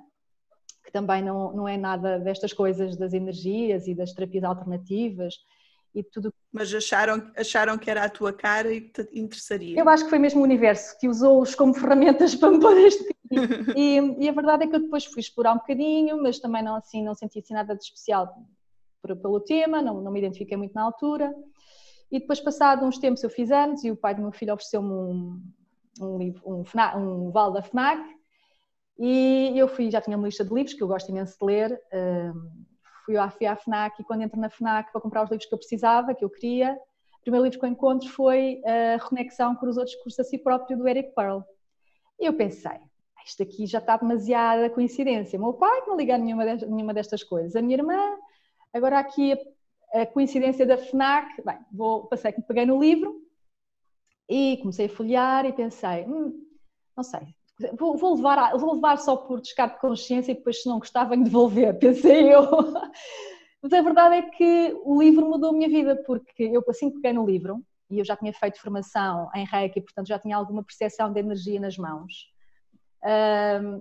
que 0.85 0.91
também 0.91 1.21
não, 1.21 1.53
não 1.53 1.67
é 1.67 1.77
nada 1.77 2.17
destas 2.19 2.53
coisas 2.53 2.95
das 2.97 3.13
energias 3.13 3.87
e 3.87 3.93
das 3.93 4.13
terapias 4.13 4.43
alternativas 4.43 5.35
e 5.93 6.01
tudo. 6.01 6.33
Mas 6.51 6.73
acharam, 6.73 7.31
acharam 7.37 7.77
que 7.77 7.89
era 7.89 8.05
a 8.05 8.09
tua 8.09 8.33
cara 8.33 8.73
e 8.73 8.81
te 8.81 9.07
interessaria? 9.13 9.79
Eu 9.79 9.87
acho 9.89 10.05
que 10.05 10.09
foi 10.09 10.19
mesmo 10.19 10.41
o 10.41 10.43
universo 10.43 10.97
que 10.97 11.07
usou-os 11.07 11.55
como 11.55 11.73
ferramentas 11.75 12.35
para 12.35 12.51
me 12.51 12.59
pôr 12.59 12.77
este 12.77 13.13
e, 13.75 13.97
e 14.19 14.29
a 14.29 14.31
verdade 14.31 14.63
é 14.63 14.67
que 14.67 14.75
eu 14.75 14.81
depois 14.81 15.05
fui 15.05 15.19
explorar 15.19 15.53
um 15.53 15.57
bocadinho, 15.57 16.21
mas 16.21 16.39
também 16.39 16.63
não 16.63 16.75
assim, 16.75 17.03
não 17.03 17.15
senti 17.15 17.39
assim 17.39 17.53
nada 17.53 17.75
de 17.75 17.83
especial 17.83 18.33
pelo 19.01 19.39
tema, 19.39 19.81
não, 19.81 20.01
não 20.01 20.11
me 20.11 20.19
identifiquei 20.19 20.55
muito 20.55 20.73
na 20.73 20.83
altura. 20.83 21.33
E 22.13 22.19
depois, 22.19 22.39
passado 22.39 22.85
uns 22.85 22.99
tempos, 22.99 23.23
eu 23.23 23.29
fiz 23.31 23.49
anos 23.49 23.83
e 23.83 23.89
o 23.89 23.95
pai 23.97 24.13
do 24.13 24.21
meu 24.21 24.31
filho 24.31 24.53
ofereceu-me 24.53 24.87
um, 24.87 25.41
um, 25.99 26.33
um, 26.45 26.63
um 26.95 27.31
vale 27.31 27.53
da 27.55 27.63
FNAC 27.63 28.07
e 28.99 29.51
eu 29.55 29.67
fui, 29.67 29.89
já 29.89 29.99
tinha 29.99 30.15
uma 30.15 30.27
lista 30.27 30.45
de 30.45 30.53
livros 30.53 30.75
que 30.75 30.83
eu 30.83 30.87
gosto 30.87 31.09
imenso 31.09 31.35
de 31.39 31.43
ler. 31.43 31.81
fui, 33.03 33.17
à, 33.17 33.31
fui 33.31 33.47
FNAC 33.55 33.99
e 33.99 34.03
quando 34.03 34.21
entro 34.21 34.39
na 34.39 34.47
FNAC 34.47 34.91
para 34.91 35.01
comprar 35.01 35.23
os 35.23 35.31
livros 35.31 35.49
que 35.49 35.55
eu 35.55 35.57
precisava, 35.57 36.13
que 36.13 36.23
eu 36.23 36.29
queria, 36.29 36.77
o 37.17 37.21
primeiro 37.23 37.45
livro 37.45 37.59
que 37.59 37.65
eu 37.65 37.69
encontro 37.69 38.07
foi 38.07 38.61
a 38.63 39.01
Reconexão 39.01 39.55
com 39.55 39.67
os 39.67 39.77
outros 39.77 39.95
cursos 39.95 40.19
a 40.19 40.23
si 40.23 40.37
próprio, 40.37 40.77
do 40.77 40.87
Eric 40.87 41.15
Pearl. 41.15 41.39
E 42.19 42.25
eu 42.27 42.33
pensei, 42.33 42.73
ah, 42.73 43.23
isto 43.25 43.41
aqui 43.41 43.65
já 43.65 43.79
está 43.79 43.97
demasiada 43.97 44.69
coincidência. 44.69 45.39
O 45.39 45.41
meu 45.41 45.53
pai 45.53 45.81
não 45.87 45.97
liga 45.97 46.13
a 46.13 46.17
nenhuma, 46.19 46.45
nenhuma 46.45 46.93
destas 46.93 47.23
coisas. 47.23 47.55
A 47.55 47.61
minha 47.63 47.77
irmã, 47.77 47.97
agora 48.71 48.99
aqui 48.99 49.35
a 49.93 50.05
coincidência 50.05 50.65
da 50.65 50.77
FNAC, 50.77 51.41
bem, 51.45 51.59
vou, 51.71 52.07
passei 52.07 52.31
que 52.31 52.41
peguei 52.41 52.65
no 52.65 52.81
livro 52.81 53.21
e 54.27 54.57
comecei 54.57 54.87
a 54.87 54.89
folhear 54.89 55.45
e 55.45 55.53
pensei, 55.53 56.03
hum, 56.05 56.45
não 56.97 57.03
sei, 57.03 57.21
vou, 57.77 57.95
vou, 57.95 58.15
levar, 58.15 58.57
vou 58.57 58.73
levar 58.73 58.97
só 58.97 59.15
por 59.15 59.39
descarte 59.39 59.75
de 59.75 59.81
consciência 59.81 60.31
e 60.31 60.35
depois 60.35 60.61
se 60.61 60.67
não 60.69 60.79
gostar 60.79 61.05
venho 61.05 61.23
devolver, 61.23 61.77
pensei 61.79 62.33
eu. 62.33 62.43
Mas 63.61 63.71
a 63.71 63.81
verdade 63.81 64.15
é 64.15 64.21
que 64.23 64.75
o 64.83 65.01
livro 65.01 65.29
mudou 65.29 65.51
a 65.51 65.53
minha 65.53 65.69
vida, 65.69 65.95
porque 66.05 66.43
eu 66.43 66.63
assim 66.67 66.89
que 66.89 66.95
peguei 66.95 67.13
no 67.13 67.25
livro, 67.25 67.63
e 67.89 67.99
eu 67.99 68.05
já 68.05 68.17
tinha 68.17 68.33
feito 68.33 68.59
formação 68.59 69.29
em 69.35 69.45
Reiki, 69.45 69.79
portanto 69.79 70.07
já 70.07 70.17
tinha 70.17 70.35
alguma 70.35 70.63
percepção 70.63 71.13
de 71.13 71.19
energia 71.19 71.59
nas 71.59 71.77
mãos, 71.77 72.33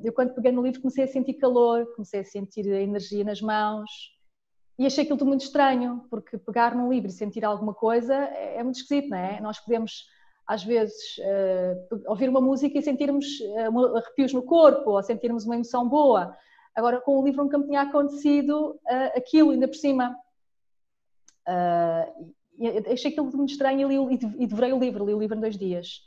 eu 0.05 0.13
quando 0.13 0.35
peguei 0.35 0.53
no 0.53 0.63
livro 0.63 0.81
comecei 0.81 1.05
a 1.05 1.09
sentir 1.09 1.35
calor, 1.35 1.87
comecei 1.95 2.21
a 2.21 2.25
sentir 2.25 2.71
a 2.73 2.81
energia 2.81 3.25
nas 3.25 3.41
mãos, 3.41 3.91
e 4.83 4.87
achei 4.87 5.05
aquilo 5.05 5.17
tudo 5.17 5.29
muito 5.29 5.43
estranho, 5.43 6.05
porque 6.11 6.37
pegar 6.37 6.75
num 6.75 6.93
livro 6.93 7.09
e 7.09 7.13
sentir 7.13 7.45
alguma 7.45 7.73
coisa 7.73 8.15
é, 8.15 8.57
é 8.57 8.63
muito 8.65 8.81
esquisito, 8.81 9.11
não 9.11 9.17
é? 9.17 9.41
Nós 9.41 9.61
podemos, 9.61 10.09
às 10.45 10.65
vezes, 10.65 11.19
uh, 11.19 12.03
ouvir 12.09 12.29
uma 12.29 12.41
música 12.41 12.77
e 12.77 12.83
sentirmos 12.83 13.25
uh, 13.41 13.97
arrepios 13.97 14.33
no 14.33 14.43
corpo, 14.43 14.91
ou 14.91 15.03
sentirmos 15.05 15.45
uma 15.45 15.55
emoção 15.55 15.89
boa. 15.89 16.37
Agora, 16.75 17.01
com 17.01 17.17
o 17.17 17.25
livro 17.25 17.45
nunca 17.45 17.59
me 17.59 17.67
tinha 17.67 17.83
acontecido 17.83 18.73
uh, 18.73 19.17
aquilo, 19.17 19.51
ainda 19.51 19.69
por 19.69 19.77
cima. 19.77 20.17
Achei 22.93 23.13
aquilo 23.13 23.27
muito 23.37 23.53
estranho 23.53 23.91
e, 23.91 24.17
li, 24.17 24.19
e 24.39 24.47
devorei 24.49 24.73
o 24.73 24.81
livro, 24.81 25.07
li 25.07 25.15
o 25.15 25.19
livro 25.21 25.37
em 25.37 25.41
dois 25.41 25.57
dias. 25.57 26.01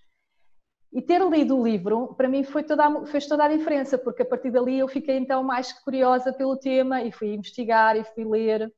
E 0.96 1.02
ter 1.02 1.22
lido 1.30 1.60
o 1.60 1.62
livro, 1.62 2.16
para 2.16 2.30
mim, 2.30 2.42
foi 2.46 2.64
toda, 2.64 3.06
fez 3.08 3.28
toda 3.28 3.44
a 3.44 3.50
diferença, 3.50 3.98
porque 3.98 4.22
a 4.22 4.26
partir 4.26 4.50
dali 4.50 4.80
eu 4.80 4.88
fiquei 4.88 5.18
então 5.18 5.44
mais 5.44 5.74
curiosa 5.74 6.32
pelo 6.32 6.56
tema 6.56 7.02
e 7.02 7.12
fui 7.12 7.34
investigar 7.34 7.98
e 7.98 8.06
fui 8.06 8.24
ler. 8.24 8.74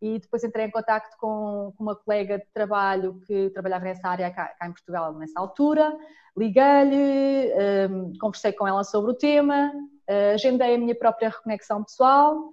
e 0.00 0.20
depois 0.20 0.44
entrei 0.44 0.66
em 0.66 0.70
contato 0.70 1.16
com, 1.18 1.72
com, 1.76 1.82
uma 1.82 1.96
colega 1.96 2.38
de 2.38 2.46
trabalho 2.54 3.20
que 3.26 3.50
trabalhava 3.50 3.84
nessa 3.84 4.08
área 4.08 4.30
cá, 4.30 4.54
cá 4.56 4.68
em 4.68 4.72
Portugal 4.72 5.12
nessa 5.14 5.40
altura, 5.40 5.92
liguei-lhe, 6.36 7.52
um, 7.90 8.12
conversei 8.20 8.52
com 8.52 8.68
ela 8.68 8.84
sobre 8.84 9.10
o 9.10 9.14
tema, 9.14 9.72
uh, 10.08 10.34
agendei 10.34 10.76
a 10.76 10.78
minha 10.78 10.94
própria 10.94 11.30
reconexão 11.30 11.82
pessoal 11.82 12.52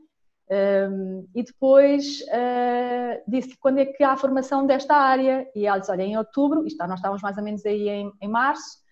um, 0.49 1.27
e 1.35 1.43
depois 1.43 2.21
uh, 2.21 3.23
disse 3.27 3.55
quando 3.59 3.77
é 3.77 3.85
que 3.85 4.03
há 4.03 4.13
a 4.13 4.17
formação 4.17 4.65
desta 4.65 4.95
área 4.95 5.47
e 5.53 5.67
ela 5.67 5.77
disse, 5.77 5.91
olha, 5.91 6.01
em 6.01 6.17
outubro, 6.17 6.65
isto, 6.65 6.79
nós 6.87 6.97
estávamos 6.97 7.21
mais 7.21 7.37
ou 7.37 7.43
menos 7.43 7.63
aí 7.63 7.87
em, 7.87 8.11
em 8.19 8.27
março, 8.27 8.86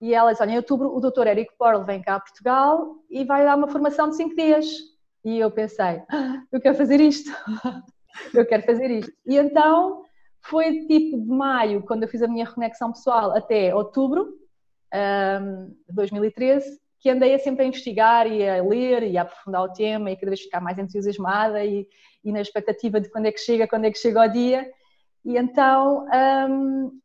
e 0.00 0.14
ela 0.14 0.30
disse, 0.30 0.42
olha, 0.42 0.52
em 0.52 0.56
outubro 0.56 0.94
o 0.94 1.00
doutor 1.00 1.26
Eric 1.26 1.56
Porl 1.58 1.84
vem 1.84 2.00
cá 2.00 2.16
a 2.16 2.20
Portugal 2.20 2.96
e 3.10 3.24
vai 3.24 3.44
dar 3.44 3.56
uma 3.56 3.68
formação 3.68 4.08
de 4.08 4.16
5 4.16 4.36
dias. 4.36 4.66
E 5.24 5.38
eu 5.38 5.50
pensei, 5.50 6.02
ah, 6.08 6.42
eu 6.52 6.60
quero 6.60 6.76
fazer 6.76 7.00
isto. 7.00 7.30
eu 8.32 8.46
quero 8.46 8.62
fazer 8.62 8.90
isto. 8.90 9.12
E 9.26 9.36
então 9.36 10.04
foi 10.40 10.86
tipo 10.86 11.20
de 11.20 11.28
maio, 11.28 11.82
quando 11.82 12.04
eu 12.04 12.08
fiz 12.08 12.22
a 12.22 12.28
minha 12.28 12.44
reconexão 12.44 12.92
pessoal, 12.92 13.36
até 13.36 13.74
outubro 13.74 14.38
de 15.86 15.94
2013, 15.94 16.78
que 17.00 17.10
andei 17.10 17.34
a 17.34 17.38
sempre 17.38 17.64
a 17.64 17.66
investigar 17.66 18.26
e 18.26 18.48
a 18.48 18.62
ler 18.62 19.02
e 19.02 19.18
a 19.18 19.22
aprofundar 19.22 19.62
o 19.62 19.72
tema 19.72 20.10
e 20.10 20.16
cada 20.16 20.30
vez 20.30 20.40
ficar 20.40 20.60
mais 20.60 20.78
entusiasmada 20.78 21.64
e, 21.64 21.86
e 22.24 22.32
na 22.32 22.40
expectativa 22.40 23.00
de 23.00 23.10
quando 23.10 23.26
é 23.26 23.32
que 23.32 23.40
chega, 23.40 23.68
quando 23.68 23.84
é 23.84 23.90
que 23.90 23.98
chega 23.98 24.24
o 24.24 24.28
dia. 24.28 24.68
E 25.24 25.36
então 25.36 26.06
um, 26.50 27.00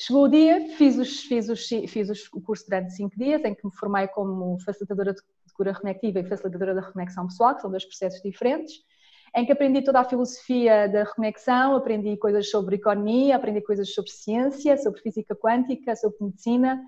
chegou 0.00 0.24
o 0.24 0.28
dia, 0.28 0.68
fiz, 0.76 0.96
os, 0.96 1.20
fiz, 1.22 1.48
os, 1.48 1.66
fiz 1.66 2.08
os, 2.08 2.28
o 2.32 2.40
curso 2.40 2.64
durante 2.68 2.92
cinco 2.92 3.16
dias, 3.18 3.44
em 3.44 3.54
que 3.54 3.64
me 3.64 3.72
formei 3.74 4.06
como 4.08 4.58
facilitadora 4.60 5.12
de 5.12 5.20
cura 5.54 5.72
reconectiva 5.72 6.20
e 6.20 6.24
facilitadora 6.24 6.74
da 6.74 6.80
reconexão 6.82 7.26
pessoal, 7.26 7.54
que 7.54 7.62
são 7.62 7.70
dois 7.70 7.84
processos 7.84 8.22
diferentes 8.22 8.74
em 9.36 9.44
que 9.44 9.52
aprendi 9.52 9.82
toda 9.82 10.00
a 10.00 10.04
filosofia 10.04 10.88
da 10.88 11.04
reconexão, 11.04 11.76
aprendi 11.76 12.16
coisas 12.16 12.50
sobre 12.50 12.76
economia, 12.76 13.36
aprendi 13.36 13.60
coisas 13.60 13.92
sobre 13.92 14.10
ciência, 14.10 14.76
sobre 14.76 15.00
física 15.00 15.34
quântica, 15.34 15.94
sobre 15.96 16.16
medicina. 16.20 16.80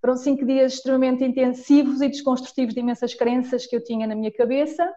Foram 0.00 0.16
cinco 0.16 0.44
dias 0.46 0.74
extremamente 0.74 1.24
intensivos 1.24 2.00
e 2.00 2.08
desconstrutivos 2.08 2.74
de 2.74 2.80
imensas 2.80 3.14
crenças 3.14 3.66
que 3.66 3.76
eu 3.76 3.82
tinha 3.82 4.06
na 4.06 4.14
minha 4.14 4.32
cabeça. 4.32 4.90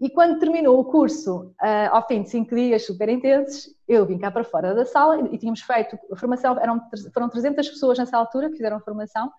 E 0.00 0.08
quando 0.08 0.38
terminou 0.38 0.80
o 0.80 0.84
curso, 0.84 1.54
uh, 1.60 1.90
ao 1.90 2.06
fim 2.06 2.22
de 2.22 2.30
cinco 2.30 2.54
dias 2.54 2.86
super 2.86 3.08
intensos, 3.10 3.68
eu 3.86 4.06
vim 4.06 4.18
cá 4.18 4.30
para 4.30 4.42
fora 4.42 4.74
da 4.74 4.86
sala 4.86 5.28
e 5.30 5.36
tínhamos 5.36 5.60
feito 5.60 5.98
a 6.10 6.16
formação, 6.16 6.58
eram, 6.58 6.80
foram 7.12 7.28
300 7.28 7.68
pessoas 7.68 7.98
nessa 7.98 8.16
altura 8.16 8.48
que 8.48 8.56
fizeram 8.56 8.78
a 8.78 8.80
formação. 8.80 9.30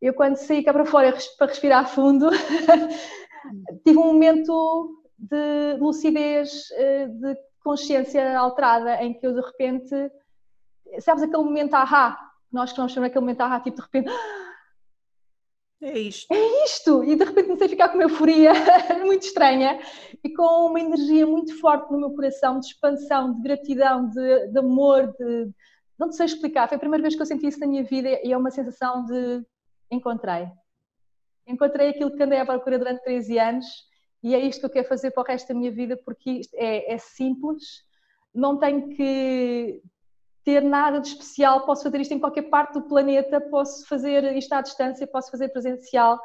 Eu, 0.00 0.14
quando 0.14 0.36
saí 0.36 0.62
cá 0.62 0.72
para 0.72 0.84
fora 0.84 1.12
para 1.36 1.46
respirar 1.48 1.88
fundo, 1.88 2.30
tive 3.84 3.98
um 3.98 4.06
momento 4.06 5.02
de 5.18 5.76
lucidez, 5.78 6.70
eh, 6.72 7.06
de 7.06 7.36
consciência 7.62 8.38
alterada, 8.38 9.02
em 9.02 9.14
que 9.14 9.26
eu 9.26 9.32
de 9.32 9.40
repente, 9.40 10.12
sabes 11.00 11.22
aquele 11.22 11.42
momento 11.42 11.74
ahá, 11.74 12.18
nós 12.52 12.72
que 12.72 12.78
nós 12.78 12.92
chamamos 12.92 13.10
aquele 13.10 13.24
momento 13.24 13.40
ahá, 13.40 13.60
tipo 13.60 13.76
de 13.76 13.82
repente. 13.82 14.10
É 15.82 15.98
isto. 15.98 16.32
É 16.32 16.64
isto! 16.64 17.02
E 17.02 17.16
de 17.16 17.24
repente 17.24 17.46
comecei 17.46 17.66
a 17.66 17.70
ficar 17.70 17.88
com 17.88 17.94
uma 17.96 18.04
euforia 18.04 18.52
muito 19.04 19.24
estranha 19.24 19.80
e 20.22 20.32
com 20.32 20.66
uma 20.66 20.80
energia 20.80 21.26
muito 21.26 21.58
forte 21.58 21.90
no 21.90 21.98
meu 21.98 22.10
coração, 22.10 22.60
de 22.60 22.66
expansão, 22.66 23.34
de 23.34 23.42
gratidão, 23.42 24.08
de, 24.08 24.46
de 24.48 24.58
amor, 24.58 25.12
de. 25.18 25.50
Não 25.98 26.12
sei 26.12 26.26
explicar, 26.26 26.68
foi 26.68 26.76
a 26.76 26.80
primeira 26.80 27.02
vez 27.02 27.16
que 27.16 27.22
eu 27.22 27.26
senti 27.26 27.48
isso 27.48 27.58
na 27.58 27.66
minha 27.66 27.82
vida 27.82 28.08
e 28.22 28.32
é 28.32 28.36
uma 28.36 28.50
sensação 28.52 29.04
de 29.04 29.44
encontrei. 29.90 30.48
Encontrei 31.48 31.88
aquilo 31.90 32.16
que 32.16 32.22
andei 32.22 32.38
à 32.38 32.46
procura 32.46 32.78
durante 32.78 33.02
13 33.02 33.38
anos 33.40 33.66
e 34.22 34.36
é 34.36 34.38
isto 34.38 34.60
que 34.60 34.66
eu 34.66 34.70
quero 34.70 34.88
fazer 34.88 35.10
para 35.10 35.22
o 35.22 35.26
resto 35.26 35.48
da 35.48 35.54
minha 35.54 35.72
vida, 35.72 35.96
porque 36.04 36.42
é, 36.54 36.94
é 36.94 36.98
simples, 36.98 37.64
não 38.32 38.56
tenho 38.56 38.88
que 38.90 39.82
ter 40.44 40.62
nada 40.62 41.00
de 41.00 41.08
especial, 41.08 41.64
posso 41.64 41.82
fazer 41.82 42.00
isto 42.00 42.14
em 42.14 42.18
qualquer 42.18 42.42
parte 42.42 42.74
do 42.74 42.82
planeta, 42.82 43.40
posso 43.40 43.86
fazer 43.86 44.36
isto 44.36 44.52
à 44.52 44.60
distância, 44.60 45.06
posso 45.06 45.30
fazer 45.30 45.48
presencial, 45.48 46.20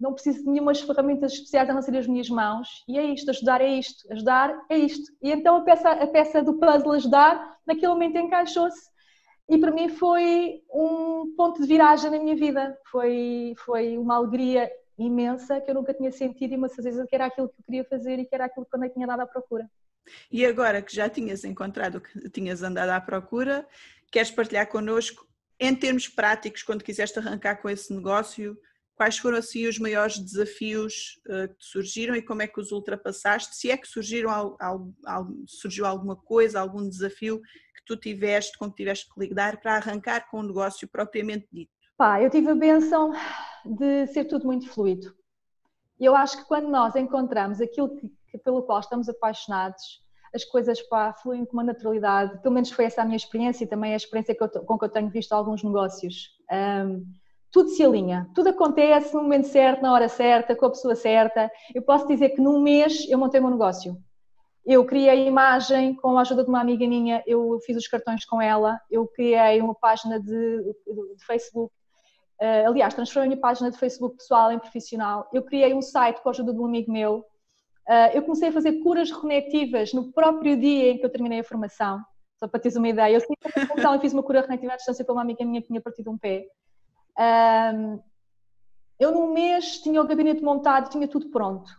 não 0.00 0.12
preciso 0.12 0.42
de 0.42 0.50
nenhumas 0.50 0.80
ferramentas 0.80 1.32
especiais 1.32 1.70
a 1.70 1.72
não 1.72 1.80
ser 1.80 1.96
as 1.96 2.06
minhas 2.06 2.28
mãos, 2.28 2.68
e 2.88 2.98
é 2.98 3.04
isto, 3.04 3.30
ajudar 3.30 3.60
é 3.60 3.68
isto, 3.68 4.12
ajudar 4.12 4.64
é 4.68 4.76
isto. 4.76 5.12
E 5.22 5.30
então 5.30 5.56
a 5.56 5.60
peça, 5.60 5.90
a 5.90 6.06
peça 6.06 6.42
do 6.42 6.54
puzzle 6.54 6.92
ajudar, 6.92 7.58
naquele 7.64 7.92
momento 7.92 8.18
encaixou-se, 8.18 8.90
e 9.48 9.58
para 9.58 9.70
mim 9.70 9.88
foi 9.88 10.62
um 10.72 11.34
ponto 11.36 11.60
de 11.60 11.68
viragem 11.68 12.10
na 12.10 12.18
minha 12.18 12.34
vida, 12.34 12.76
foi, 12.90 13.54
foi 13.58 13.96
uma 13.96 14.16
alegria 14.16 14.70
imensa 14.98 15.60
que 15.60 15.70
eu 15.70 15.74
nunca 15.74 15.94
tinha 15.94 16.10
sentido 16.10 16.52
e 16.52 16.56
uma 16.56 16.68
certeza 16.68 17.06
que 17.06 17.14
era 17.14 17.26
aquilo 17.26 17.48
que 17.48 17.60
eu 17.60 17.64
queria 17.64 17.84
fazer 17.84 18.18
e 18.18 18.24
que 18.24 18.34
era 18.34 18.46
aquilo 18.46 18.66
que 18.66 18.76
eu 18.76 18.92
tinha 18.92 19.06
dado 19.06 19.20
à 19.20 19.26
procura. 19.26 19.68
E 20.30 20.44
agora 20.44 20.82
que 20.82 20.94
já 20.94 21.08
tinhas 21.08 21.44
encontrado 21.44 21.96
o 21.96 22.00
que 22.00 22.28
tinhas 22.30 22.62
andado 22.62 22.90
à 22.90 23.00
procura, 23.00 23.66
queres 24.10 24.30
partilhar 24.30 24.68
connosco, 24.68 25.26
em 25.58 25.74
termos 25.74 26.08
práticos, 26.08 26.62
quando 26.62 26.82
quiseste 26.82 27.18
arrancar 27.18 27.56
com 27.56 27.68
esse 27.68 27.94
negócio, 27.94 28.58
quais 28.94 29.18
foram 29.18 29.38
assim 29.38 29.66
os 29.66 29.78
maiores 29.78 30.18
desafios 30.18 31.20
uh, 31.26 31.48
que 31.48 31.64
surgiram 31.64 32.14
e 32.14 32.22
como 32.22 32.42
é 32.42 32.46
que 32.46 32.60
os 32.60 32.72
ultrapassaste? 32.72 33.56
Se 33.56 33.70
é 33.70 33.76
que 33.76 33.86
surgiram 33.86 34.30
al, 34.30 34.56
al, 34.60 34.92
al, 35.06 35.28
surgiu 35.46 35.86
alguma 35.86 36.16
coisa, 36.16 36.60
algum 36.60 36.88
desafio 36.88 37.40
que 37.40 37.84
tu 37.86 37.96
tiveste, 37.96 38.56
com 38.58 38.70
que 38.70 38.76
tiveste 38.76 39.08
que 39.12 39.20
lidar 39.20 39.60
para 39.60 39.76
arrancar 39.76 40.28
com 40.30 40.40
o 40.40 40.42
negócio 40.42 40.88
propriamente 40.88 41.46
dito? 41.52 41.72
Pá, 41.96 42.20
eu 42.20 42.30
tive 42.30 42.50
a 42.50 42.54
benção 42.54 43.12
de 43.64 44.06
ser 44.08 44.24
tudo 44.24 44.46
muito 44.46 44.68
fluido. 44.68 45.14
Eu 45.98 46.16
acho 46.16 46.38
que 46.38 46.48
quando 46.48 46.68
nós 46.68 46.96
encontramos 46.96 47.60
aquilo 47.60 47.94
que, 47.96 48.10
que, 48.32 48.38
pelo 48.38 48.62
qual 48.62 48.80
estamos 48.80 49.08
apaixonados, 49.08 50.00
as 50.34 50.44
coisas 50.44 50.80
pá, 50.88 51.12
fluem 51.12 51.44
com 51.44 51.52
uma 51.52 51.62
naturalidade. 51.62 52.40
Pelo 52.40 52.54
menos 52.54 52.70
foi 52.70 52.86
essa 52.86 53.02
a 53.02 53.04
minha 53.04 53.16
experiência 53.16 53.64
e 53.64 53.66
também 53.66 53.92
a 53.92 53.96
experiência 53.96 54.34
que 54.34 54.42
eu, 54.42 54.48
com 54.48 54.78
que 54.78 54.84
eu 54.86 54.88
tenho 54.88 55.10
visto 55.10 55.32
alguns 55.32 55.62
negócios. 55.62 56.30
Um, 56.50 57.04
tudo 57.50 57.68
se 57.68 57.84
alinha, 57.84 58.30
tudo 58.34 58.48
acontece 58.48 59.14
no 59.14 59.22
momento 59.22 59.46
certo, 59.46 59.82
na 59.82 59.92
hora 59.92 60.08
certa, 60.08 60.56
com 60.56 60.64
a 60.64 60.70
pessoa 60.70 60.96
certa. 60.96 61.50
Eu 61.74 61.82
posso 61.82 62.06
dizer 62.06 62.30
que 62.30 62.40
num 62.40 62.62
mês 62.62 63.06
eu 63.10 63.18
montei 63.18 63.40
o 63.40 63.42
meu 63.42 63.52
negócio. 63.52 63.98
Eu 64.64 64.86
criei 64.86 65.10
a 65.10 65.14
imagem 65.14 65.94
com 65.96 66.16
a 66.16 66.22
ajuda 66.22 66.44
de 66.44 66.48
uma 66.48 66.60
amiga 66.60 66.86
minha, 66.86 67.22
eu 67.26 67.58
fiz 67.66 67.76
os 67.76 67.86
cartões 67.86 68.24
com 68.24 68.40
ela, 68.40 68.80
eu 68.90 69.06
criei 69.08 69.60
uma 69.60 69.74
página 69.74 70.18
de, 70.18 70.62
de 70.62 71.26
Facebook 71.26 71.70
Uh, 72.42 72.66
aliás, 72.66 72.92
transformei 72.92 73.26
a 73.26 73.30
minha 73.30 73.40
página 73.40 73.70
de 73.70 73.78
Facebook 73.78 74.16
pessoal 74.16 74.50
em 74.50 74.58
profissional. 74.58 75.28
Eu 75.32 75.44
criei 75.44 75.72
um 75.72 75.80
site 75.80 76.20
com 76.20 76.28
a 76.28 76.32
ajuda 76.32 76.52
de 76.52 76.58
um 76.58 76.64
amigo 76.64 76.90
meu. 76.90 77.24
Uh, 77.88 78.14
eu 78.14 78.22
comecei 78.22 78.48
a 78.48 78.52
fazer 78.52 78.80
curas 78.82 79.10
reconectivas 79.10 79.92
no 79.92 80.12
próprio 80.12 80.56
dia 80.56 80.92
em 80.92 80.98
que 80.98 81.04
eu 81.04 81.10
terminei 81.10 81.40
a 81.40 81.44
formação. 81.44 82.00
Só 82.38 82.48
para 82.48 82.60
teres 82.60 82.76
uma 82.76 82.88
ideia. 82.88 83.14
Eu 83.14 84.00
fiz 84.00 84.12
uma 84.12 84.22
cura 84.22 84.40
reconectiva 84.40 84.72
à 84.72 84.76
distância 84.76 85.04
para 85.04 85.12
uma 85.12 85.22
amiga 85.22 85.44
minha 85.44 85.60
que 85.60 85.68
tinha 85.68 85.80
partido 85.80 86.10
um 86.10 86.18
pé. 86.18 86.46
Uh, 87.18 88.02
eu 88.98 89.12
num 89.12 89.32
mês 89.32 89.80
tinha 89.80 90.00
o 90.00 90.06
gabinete 90.06 90.42
montado, 90.42 90.90
tinha 90.90 91.08
tudo 91.08 91.30
pronto. 91.30 91.70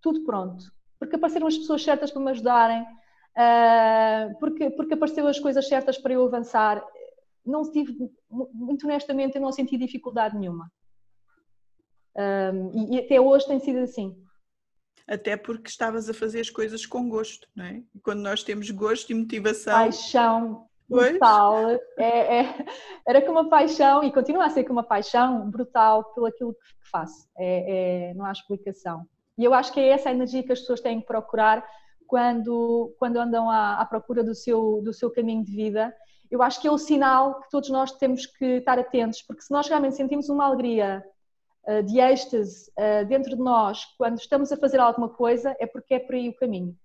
Tudo 0.00 0.24
pronto. 0.24 0.64
Porque 0.98 1.16
apareceram 1.16 1.46
as 1.46 1.56
pessoas 1.56 1.82
certas 1.82 2.10
para 2.10 2.22
me 2.22 2.30
ajudarem. 2.30 2.86
porque, 4.40 4.70
porque 4.70 4.94
apareceram 4.94 5.28
as 5.28 5.38
coisas 5.38 5.68
certas 5.68 5.98
para 5.98 6.14
eu 6.14 6.24
avançar 6.24 6.82
não 7.46 7.70
tive, 7.70 7.96
muito 8.28 8.86
honestamente, 8.86 9.36
eu 9.36 9.42
não 9.42 9.52
senti 9.52 9.78
dificuldade 9.78 10.36
nenhuma. 10.36 10.70
Um, 12.16 12.92
e, 12.92 12.96
e, 12.96 12.98
até 12.98 13.20
hoje 13.20 13.46
tem 13.46 13.60
sido 13.60 13.78
assim. 13.78 14.16
Até 15.08 15.36
porque 15.36 15.68
estavas 15.68 16.08
a 16.08 16.14
fazer 16.14 16.40
as 16.40 16.50
coisas 16.50 16.84
com 16.84 17.08
gosto, 17.08 17.46
não 17.54 17.64
é? 17.64 17.82
Quando 18.02 18.20
nós 18.20 18.42
temos 18.42 18.70
gosto 18.70 19.10
e 19.10 19.14
motivação. 19.14 19.72
Paixão 19.72 20.66
brutal. 20.88 21.70
É, 21.98 22.40
é, 22.40 22.66
era 23.06 23.22
com 23.22 23.32
uma 23.32 23.48
paixão, 23.48 24.02
e 24.02 24.12
continua 24.12 24.46
a 24.46 24.50
ser 24.50 24.64
com 24.64 24.72
uma 24.72 24.82
paixão 24.82 25.50
brutal 25.50 26.04
pelo 26.14 26.26
aquilo 26.26 26.54
que 26.54 26.90
faço. 26.90 27.28
É, 27.36 28.10
é, 28.10 28.14
não 28.14 28.24
há 28.24 28.32
explicação. 28.32 29.04
E 29.38 29.44
eu 29.44 29.52
acho 29.54 29.72
que 29.72 29.80
é 29.80 29.88
essa 29.88 30.08
a 30.08 30.12
energia 30.12 30.42
que 30.42 30.52
as 30.52 30.60
pessoas 30.60 30.80
têm 30.80 31.00
que 31.00 31.06
procurar 31.06 31.64
quando, 32.06 32.94
quando 32.98 33.18
andam 33.18 33.50
à, 33.50 33.80
à 33.80 33.84
procura 33.84 34.24
do 34.24 34.34
seu, 34.34 34.80
do 34.82 34.92
seu 34.92 35.10
caminho 35.10 35.44
de 35.44 35.52
vida 35.54 35.94
eu 36.30 36.42
acho 36.42 36.60
que 36.60 36.68
é 36.68 36.70
o 36.70 36.78
sinal 36.78 37.40
que 37.40 37.50
todos 37.50 37.70
nós 37.70 37.92
temos 37.92 38.26
que 38.26 38.44
estar 38.44 38.78
atentos, 38.78 39.22
porque 39.22 39.42
se 39.42 39.52
nós 39.52 39.68
realmente 39.68 39.96
sentimos 39.96 40.28
uma 40.28 40.46
alegria 40.46 41.04
de 41.82 41.98
êxtase 42.00 42.70
uh, 42.78 43.06
dentro 43.06 43.36
de 43.36 43.42
nós 43.42 43.84
quando 43.98 44.18
estamos 44.18 44.52
a 44.52 44.56
fazer 44.56 44.78
alguma 44.78 45.08
coisa, 45.08 45.56
é 45.58 45.66
porque 45.66 45.94
é 45.94 45.98
por 45.98 46.14
aí 46.14 46.28
o 46.28 46.36
caminho. 46.36 46.76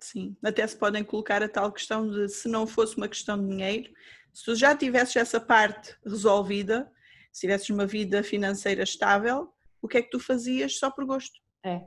Sim, 0.00 0.36
até 0.44 0.66
se 0.66 0.76
podem 0.76 1.02
colocar 1.02 1.42
a 1.42 1.48
tal 1.48 1.72
questão 1.72 2.08
de 2.08 2.28
se 2.28 2.48
não 2.48 2.66
fosse 2.66 2.96
uma 2.96 3.08
questão 3.08 3.40
de 3.40 3.48
dinheiro, 3.48 3.90
se 4.32 4.44
tu 4.44 4.54
já 4.54 4.76
tivesses 4.76 5.16
essa 5.16 5.40
parte 5.40 5.96
resolvida, 6.04 6.90
se 7.32 7.42
tivesses 7.42 7.70
uma 7.70 7.86
vida 7.86 8.22
financeira 8.22 8.82
estável, 8.82 9.52
o 9.80 9.88
que 9.88 9.98
é 9.98 10.02
que 10.02 10.10
tu 10.10 10.20
fazias 10.20 10.78
só 10.78 10.90
por 10.90 11.04
gosto? 11.04 11.34
É. 11.64 11.86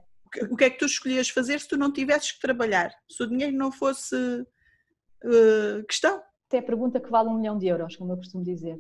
O 0.50 0.58
que 0.58 0.66
é 0.66 0.70
que 0.70 0.78
tu 0.78 0.86
escolhias 0.86 1.30
fazer 1.30 1.60
se 1.60 1.68
tu 1.68 1.78
não 1.78 1.92
tivesses 1.92 2.32
que 2.32 2.42
trabalhar? 2.42 2.94
Se 3.10 3.24
o 3.24 3.28
dinheiro 3.28 3.56
não 3.56 3.72
fosse 3.72 4.16
uh, 4.16 5.86
questão? 5.88 6.22
é 6.52 6.60
a 6.60 6.63
pergunta 6.63 7.00
que 7.00 7.10
vale 7.10 7.30
um 7.30 7.38
milhão 7.38 7.58
de 7.58 7.68
euros, 7.68 7.96
como 7.96 8.13
eu 8.13 8.18
costumo 8.18 8.44
dizer. 8.44 8.80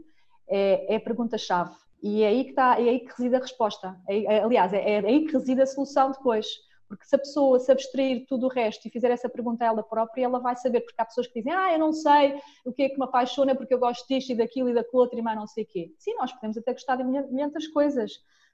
É, 0.49 0.93
é 0.93 0.97
a 0.97 1.01
pergunta-chave. 1.01 1.75
E 2.01 2.23
é 2.23 2.27
aí 2.27 2.43
que 2.43 2.49
está, 2.51 2.79
é 2.79 2.89
aí 2.89 2.99
que 2.99 3.09
reside 3.09 3.35
a 3.35 3.39
resposta. 3.39 3.99
É, 4.07 4.23
é, 4.23 4.43
aliás, 4.43 4.73
é, 4.73 4.89
é, 4.89 4.97
aí 4.99 5.25
que 5.25 5.33
reside 5.33 5.61
a 5.61 5.65
solução 5.65 6.11
depois. 6.11 6.47
Porque 6.87 7.05
se 7.05 7.15
a 7.15 7.19
pessoa 7.19 7.59
se 7.59 7.71
abstrair 7.71 8.25
tudo 8.27 8.45
o 8.45 8.49
resto 8.49 8.87
e 8.87 8.91
fizer 8.91 9.11
essa 9.11 9.27
pergunta 9.27 9.63
a 9.65 9.67
ela 9.67 9.83
própria, 9.83 10.23
ela 10.23 10.39
vai 10.39 10.55
saber, 10.55 10.81
porque 10.81 11.01
há 11.01 11.05
pessoas 11.05 11.27
que 11.27 11.39
dizem, 11.39 11.51
ah, 11.51 11.73
eu 11.73 11.79
não 11.79 11.91
sei 11.91 12.39
o 12.65 12.71
que 12.71 12.83
é 12.83 12.89
que 12.89 12.97
me 12.97 13.03
apaixona 13.03 13.53
porque 13.53 13.73
eu 13.73 13.79
gosto 13.79 14.07
disto 14.07 14.31
e 14.31 14.35
daquilo 14.35 14.69
e 14.69 14.73
daquilo 14.73 15.01
outro 15.01 15.19
e 15.19 15.21
mais 15.21 15.37
não 15.37 15.47
sei 15.47 15.65
o 15.65 15.67
quê. 15.67 15.93
Sim, 15.97 16.15
nós 16.15 16.31
podemos 16.31 16.57
até 16.57 16.71
gostar 16.71 16.95
de 16.95 17.03
milhares 17.03 17.67
coisas, 17.67 18.13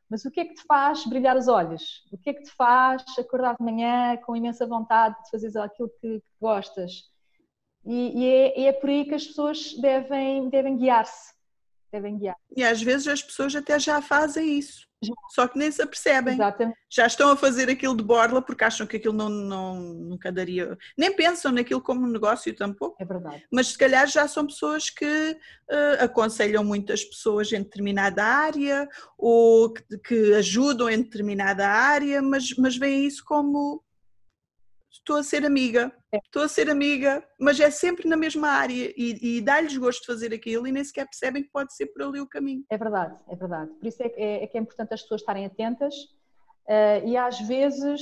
mas 0.10 0.26
o 0.26 0.32
que 0.32 0.40
é 0.40 0.46
que 0.46 0.56
te 0.56 0.64
faz 0.64 1.06
brilhar 1.06 1.38
os 1.38 1.48
olhos? 1.48 2.04
O 2.12 2.18
que 2.18 2.30
é 2.30 2.34
que 2.34 2.44
te 2.44 2.52
faz 2.52 3.04
acordar 3.20 3.56
de 3.56 3.64
manhã 3.64 4.18
com 4.18 4.36
imensa 4.36 4.66
vontade 4.66 5.16
de 5.24 5.30
fazer 5.30 5.58
aquilo 5.60 5.92
que, 6.02 6.22
gostas? 6.42 7.12
E, 7.86 8.22
e, 8.22 8.26
é, 8.26 8.66
é, 8.66 8.74
por 8.74 8.90
aí 8.90 9.06
que 9.06 9.14
as 9.14 9.28
pessoas 9.28 9.74
devem, 9.74 10.50
devem 10.50 10.78
guiar-se. 10.78 11.33
Devem 11.94 12.18
guiar. 12.18 12.36
E 12.58 12.64
às 12.64 12.82
vezes 12.82 13.08
as 13.08 13.22
pessoas 13.22 13.56
até 13.56 13.78
já 13.78 14.02
fazem 14.02 14.58
isso. 14.58 14.88
Só 15.30 15.48
que 15.48 15.60
nem 15.60 15.70
se 15.70 15.80
apercebem. 15.80 16.34
Exatamente. 16.34 16.78
Já 16.90 17.06
estão 17.06 17.30
a 17.30 17.38
fazer 17.38 17.70
aquilo 17.70 17.96
de 17.96 18.04
borla 18.04 18.42
porque 18.42 18.64
acham 18.64 18.88
que 18.88 18.98
aquilo 18.98 19.14
não, 19.14 19.30
não, 19.30 19.76
nunca 19.76 20.32
daria. 20.32 20.76
Nem 20.98 21.16
pensam 21.16 21.52
naquilo 21.52 21.82
como 21.82 22.08
negócio 22.08 22.56
tampouco. 22.56 22.96
É 23.00 23.06
verdade. 23.06 23.44
Mas 23.52 23.68
se 23.68 23.78
calhar 23.78 24.08
já 24.08 24.28
são 24.28 24.48
pessoas 24.48 24.90
que 24.90 25.06
uh, 25.06 26.04
aconselham 26.04 26.64
muitas 26.64 27.04
pessoas 27.04 27.52
em 27.52 27.62
determinada 27.62 28.24
área 28.24 28.88
ou 29.16 29.72
que, 29.72 29.84
que 30.00 30.34
ajudam 30.34 30.90
em 30.90 31.02
determinada 31.02 31.68
área, 31.68 32.22
mas, 32.22 32.56
mas 32.58 32.76
veem 32.76 33.06
isso 33.06 33.24
como 33.24 33.84
estou 34.94 35.18
a 35.18 35.24
ser 35.24 35.46
amiga, 35.46 35.92
é. 36.12 36.18
estou 36.18 36.44
a 36.44 36.48
ser 36.48 36.70
amiga, 36.70 37.28
mas 37.40 37.60
é 37.60 37.70
sempre 37.72 38.08
na 38.08 38.16
mesma 38.16 38.48
área 38.48 38.94
e, 38.96 39.38
e 39.38 39.42
dá-lhes 39.42 39.76
gosto 39.76 40.02
de 40.02 40.08
fazer 40.08 40.34
aquilo 40.34 40.68
e 40.68 40.72
nem 40.72 40.84
sequer 40.84 41.06
percebem 41.06 41.44
que 41.44 41.50
pode 41.50 41.74
ser 41.76 41.88
por 41.88 42.04
ali 42.04 42.22
o 42.22 42.28
caminho. 42.28 42.64
É 42.70 42.78
verdade, 42.78 43.18
é 43.28 43.36
verdade. 43.36 43.72
Por 43.72 43.88
isso 43.88 44.02
é, 44.04 44.08
é, 44.16 44.44
é 44.44 44.48
que 44.48 44.58
é 44.58 44.62
importante 44.62 44.94
as 44.94 45.02
pessoas 45.02 45.22
estarem 45.22 45.46
atentas 45.46 45.96
uh, 45.96 47.08
e 47.08 47.18
às 47.18 47.40
vezes, 47.42 48.02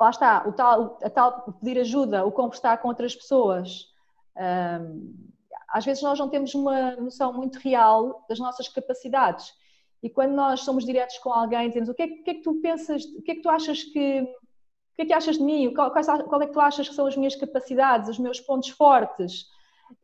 lá 0.00 0.10
está, 0.10 0.48
o 0.48 0.52
tal, 0.52 0.98
a 1.02 1.10
tal 1.10 1.52
pedir 1.60 1.78
ajuda, 1.80 2.24
o 2.24 2.32
conversar 2.32 2.78
com 2.78 2.88
outras 2.88 3.14
pessoas. 3.14 3.82
Uh, 4.36 5.28
às 5.68 5.84
vezes 5.84 6.02
nós 6.02 6.18
não 6.18 6.30
temos 6.30 6.54
uma 6.54 6.96
noção 6.96 7.32
muito 7.32 7.58
real 7.58 8.24
das 8.26 8.38
nossas 8.38 8.68
capacidades. 8.68 9.52
E 10.02 10.08
quando 10.08 10.32
nós 10.32 10.60
somos 10.60 10.86
diretos 10.86 11.18
com 11.18 11.30
alguém, 11.30 11.68
dizemos 11.68 11.88
o 11.90 11.94
que 11.94 12.02
é, 12.02 12.06
o 12.06 12.24
que, 12.24 12.30
é 12.30 12.34
que 12.34 12.42
tu 12.42 12.54
pensas, 12.62 13.04
o 13.04 13.20
que 13.20 13.32
é 13.32 13.34
que 13.34 13.42
tu 13.42 13.50
achas 13.50 13.82
que 13.82 14.26
que 14.98 15.02
é 15.02 15.06
que 15.06 15.12
achas 15.12 15.38
de 15.38 15.44
mim? 15.44 15.72
Qual, 15.72 15.92
qual, 15.92 16.42
é 16.42 16.46
que 16.46 16.52
tu 16.52 16.60
achas 16.60 16.88
que 16.88 16.94
são 16.94 17.06
as 17.06 17.16
minhas 17.16 17.36
capacidades, 17.36 18.08
os 18.08 18.18
meus 18.18 18.40
pontos 18.40 18.70
fortes? 18.70 19.46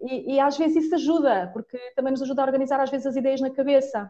E, 0.00 0.35
e, 0.35 0.40
às 0.40 0.57
vezes 0.57 0.85
isso 0.85 0.94
ajuda, 0.94 1.50
porque 1.52 1.76
também 1.96 2.12
nos 2.12 2.22
ajuda 2.22 2.42
a 2.42 2.44
organizar 2.44 2.80
às 2.80 2.90
vezes 2.90 3.04
as 3.04 3.16
ideias 3.16 3.40
na 3.40 3.50
cabeça. 3.50 4.09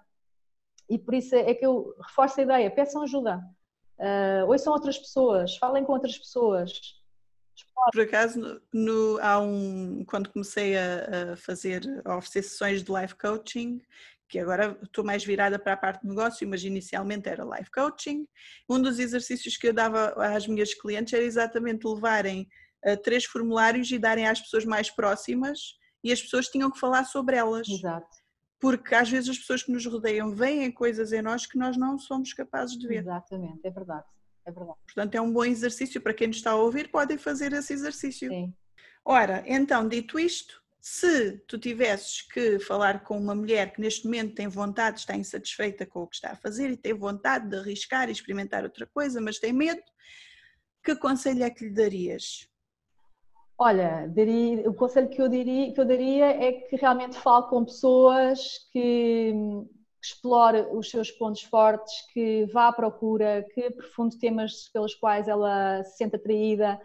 E 0.89 0.99
por 0.99 1.15
isso 1.15 1.35
é 1.35 1.55
que 1.55 1.65
eu 1.65 1.95
reforço 2.07 2.39
a 2.39 2.43
ideia, 2.43 2.71
peçam 2.71 3.03
ajuda. 3.03 3.43
Uh, 3.99 4.47
ouçam 4.47 4.75
outras 4.75 4.99
pessoas, 4.99 5.57
falem 5.57 5.85
com 5.85 5.95
outras 5.95 6.19
pessoas. 6.19 6.79
Por 7.91 8.03
acaso, 8.03 8.61
no, 8.71 9.19
há 9.23 9.41
um, 9.41 10.05
quando 10.07 10.29
comecei 10.29 10.77
a, 10.77 11.33
a 11.33 11.37
fazer, 11.37 11.83
a 12.05 12.17
oferecer 12.17 12.43
sessões 12.43 12.83
de 12.83 12.93
life 12.93 13.15
coaching, 13.15 13.81
que 14.35 14.39
agora 14.41 14.77
estou 14.83 15.05
mais 15.05 15.25
virada 15.25 15.61
para 15.61 15.75
a 15.75 15.77
parte 15.77 16.03
de 16.03 16.09
negócio, 16.09 16.49
mas 16.49 16.65
inicialmente 16.65 17.29
era 17.29 17.45
life 17.45 17.71
coaching. 17.71 18.27
Um 18.69 18.83
dos 18.83 18.99
exercícios 18.99 19.57
que 19.57 19.69
eu 19.69 19.73
dava 19.73 20.09
às 20.35 20.49
minhas 20.49 20.75
clientes 20.75 21.13
era 21.13 21.23
exatamente 21.23 21.87
levarem 21.87 22.49
uh, 22.85 22.97
três 22.97 23.25
formulários 23.25 23.93
e 23.93 23.97
darem 23.97 24.27
às 24.27 24.41
pessoas 24.41 24.65
mais 24.65 24.91
próximas 24.91 25.61
e 26.03 26.11
as 26.11 26.21
pessoas 26.21 26.49
tinham 26.49 26.69
que 26.69 26.81
falar 26.81 27.05
sobre 27.05 27.37
elas. 27.37 27.69
Exato. 27.69 28.09
Porque 28.59 28.93
às 28.97 29.09
vezes 29.09 29.31
as 29.31 29.39
pessoas 29.39 29.63
que 29.63 29.71
nos 29.71 29.87
rodeiam 29.87 30.35
veem 30.35 30.73
coisas 30.73 31.13
em 31.13 31.23
nós 31.23 31.47
que 31.47 31.57
nós 31.57 31.77
não 31.77 31.97
somos 31.97 32.33
capazes 32.33 32.77
de 32.77 32.89
ver. 32.89 33.03
Exatamente, 33.03 33.61
é 33.63 33.71
verdade. 33.71 34.07
É 34.45 34.51
verdade. 34.51 34.79
Portanto, 34.85 35.15
é 35.15 35.21
um 35.21 35.33
bom 35.33 35.45
exercício 35.45 36.01
para 36.01 36.13
quem 36.13 36.27
nos 36.27 36.39
está 36.39 36.51
a 36.51 36.57
ouvir, 36.57 36.91
podem 36.91 37.17
fazer 37.17 37.53
esse 37.53 37.73
exercício. 37.73 38.29
Sim. 38.29 38.53
Ora, 39.05 39.45
então, 39.47 39.87
dito 39.87 40.19
isto, 40.19 40.61
se 40.87 41.39
tu 41.49 41.59
tivesses 41.59 42.21
que 42.21 42.59
falar 42.59 43.05
com 43.05 43.17
uma 43.17 43.35
mulher 43.35 43.73
que 43.73 43.81
neste 43.81 44.05
momento 44.05 44.35
tem 44.35 44.49
vontade, 44.49 45.01
está 45.01 45.17
insatisfeita 45.17 45.87
com 45.87 46.03
o 46.03 46.07
que 46.07 46.17
está 46.17 46.33
a 46.33 46.37
fazer 46.37 46.71
e 46.71 46.77
tem 46.77 46.93
vontade 46.93 47.49
de 47.49 47.57
arriscar 47.57 48.11
e 48.11 48.13
experimentar 48.13 48.65
outra 48.65 48.87
coisa, 48.87 49.19
mas 49.19 49.39
tem 49.39 49.51
medo, 49.51 49.81
que 50.85 50.95
conselho 50.95 51.43
é 51.43 51.49
que 51.49 51.65
lhe 51.65 51.71
darias? 51.71 52.47
Olha, 53.57 54.07
daria, 54.09 54.69
o 54.69 54.75
conselho 54.75 55.09
que 55.09 55.23
eu, 55.23 55.31
que 55.31 55.75
eu 55.75 55.87
daria 55.87 56.27
é 56.27 56.53
que 56.53 56.77
realmente 56.77 57.17
fale 57.17 57.47
com 57.47 57.65
pessoas 57.65 58.41
que, 58.71 59.33
que 59.33 60.07
explore 60.07 60.67
os 60.71 60.91
seus 60.91 61.11
pontos 61.11 61.45
fortes, 61.45 61.95
que 62.13 62.45
vá 62.53 62.69
à 62.69 62.73
procura, 62.75 63.43
que 63.55 63.69
aprofunde 63.69 64.19
temas 64.19 64.69
pelos 64.69 64.95
quais 64.95 65.29
ela 65.29 65.83
se 65.83 65.97
sente 65.97 66.17
atraída, 66.17 66.79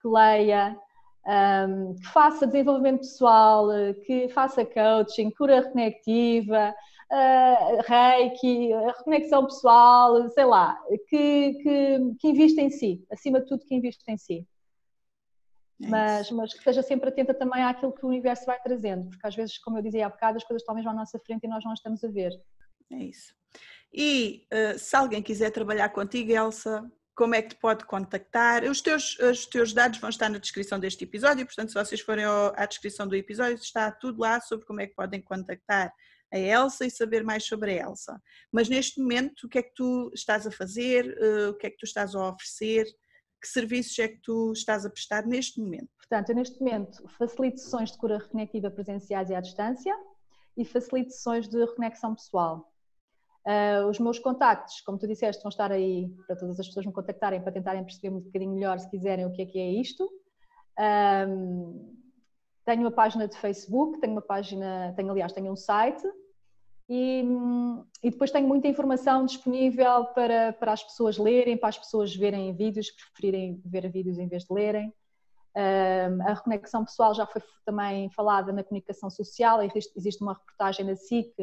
que 0.00 0.06
leia, 0.06 0.78
um, 1.26 1.94
que 1.94 2.06
faça 2.08 2.46
desenvolvimento 2.46 3.00
pessoal, 3.00 3.68
que 4.06 4.28
faça 4.30 4.64
coaching, 4.64 5.30
cura 5.30 5.60
reconectiva, 5.60 6.74
uh, 7.10 7.82
reiki, 7.86 8.70
reconexão 8.96 9.44
pessoal, 9.44 10.28
sei 10.30 10.44
lá, 10.44 10.78
que, 11.08 11.54
que, 11.54 11.98
que 12.18 12.28
invista 12.28 12.60
em 12.60 12.70
si, 12.70 13.04
acima 13.10 13.40
de 13.40 13.46
tudo 13.46 13.64
que 13.64 13.74
invista 13.74 14.10
em 14.10 14.16
si. 14.16 14.46
É 15.82 15.88
mas, 15.88 16.30
mas 16.30 16.52
que 16.52 16.58
esteja 16.58 16.82
sempre 16.82 17.08
atenta 17.08 17.32
também 17.32 17.62
àquilo 17.62 17.92
que 17.92 18.04
o 18.04 18.08
universo 18.08 18.44
vai 18.44 18.60
trazendo, 18.60 19.08
porque 19.08 19.26
às 19.26 19.34
vezes, 19.34 19.58
como 19.58 19.78
eu 19.78 19.82
dizia 19.82 20.06
há 20.06 20.10
bocado, 20.10 20.36
as 20.36 20.44
coisas 20.44 20.62
estão 20.62 20.74
mesmo 20.74 20.90
à 20.90 20.94
nossa 20.94 21.18
frente 21.18 21.44
e 21.44 21.48
nós 21.48 21.64
não 21.64 21.72
estamos 21.72 22.04
a 22.04 22.08
ver. 22.08 22.32
É 22.92 22.96
isso. 22.96 23.34
E 23.92 24.46
uh, 24.52 24.78
se 24.78 24.94
alguém 24.94 25.22
quiser 25.22 25.50
trabalhar 25.50 25.88
contigo, 25.88 26.30
Elsa, 26.30 26.90
como 27.20 27.34
é 27.34 27.42
que 27.42 27.50
te 27.50 27.56
pode 27.56 27.84
contactar. 27.84 28.64
Os 28.64 28.80
teus, 28.80 29.18
os 29.18 29.44
teus 29.44 29.74
dados 29.74 29.98
vão 30.00 30.08
estar 30.08 30.30
na 30.30 30.38
descrição 30.38 30.80
deste 30.80 31.04
episódio, 31.04 31.44
portanto, 31.44 31.68
se 31.68 31.74
vocês 31.74 32.00
forem 32.00 32.24
à 32.24 32.64
descrição 32.64 33.06
do 33.06 33.14
episódio, 33.14 33.56
está 33.56 33.92
tudo 33.92 34.22
lá 34.22 34.40
sobre 34.40 34.64
como 34.64 34.80
é 34.80 34.86
que 34.86 34.94
podem 34.94 35.20
contactar 35.20 35.92
a 36.32 36.38
Elsa 36.38 36.86
e 36.86 36.90
saber 36.90 37.22
mais 37.22 37.44
sobre 37.44 37.72
a 37.72 37.86
Elsa. 37.86 38.18
Mas 38.50 38.70
neste 38.70 38.98
momento, 39.02 39.44
o 39.44 39.50
que 39.50 39.58
é 39.58 39.62
que 39.62 39.74
tu 39.74 40.10
estás 40.14 40.46
a 40.46 40.50
fazer? 40.50 41.14
Eh, 41.20 41.48
o 41.48 41.54
que 41.58 41.66
é 41.66 41.70
que 41.70 41.76
tu 41.76 41.84
estás 41.84 42.14
a 42.14 42.26
oferecer? 42.26 42.86
Que 43.38 43.48
serviços 43.48 43.98
é 43.98 44.08
que 44.08 44.20
tu 44.22 44.52
estás 44.52 44.86
a 44.86 44.90
prestar 44.90 45.26
neste 45.26 45.60
momento? 45.60 45.90
Portanto, 45.98 46.30
eu 46.30 46.36
neste 46.36 46.58
momento 46.58 47.06
facilito 47.18 47.60
sessões 47.60 47.92
de 47.92 47.98
cura 47.98 48.16
reconectiva 48.16 48.70
presenciais 48.70 49.28
e 49.28 49.34
à 49.34 49.42
distância 49.42 49.94
e 50.56 50.64
facilito 50.64 51.10
sessões 51.10 51.46
de 51.46 51.58
reconexão 51.58 52.14
pessoal. 52.14 52.66
Uh, 53.46 53.88
os 53.88 53.98
meus 53.98 54.18
contactos, 54.18 54.82
como 54.82 54.98
tu 54.98 55.06
disseste, 55.06 55.42
vão 55.42 55.48
estar 55.48 55.72
aí 55.72 56.08
para 56.26 56.36
todas 56.36 56.60
as 56.60 56.66
pessoas 56.66 56.84
me 56.84 56.92
contactarem 56.92 57.40
para 57.40 57.52
tentarem 57.52 57.82
perceber 57.82 58.14
um 58.14 58.20
bocadinho 58.20 58.52
melhor, 58.52 58.78
se 58.78 58.90
quiserem, 58.90 59.24
o 59.24 59.32
que 59.32 59.42
é 59.42 59.46
que 59.46 59.58
é 59.58 59.70
isto. 59.72 60.10
Um, 60.78 61.96
tenho 62.64 62.82
uma 62.82 62.90
página 62.90 63.26
de 63.26 63.36
Facebook, 63.38 63.98
tenho 63.98 64.12
uma 64.12 64.22
página, 64.22 64.92
tenho 64.94 65.10
aliás, 65.10 65.32
tenho 65.32 65.50
um 65.50 65.56
site 65.56 66.06
e, 66.88 67.24
e, 68.02 68.10
depois 68.10 68.30
tenho 68.30 68.46
muita 68.46 68.68
informação 68.68 69.24
disponível 69.24 70.06
para, 70.06 70.52
para 70.52 70.72
as 70.72 70.82
pessoas 70.82 71.16
lerem, 71.18 71.56
para 71.56 71.68
as 71.68 71.78
pessoas 71.78 72.14
verem 72.14 72.52
vídeos, 72.52 72.90
preferirem 72.90 73.62
ver 73.64 73.88
vídeos 73.88 74.18
em 74.18 74.28
vez 74.28 74.44
de 74.44 74.52
lerem. 74.52 74.92
Um, 75.56 76.22
a 76.22 76.34
reconexão 76.34 76.84
pessoal 76.84 77.14
já 77.14 77.26
foi 77.26 77.42
também 77.64 78.10
falada 78.10 78.52
na 78.52 78.62
comunicação 78.62 79.08
social, 79.08 79.62
existe, 79.62 79.92
existe 79.96 80.22
uma 80.22 80.34
reportagem 80.34 80.84
na 80.84 80.96
SIC 80.96 81.34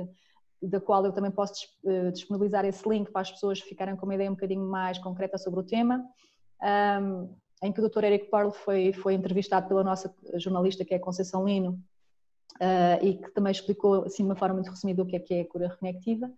da 0.62 0.80
qual 0.80 1.06
eu 1.06 1.12
também 1.12 1.32
posso 1.32 1.54
eh, 1.86 2.12
disponibilizar 2.12 2.66
esse 2.66 2.88
link 2.88 3.12
para 3.12 3.22
as 3.22 3.32
pessoas 3.32 3.60
ficarem 3.60 3.96
com 3.96 4.06
uma 4.06 4.16
ideia 4.16 4.30
um 4.30 4.34
bocadinho 4.34 4.68
mais 4.68 4.98
concreta 4.98 5.38
sobre 5.38 5.60
o 5.60 5.64
tema, 5.64 6.04
um, 7.02 7.36
em 7.64 7.72
que 7.72 7.80
o 7.80 7.90
Dr. 7.90 8.04
Eric 8.06 8.30
Pearl 8.30 8.52
foi, 8.52 8.94
foi 8.94 9.14
entrevistado 9.14 9.68
pela 9.68 9.84
nossa 9.84 10.14
jornalista, 10.36 10.84
que 10.84 10.94
é 10.94 11.00
Conceição 11.00 11.46
Lino, 11.46 11.80
uh, 12.56 13.06
e 13.06 13.16
que 13.18 13.32
também 13.32 13.52
explicou, 13.52 14.04
assim, 14.04 14.24
de 14.24 14.30
uma 14.30 14.36
forma 14.36 14.56
muito 14.56 14.70
resumida, 14.70 15.02
o 15.02 15.06
que 15.06 15.16
é 15.16 15.20
que 15.20 15.34
é 15.34 15.42
a 15.42 15.48
cura 15.48 15.68
reconectiva. 15.68 16.32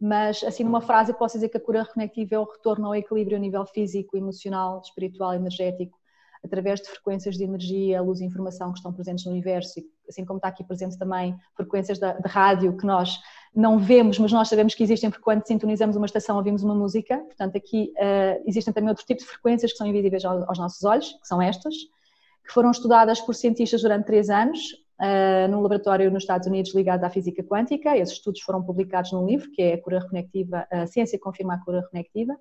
Mas, 0.00 0.42
assim, 0.44 0.64
numa 0.64 0.80
frase, 0.80 1.12
eu 1.12 1.16
posso 1.16 1.36
dizer 1.36 1.50
que 1.50 1.56
a 1.56 1.60
cura 1.60 1.82
reconectiva 1.82 2.34
é 2.34 2.38
o 2.38 2.44
retorno 2.44 2.86
ao 2.86 2.94
equilíbrio 2.94 3.36
a 3.36 3.40
nível 3.40 3.66
físico, 3.66 4.16
emocional, 4.16 4.80
espiritual, 4.82 5.34
energético, 5.34 5.98
através 6.42 6.80
de 6.80 6.88
frequências 6.88 7.36
de 7.36 7.44
energia, 7.44 8.00
luz 8.00 8.20
e 8.20 8.24
informação 8.24 8.72
que 8.72 8.78
estão 8.78 8.92
presentes 8.92 9.26
no 9.26 9.32
universo, 9.32 9.80
assim 10.08 10.24
como 10.24 10.38
está 10.38 10.48
aqui 10.48 10.64
presente 10.64 10.98
também 10.98 11.36
frequências 11.54 11.98
de, 11.98 12.12
de 12.12 12.28
rádio 12.28 12.76
que 12.76 12.86
nós 12.86 13.18
não 13.54 13.78
vemos, 13.78 14.18
mas 14.18 14.30
nós 14.32 14.48
sabemos 14.48 14.74
que 14.74 14.82
existem 14.82 15.10
porque 15.10 15.24
quando 15.24 15.46
sintonizamos 15.46 15.96
uma 15.96 16.06
estação 16.06 16.36
ouvimos 16.36 16.62
uma 16.62 16.74
música. 16.74 17.18
Portanto, 17.18 17.56
aqui 17.56 17.92
uh, 17.96 18.42
existem 18.46 18.72
também 18.72 18.88
outro 18.90 19.04
tipo 19.04 19.20
de 19.20 19.26
frequências 19.26 19.72
que 19.72 19.78
são 19.78 19.86
invisíveis 19.86 20.24
aos, 20.24 20.48
aos, 20.48 20.58
nossos 20.58 20.84
olhos, 20.84 21.12
que 21.20 21.26
são 21.26 21.42
estas, 21.42 21.74
que 22.46 22.52
foram 22.52 22.70
estudadas 22.70 23.20
por 23.20 23.34
cientistas 23.34 23.82
durante 23.82 24.06
três 24.06 24.30
anos 24.30 24.60
uh, 25.00 25.50
num 25.50 25.60
laboratório 25.60 26.10
nos 26.10 26.22
Estados 26.22 26.46
Unidos 26.46 26.74
ligado 26.74 27.02
à 27.02 27.10
física 27.10 27.42
quântica. 27.42 27.96
Esses 27.96 28.14
estudos 28.14 28.40
foram 28.40 28.62
publicados 28.62 29.10
num 29.10 29.26
livro 29.26 29.50
que 29.50 29.62
é 29.62 29.74
a 29.74 29.82
cura 29.82 29.98
reconectiva, 29.98 30.66
a 30.70 30.86
ciência 30.86 31.18
confirma 31.18 31.54
a 31.54 31.58
cura 31.58 31.80
reconectiva. 31.80 32.36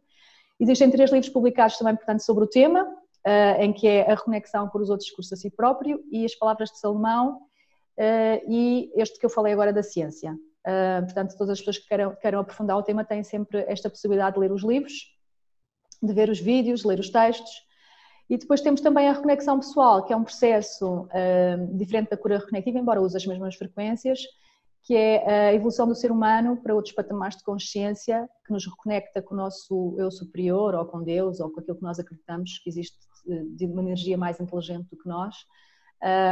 Existem 0.60 0.92
três 0.92 1.12
livros 1.12 1.32
publicados 1.32 1.78
também, 1.78 1.96
portanto, 1.96 2.20
sobre 2.20 2.44
o 2.44 2.48
tema, 2.48 2.84
uh, 2.84 3.62
em 3.62 3.74
que 3.74 3.88
é 3.88 4.12
a 4.12 4.14
reconexão 4.14 4.70
por 4.70 4.80
os 4.80 4.92
outros 4.92 5.08
discursos 5.08 5.34
a 5.34 5.36
si 5.38 5.50
próprio 5.50 6.04
e 6.12 6.24
as 6.24 6.36
palavras 6.36 6.70
de 6.70 6.80
Salomão 6.80 7.40
e 8.48 8.94
este 8.96 9.20
que 9.20 9.26
eu 9.26 9.30
falei 9.30 9.52
agora 9.52 9.74
da 9.74 9.84
ciência. 9.84 10.34
Uh, 10.70 11.04
portanto, 11.06 11.36
todas 11.38 11.54
as 11.54 11.60
pessoas 11.60 11.80
que 11.80 11.88
queiram, 11.88 12.16
queiram 12.16 12.40
aprofundar 12.40 12.78
o 12.78 12.84
tema 12.84 13.04
têm 13.04 13.24
sempre 13.24 13.66
esta 13.68 13.90
possibilidade 13.90 14.36
de 14.36 14.40
ler 14.42 14.52
os 14.52 14.64
livros. 14.64 14.94
de 16.02 16.14
ver 16.14 16.30
os 16.30 16.40
vídeos, 16.40 16.86
ler 16.86 17.00
os 17.00 17.10
textos. 17.10 17.52
E 18.30 18.38
depois 18.38 18.62
temos 18.62 18.80
também 18.80 19.10
a 19.10 19.14
reconexão 19.14 19.60
pessoal, 19.60 20.06
que 20.06 20.14
é 20.14 20.16
um 20.16 20.24
processo 20.24 21.02
uh, 21.06 21.78
diferente 21.78 22.12
da 22.12 22.18
cura 22.18 22.38
reconectiva, 22.38 22.78
embora 22.78 23.02
use 23.02 23.18
as 23.18 23.26
mesmas 23.26 23.56
frequências, 23.56 24.20
que 24.84 24.96
é 24.96 25.50
a 25.50 25.54
evolução 25.54 25.88
do 25.88 25.96
ser 25.96 26.12
humano 26.12 26.56
para 26.56 26.74
outros 26.74 26.94
patamares 26.94 27.38
de 27.38 27.44
consciência, 27.44 28.30
que 28.46 28.54
nos 28.54 28.66
reconecta 28.66 29.22
com 29.22 29.34
o 29.34 29.38
nosso 29.38 29.96
eu 29.98 30.10
superior, 30.10 30.74
ou 30.76 30.86
com 30.86 31.04
Deus, 31.04 31.40
ou 31.40 31.50
com 31.50 31.60
aquilo 31.60 31.78
que 31.78 31.84
nós 31.84 32.00
acreditamos 32.00 32.60
que 32.60 32.70
existe 32.70 32.98
de 33.58 33.66
uma 33.66 33.82
energia 33.82 34.18
mais 34.18 34.40
inteligente 34.40 34.88
do 34.90 34.98
que 34.98 35.08
nós. 35.08 35.36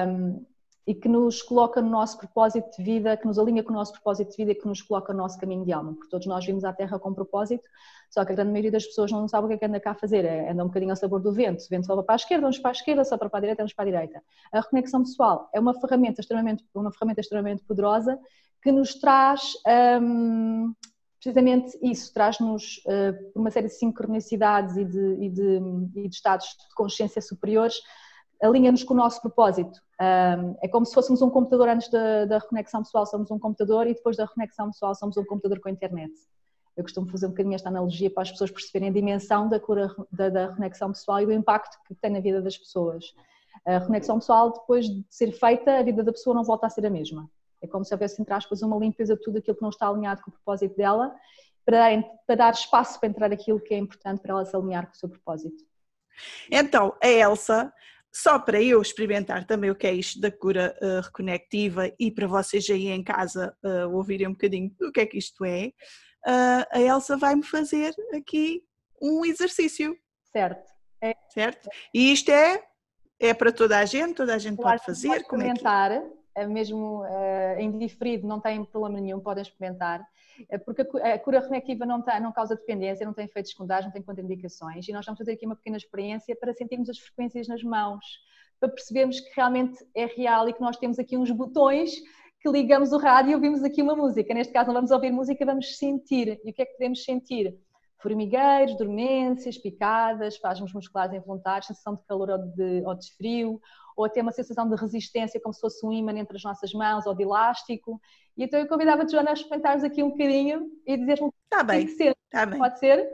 Um, 0.07 0.45
e 0.87 0.95
que 0.95 1.09
nos 1.09 1.41
coloca 1.41 1.81
no 1.81 1.89
nosso 1.89 2.17
propósito 2.17 2.77
de 2.77 2.81
vida, 2.81 3.17
que 3.17 3.27
nos 3.27 3.37
alinha 3.37 3.61
com 3.61 3.73
o 3.73 3.75
nosso 3.75 3.91
propósito 3.91 4.31
de 4.31 4.37
vida 4.37 4.51
e 4.53 4.55
que 4.55 4.65
nos 4.65 4.81
coloca 4.81 5.11
no 5.11 5.19
nosso 5.19 5.37
caminho 5.37 5.65
de 5.65 5.73
alma, 5.73 5.93
porque 5.93 6.09
todos 6.09 6.25
nós 6.25 6.45
vimos 6.45 6.63
à 6.63 6.71
Terra 6.71 6.97
com 6.97 7.13
propósito, 7.13 7.67
só 8.09 8.23
que 8.23 8.31
a 8.31 8.35
grande 8.35 8.51
maioria 8.51 8.71
das 8.71 8.85
pessoas 8.85 9.11
não 9.11 9.27
sabe 9.27 9.45
o 9.45 9.47
que 9.49 9.55
é 9.55 9.57
que 9.57 9.65
anda 9.65 9.81
cá 9.81 9.91
a 9.91 9.95
fazer, 9.95 10.23
é, 10.23 10.49
anda 10.49 10.63
um 10.63 10.67
bocadinho 10.67 10.91
ao 10.91 10.95
sabor 10.95 11.19
do 11.19 11.33
vento, 11.33 11.61
o 11.61 11.69
vento 11.69 11.85
sopra 11.85 12.03
para 12.03 12.15
a 12.15 12.17
esquerda, 12.17 12.41
vamos 12.43 12.57
para 12.57 12.71
a 12.71 12.71
esquerda, 12.71 13.03
sopra 13.03 13.29
para 13.29 13.39
a 13.39 13.41
direita, 13.41 13.63
vamos 13.63 13.73
para 13.73 13.83
a 13.83 13.85
direita. 13.85 14.23
A 14.49 14.61
reconexão 14.61 15.03
pessoal 15.03 15.49
é 15.53 15.59
uma 15.59 15.73
ferramenta 15.73 16.21
extremamente, 16.21 16.63
uma 16.73 16.91
ferramenta 16.91 17.19
extremamente 17.19 17.63
poderosa 17.63 18.17
que 18.63 18.71
nos 18.71 18.95
traz 18.95 19.53
hum, 20.01 20.73
precisamente 21.19 21.77
isso, 21.81 22.13
traz-nos 22.13 22.77
uh, 22.85 23.31
uma 23.35 23.51
série 23.51 23.67
de 23.67 23.73
sincronicidades 23.73 24.77
e 24.77 24.85
de, 24.85 25.17
e 25.19 25.29
de, 25.29 25.61
e 25.95 26.07
de 26.07 26.15
estados 26.15 26.45
de 26.47 26.75
consciência 26.75 27.21
superiores, 27.21 27.81
alinha-nos 28.41 28.83
com 28.83 28.93
o 28.93 28.97
nosso 28.97 29.21
propósito. 29.21 29.81
É 30.61 30.67
como 30.67 30.85
se 30.85 30.93
fôssemos 30.93 31.21
um 31.21 31.29
computador 31.29 31.69
antes 31.69 31.89
da, 31.89 32.25
da, 32.25 32.37
reconexão 32.39 32.83
pessoal, 32.83 33.05
somos 33.05 33.31
um 33.31 33.39
computador, 33.39 33.87
e 33.87 33.93
depois 33.93 34.15
da 34.17 34.25
reconexão 34.25 34.67
pessoal, 34.67 34.93
somos 34.95 35.17
um 35.17 35.25
computador 35.25 35.59
com 35.59 35.69
a 35.69 35.71
internet. 35.71 36.13
Eu 36.75 36.83
costumo 36.83 37.07
fazer 37.07 37.25
um 37.25 37.29
bocadinho 37.29 37.55
esta 37.55 37.69
analogia 37.69 38.09
para 38.11 38.21
as 38.21 38.31
pessoas 38.31 38.51
perceberem 38.51 38.89
a 38.89 38.93
dimensão 38.93 39.49
da, 39.49 39.59
cura, 39.59 39.93
da, 40.11 40.29
da 40.29 40.47
reconexão 40.49 40.91
pessoal 40.91 41.21
e 41.21 41.25
do 41.25 41.33
impacto 41.33 41.77
que 41.87 41.95
tem 41.95 42.11
na 42.11 42.19
vida 42.19 42.41
das 42.41 42.55
pessoas. 42.55 43.05
A 43.65 43.79
reconexão 43.79 44.19
pessoal, 44.19 44.53
depois 44.53 44.85
de 44.85 45.03
ser 45.09 45.31
feita, 45.31 45.79
a 45.79 45.83
vida 45.83 46.03
da 46.03 46.11
pessoa 46.11 46.35
não 46.35 46.43
volta 46.43 46.67
a 46.67 46.69
ser 46.69 46.85
a 46.85 46.89
mesma. 46.89 47.27
É 47.59 47.65
como 47.65 47.83
se 47.83 47.93
houvesse, 47.93 48.21
entre 48.21 48.33
aspas, 48.33 48.61
uma 48.61 48.77
limpeza 48.77 49.15
de 49.15 49.21
tudo 49.23 49.39
aquilo 49.39 49.57
que 49.57 49.63
não 49.63 49.69
está 49.69 49.87
alinhado 49.87 50.21
com 50.21 50.29
o 50.29 50.33
propósito 50.33 50.77
dela, 50.77 51.15
para 51.65 51.77
dar, 51.79 52.03
para 52.25 52.35
dar 52.35 52.53
espaço 52.53 52.99
para 52.99 53.09
entrar 53.09 53.33
aquilo 53.33 53.59
que 53.59 53.73
é 53.73 53.77
importante 53.77 54.21
para 54.21 54.31
ela 54.31 54.45
se 54.45 54.55
alinhar 54.55 54.85
com 54.85 54.93
o 54.93 54.95
seu 54.95 55.09
propósito. 55.09 55.65
Então, 56.51 56.95
a 57.03 57.07
Elsa 57.07 57.73
só 58.17 58.39
para 58.39 58.59
eu 58.59 58.81
experimentar 58.81 59.45
também 59.45 59.69
o 59.69 59.75
que 59.75 59.85
é 59.85 59.93
isto 59.93 60.19
da 60.19 60.31
cura 60.31 60.75
uh, 60.81 61.01
reconectiva 61.01 61.93
e 61.99 62.09
para 62.09 62.25
vocês 62.25 62.67
aí 62.67 62.87
em 62.87 63.03
casa 63.03 63.55
uh, 63.63 63.95
ouvirem 63.95 64.27
um 64.27 64.31
bocadinho 64.31 64.71
do 64.79 64.91
que 64.91 65.01
é 65.01 65.05
que 65.05 65.19
isto 65.19 65.45
é, 65.45 65.67
uh, 65.67 66.65
a 66.71 66.81
Elsa 66.81 67.15
vai-me 67.15 67.43
fazer 67.43 67.93
aqui 68.15 68.63
um 68.99 69.23
exercício. 69.23 69.95
Certo. 70.31 70.67
É. 70.99 71.13
Certo? 71.29 71.69
E 71.93 72.11
isto 72.11 72.31
é, 72.31 72.63
é 73.19 73.35
para 73.35 73.51
toda 73.51 73.77
a 73.77 73.85
gente, 73.85 74.15
toda 74.15 74.33
a 74.33 74.39
gente 74.39 74.57
claro, 74.57 74.79
pode 74.79 74.85
fazer. 74.85 75.09
Pode 75.09 75.21
experimentar, 75.21 75.91
é 75.91 75.99
que... 75.99 76.07
É 76.07 76.16
mesmo 76.45 77.01
uh, 77.01 77.59
em 77.59 77.77
diferido, 77.77 78.27
não 78.27 78.39
tem 78.39 78.63
problema 78.63 78.99
nenhum, 79.01 79.19
podem 79.19 79.41
experimentar. 79.41 80.05
porque 80.65 80.81
a 80.81 81.17
cura 81.17 81.39
reconectiva 81.39 81.85
não, 81.85 82.01
tem, 82.01 82.19
não 82.19 82.31
causa 82.31 82.55
dependência, 82.55 83.05
não 83.05 83.13
tem 83.13 83.25
efeitos 83.25 83.51
secundários, 83.51 83.85
não 83.85 83.93
tem 83.93 84.03
contraindicações 84.03 84.87
e 84.87 84.91
nós 84.91 85.05
vamos 85.05 85.17
fazer 85.17 85.33
aqui 85.33 85.45
uma 85.45 85.55
pequena 85.55 85.77
experiência 85.77 86.35
para 86.35 86.53
sentirmos 86.53 86.89
as 86.89 86.99
frequências 86.99 87.47
nas 87.47 87.63
mãos, 87.63 88.05
para 88.59 88.69
percebermos 88.69 89.19
que 89.19 89.31
realmente 89.35 89.77
é 89.95 90.05
real 90.05 90.47
e 90.47 90.53
que 90.53 90.61
nós 90.61 90.77
temos 90.77 90.99
aqui 90.99 91.17
uns 91.17 91.31
botões 91.31 91.91
que 92.39 92.49
ligamos 92.49 92.91
o 92.91 92.97
rádio 92.97 93.31
e 93.31 93.35
ouvimos 93.35 93.63
aqui 93.63 93.81
uma 93.81 93.95
música. 93.95 94.33
Neste 94.33 94.53
caso 94.53 94.67
não 94.67 94.75
vamos 94.75 94.91
ouvir 94.91 95.11
música, 95.11 95.45
vamos 95.45 95.77
sentir. 95.77 96.39
E 96.43 96.51
o 96.51 96.53
que 96.53 96.61
é 96.61 96.65
que 96.65 96.73
podemos 96.73 97.03
sentir? 97.03 97.57
Formigueiros, 97.99 98.77
dormências, 98.77 99.57
picadas, 99.57 100.35
espasmos 100.35 100.71
musculares 100.71 101.15
involuntários, 101.15 101.67
sensação 101.67 101.95
de 101.95 102.05
calor 102.05 102.29
ou 102.29 102.37
de, 102.37 102.83
ou 102.85 102.95
de 102.95 103.11
frio, 103.15 103.59
ou 103.97 104.05
até 104.05 104.21
uma 104.21 104.31
sensação 104.31 104.69
de 104.69 104.75
resistência, 104.75 105.41
como 105.41 105.53
se 105.53 105.59
fosse 105.59 105.83
um 105.83 105.91
imã 105.91 106.11
entre 106.11 106.37
as 106.37 106.43
nossas 106.43 106.71
mãos 106.71 107.07
ou 107.07 107.15
de 107.15 107.23
elástico. 107.23 107.99
E 108.37 108.43
então 108.43 108.59
eu 108.59 108.67
convidava 108.67 109.03
a 109.03 109.07
Joana 109.07 109.31
a 109.31 109.33
experimentares 109.33 109.83
aqui 109.83 110.03
um 110.03 110.11
bocadinho 110.11 110.71
e 110.85 110.95
dizer-me 110.95 111.31
tá 111.49 111.63
bem, 111.63 111.87
que 111.87 112.15
Tá 112.29 112.45
bem. 112.45 112.59
Pode 112.59 112.77
ser? 112.77 113.09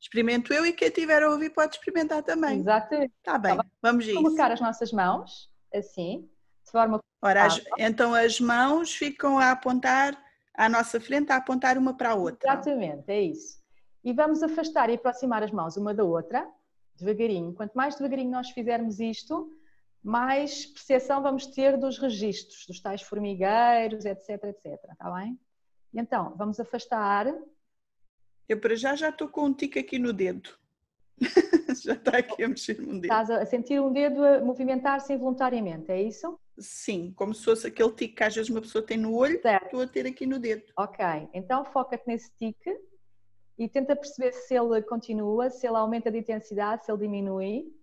Experimento 0.00 0.54
eu 0.54 0.64
e 0.64 0.72
quem 0.72 0.90
tiver 0.90 1.22
a 1.22 1.30
ouvir 1.30 1.50
pode 1.50 1.76
experimentar 1.76 2.22
também. 2.22 2.60
Exatamente. 2.60 3.12
Está 3.18 3.36
bem, 3.36 3.56
tá 3.56 3.64
vamos 3.82 4.06
a 4.06 4.10
isso. 4.10 4.22
Colocar 4.22 4.50
as 4.50 4.60
nossas 4.60 4.90
mãos, 4.90 5.50
assim, 5.74 6.28
de 6.64 6.70
forma... 6.70 6.98
Ora, 7.20 7.44
as, 7.44 7.60
então 7.78 8.14
as 8.14 8.40
mãos 8.40 8.94
ficam 8.94 9.38
a 9.38 9.50
apontar 9.50 10.16
à 10.54 10.68
nossa 10.68 10.98
frente, 10.98 11.30
a 11.30 11.36
apontar 11.36 11.76
uma 11.76 11.94
para 11.94 12.12
a 12.12 12.14
outra. 12.14 12.52
Exatamente, 12.52 13.04
é 13.08 13.20
isso. 13.20 13.58
E 14.02 14.12
vamos 14.14 14.42
afastar 14.42 14.88
e 14.88 14.94
aproximar 14.94 15.42
as 15.42 15.50
mãos 15.50 15.76
uma 15.76 15.92
da 15.92 16.04
outra, 16.04 16.46
devagarinho. 16.94 17.52
Quanto 17.52 17.74
mais 17.74 17.96
devagarinho 17.96 18.30
nós 18.30 18.50
fizermos 18.50 19.00
isto, 19.00 19.50
mais 20.06 20.66
percepção 20.66 21.20
vamos 21.20 21.48
ter 21.48 21.76
dos 21.76 21.98
registros, 21.98 22.64
dos 22.64 22.80
tais 22.80 23.02
formigueiros, 23.02 24.04
etc, 24.04 24.44
etc, 24.44 24.78
está 24.92 25.10
bem? 25.10 25.36
Então, 25.92 26.32
vamos 26.36 26.60
afastar. 26.60 27.26
Eu 28.48 28.60
para 28.60 28.76
já 28.76 28.94
já 28.94 29.08
estou 29.08 29.28
com 29.28 29.46
um 29.46 29.52
tique 29.52 29.80
aqui 29.80 29.98
no 29.98 30.12
dedo. 30.12 30.48
já 31.82 31.94
está 31.94 32.18
aqui 32.18 32.44
a 32.44 32.48
mexer 32.48 32.80
um 32.80 33.00
dedo. 33.00 33.04
Estás 33.04 33.30
a 33.30 33.44
sentir 33.46 33.80
um 33.80 33.92
dedo 33.92 34.24
a 34.24 34.40
movimentar-se 34.44 35.12
involuntariamente, 35.12 35.90
é 35.90 36.00
isso? 36.00 36.38
Sim, 36.56 37.12
como 37.16 37.34
se 37.34 37.44
fosse 37.44 37.66
aquele 37.66 37.90
tique 37.90 38.14
que 38.14 38.22
às 38.22 38.34
vezes 38.34 38.48
uma 38.48 38.60
pessoa 38.60 38.86
tem 38.86 38.96
no 38.96 39.12
olho, 39.12 39.42
certo. 39.42 39.64
estou 39.64 39.80
a 39.80 39.88
ter 39.88 40.06
aqui 40.06 40.24
no 40.24 40.38
dedo. 40.38 40.72
Ok, 40.78 41.04
então 41.34 41.64
foca-te 41.64 42.06
nesse 42.06 42.30
tique 42.36 42.78
e 43.58 43.68
tenta 43.68 43.96
perceber 43.96 44.32
se 44.32 44.54
ele 44.54 44.80
continua, 44.82 45.50
se 45.50 45.66
ele 45.66 45.76
aumenta 45.76 46.12
de 46.12 46.18
intensidade, 46.18 46.84
se 46.84 46.92
ele 46.92 47.00
diminui. 47.00 47.74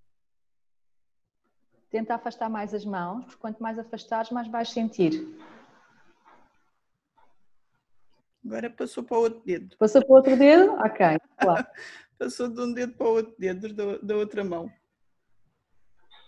Tenta 1.93 2.15
afastar 2.15 2.49
mais 2.49 2.73
as 2.73 2.83
mãos, 2.83 3.23
porque 3.25 3.39
quanto 3.39 3.61
mais 3.61 3.77
afastares, 3.77 4.31
mais 4.31 4.47
vais 4.47 4.71
sentir. 4.71 5.11
Agora 8.43 8.67
passou 8.67 9.03
para 9.03 9.15
o 9.15 9.21
outro 9.21 9.43
dedo. 9.45 9.77
Passou 9.77 10.03
para 10.03 10.11
o 10.11 10.15
outro 10.15 10.35
dedo? 10.35 10.71
Ok. 10.73 11.05
Claro. 11.37 11.67
passou 12.17 12.49
de 12.49 12.59
um 12.59 12.73
dedo 12.73 12.93
para 12.93 13.05
o 13.05 13.11
outro 13.11 13.35
dedo 13.37 13.71
da, 13.75 13.97
da 13.99 14.15
outra 14.15 14.43
mão. 14.43 14.71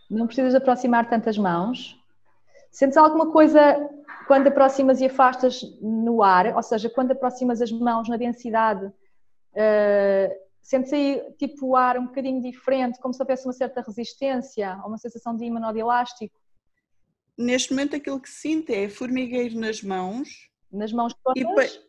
Não 0.07 0.27
precisas 0.27 0.53
aproximar 0.53 1.09
tantas 1.09 1.35
mãos. 1.35 1.99
Sentes 2.69 2.95
alguma 2.95 3.31
coisa 3.31 3.59
quando 4.27 4.45
aproximas 4.45 5.01
e 5.01 5.07
afastas 5.07 5.63
no 5.81 6.21
ar? 6.21 6.55
Ou 6.55 6.61
seja, 6.61 6.91
quando 6.91 7.09
aproximas 7.09 7.59
as 7.59 7.71
mãos 7.71 8.07
na 8.07 8.17
densidade, 8.17 8.85
uh, 8.85 10.44
Sentes 10.65 10.91
aí 10.91 11.21
tipo 11.37 11.67
o 11.67 11.75
ar 11.75 11.95
um 11.95 12.07
bocadinho 12.07 12.41
diferente, 12.41 12.99
como 12.99 13.13
se 13.13 13.21
houvesse 13.21 13.45
uma 13.45 13.53
certa 13.53 13.81
resistência 13.81 14.75
ou 14.81 14.87
uma 14.87 14.97
sensação 14.97 15.37
de 15.37 15.45
imã 15.45 15.71
de 15.71 15.79
elástico? 15.79 16.35
Neste 17.37 17.71
momento 17.71 17.95
aquilo 17.95 18.19
que 18.19 18.29
sinto 18.29 18.71
é 18.71 18.89
formigueiro 18.89 19.59
nas 19.59 19.83
mãos. 19.83 20.49
Nas 20.71 20.91
mãos 20.91 21.13
todas? 21.23 21.85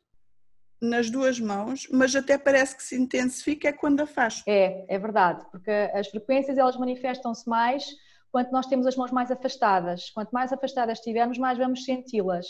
nas 0.78 1.08
duas 1.08 1.40
mãos, 1.40 1.88
mas 1.90 2.14
até 2.14 2.36
parece 2.36 2.76
que 2.76 2.82
se 2.82 2.94
intensifica 3.00 3.70
é 3.70 3.72
quando 3.72 4.02
afasto. 4.02 4.44
É, 4.46 4.84
é 4.94 4.98
verdade, 4.98 5.42
porque 5.50 5.70
as 5.70 6.08
frequências 6.08 6.58
elas 6.58 6.76
manifestam-se 6.76 7.48
mais 7.48 7.82
quando 8.30 8.50
nós 8.52 8.66
temos 8.66 8.86
as 8.86 8.94
mãos 8.94 9.10
mais 9.10 9.30
afastadas. 9.30 10.10
Quanto 10.10 10.30
mais 10.32 10.52
afastadas 10.52 10.98
estivermos, 10.98 11.38
mais 11.38 11.56
vamos 11.56 11.82
senti-las. 11.82 12.46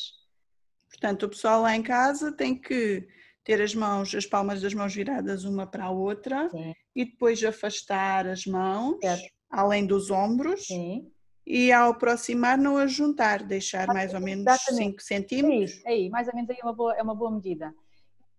Portanto, 0.90 1.22
o 1.22 1.28
pessoal 1.28 1.62
lá 1.62 1.76
em 1.76 1.84
casa 1.84 2.32
tem 2.32 2.60
que 2.60 3.06
ter 3.46 3.62
as 3.62 3.76
mãos, 3.76 4.12
as 4.12 4.26
palmas 4.26 4.60
das 4.60 4.74
mãos 4.74 4.92
viradas 4.92 5.44
uma 5.44 5.64
para 5.68 5.84
a 5.84 5.90
outra 5.90 6.50
Sim. 6.50 6.74
e 6.94 7.04
depois 7.04 7.42
afastar 7.44 8.26
as 8.26 8.44
mãos, 8.44 8.98
certo. 9.00 9.32
além 9.48 9.86
dos 9.86 10.10
ombros. 10.10 10.66
Sim. 10.66 11.08
E 11.46 11.70
ao 11.70 11.92
aproximar, 11.92 12.58
não 12.58 12.76
as 12.76 12.92
juntar, 12.92 13.44
deixar 13.44 13.86
mais 13.86 14.12
ou 14.12 14.20
menos 14.20 14.44
Exatamente. 14.44 14.84
5 14.90 15.00
centímetros. 15.00 15.86
Aí, 15.86 15.92
aí, 15.92 16.10
mais 16.10 16.26
ou 16.26 16.34
menos 16.34 16.50
aí 16.50 16.56
é 16.60 16.64
uma 16.64 16.72
boa, 16.72 16.94
é 16.96 17.02
uma 17.02 17.14
boa 17.14 17.30
medida. 17.30 17.72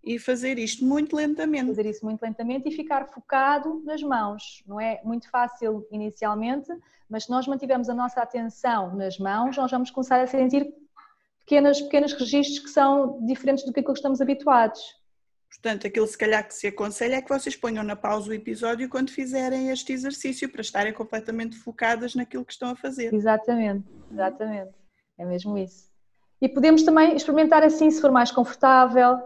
E 0.03 0.19
fazer 0.19 0.59
isto 0.59 0.83
muito 0.83 1.15
lentamente. 1.15 1.67
Fazer 1.67 1.85
isso 1.85 2.05
muito 2.05 2.21
lentamente 2.21 2.67
e 2.67 2.71
ficar 2.73 3.07
focado 3.07 3.81
nas 3.85 4.01
mãos. 4.03 4.61
Não 4.67 4.79
é 4.79 4.99
muito 5.05 5.29
fácil 5.29 5.87
inicialmente, 5.89 6.67
mas 7.09 7.23
se 7.23 7.29
nós 7.29 7.47
mantivermos 7.47 7.87
a 7.87 7.93
nossa 7.93 8.21
atenção 8.21 8.93
nas 8.93 9.17
mãos, 9.17 9.55
nós 9.55 9.71
vamos 9.71 9.89
começar 9.89 10.19
a 10.19 10.27
sentir 10.27 10.67
pequenas, 11.39 11.79
pequenos 11.81 12.11
registros 12.11 12.59
que 12.59 12.69
são 12.69 13.25
diferentes 13.25 13.63
do 13.63 13.71
que 13.71 13.79
aquilo 13.79 13.93
que 13.93 13.99
estamos 13.99 14.19
habituados. 14.19 14.96
Portanto, 15.49 15.87
aquilo 15.87 16.05
se 16.05 16.17
calhar 16.17 16.45
que 16.47 16.53
se 16.53 16.67
aconselha 16.67 17.15
é 17.15 17.21
que 17.21 17.29
vocês 17.29 17.55
ponham 17.55 17.83
na 17.83 17.95
pausa 17.95 18.29
o 18.29 18.33
episódio 18.33 18.89
quando 18.89 19.09
fizerem 19.09 19.69
este 19.69 19.93
exercício, 19.93 20.49
para 20.49 20.61
estarem 20.61 20.93
completamente 20.93 21.57
focadas 21.57 22.15
naquilo 22.15 22.45
que 22.45 22.53
estão 22.53 22.69
a 22.69 22.75
fazer. 22.75 23.13
Exatamente, 23.13 23.85
exatamente. 24.11 24.71
É 25.17 25.25
mesmo 25.25 25.57
isso. 25.57 25.87
E 26.39 26.47
podemos 26.47 26.83
também 26.83 27.15
experimentar 27.15 27.63
assim, 27.63 27.89
se 27.89 27.99
for 27.99 28.11
mais 28.11 28.31
confortável. 28.31 29.19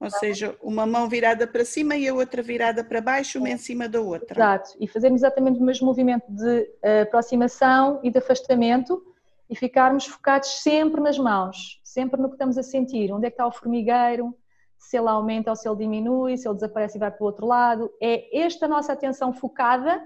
Ou 0.00 0.10
seja, 0.10 0.56
uma 0.62 0.86
mão 0.86 1.08
virada 1.08 1.46
para 1.46 1.64
cima 1.64 1.96
e 1.96 2.08
a 2.08 2.14
outra 2.14 2.40
virada 2.40 2.84
para 2.84 3.00
baixo, 3.00 3.38
uma 3.38 3.50
em 3.50 3.58
cima 3.58 3.88
da 3.88 4.00
outra. 4.00 4.38
Exato. 4.38 4.70
E 4.80 4.86
fazermos 4.86 5.20
exatamente 5.20 5.58
o 5.58 5.62
mesmo 5.62 5.86
movimento 5.86 6.24
de 6.30 6.70
eh, 6.82 7.02
aproximação 7.02 8.00
e 8.02 8.10
de 8.10 8.18
afastamento 8.18 9.02
e 9.50 9.56
ficarmos 9.56 10.06
focados 10.06 10.62
sempre 10.62 11.00
nas 11.00 11.18
mãos, 11.18 11.80
sempre 11.82 12.20
no 12.20 12.28
que 12.28 12.36
estamos 12.36 12.56
a 12.56 12.62
sentir. 12.62 13.12
Onde 13.12 13.26
é 13.26 13.30
que 13.30 13.34
está 13.34 13.46
o 13.46 13.52
formigueiro? 13.52 14.34
Se 14.78 14.96
ele 14.96 15.08
aumenta 15.08 15.50
ou 15.50 15.56
se 15.56 15.68
ele 15.68 15.76
diminui, 15.76 16.36
se 16.36 16.46
ele 16.46 16.54
desaparece 16.54 16.96
e 16.96 17.00
vai 17.00 17.10
para 17.10 17.22
o 17.22 17.26
outro 17.26 17.46
lado. 17.46 17.90
É 18.00 18.38
esta 18.40 18.68
nossa 18.68 18.92
atenção 18.92 19.32
focada 19.32 20.02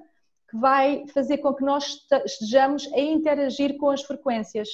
que 0.48 0.56
vai 0.56 1.06
fazer 1.08 1.38
com 1.38 1.54
que 1.54 1.62
nós 1.62 2.06
estejamos 2.24 2.90
a 2.92 2.98
interagir 2.98 3.76
com 3.76 3.90
as 3.90 4.02
frequências, 4.02 4.68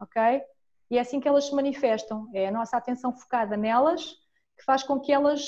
ok? 0.00 0.42
E 0.90 0.98
é 0.98 1.00
assim 1.00 1.20
que 1.20 1.28
elas 1.28 1.46
se 1.46 1.54
manifestam. 1.54 2.28
É 2.32 2.48
a 2.48 2.52
nossa 2.52 2.76
atenção 2.76 3.12
focada 3.12 3.56
nelas 3.56 4.16
que 4.56 4.64
faz 4.64 4.82
com 4.82 4.98
que 4.98 5.12
elas 5.12 5.42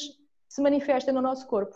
se 0.48 0.61
manifestem 0.61 1.14
no 1.14 1.22
nosso 1.22 1.46
corpo. 1.46 1.74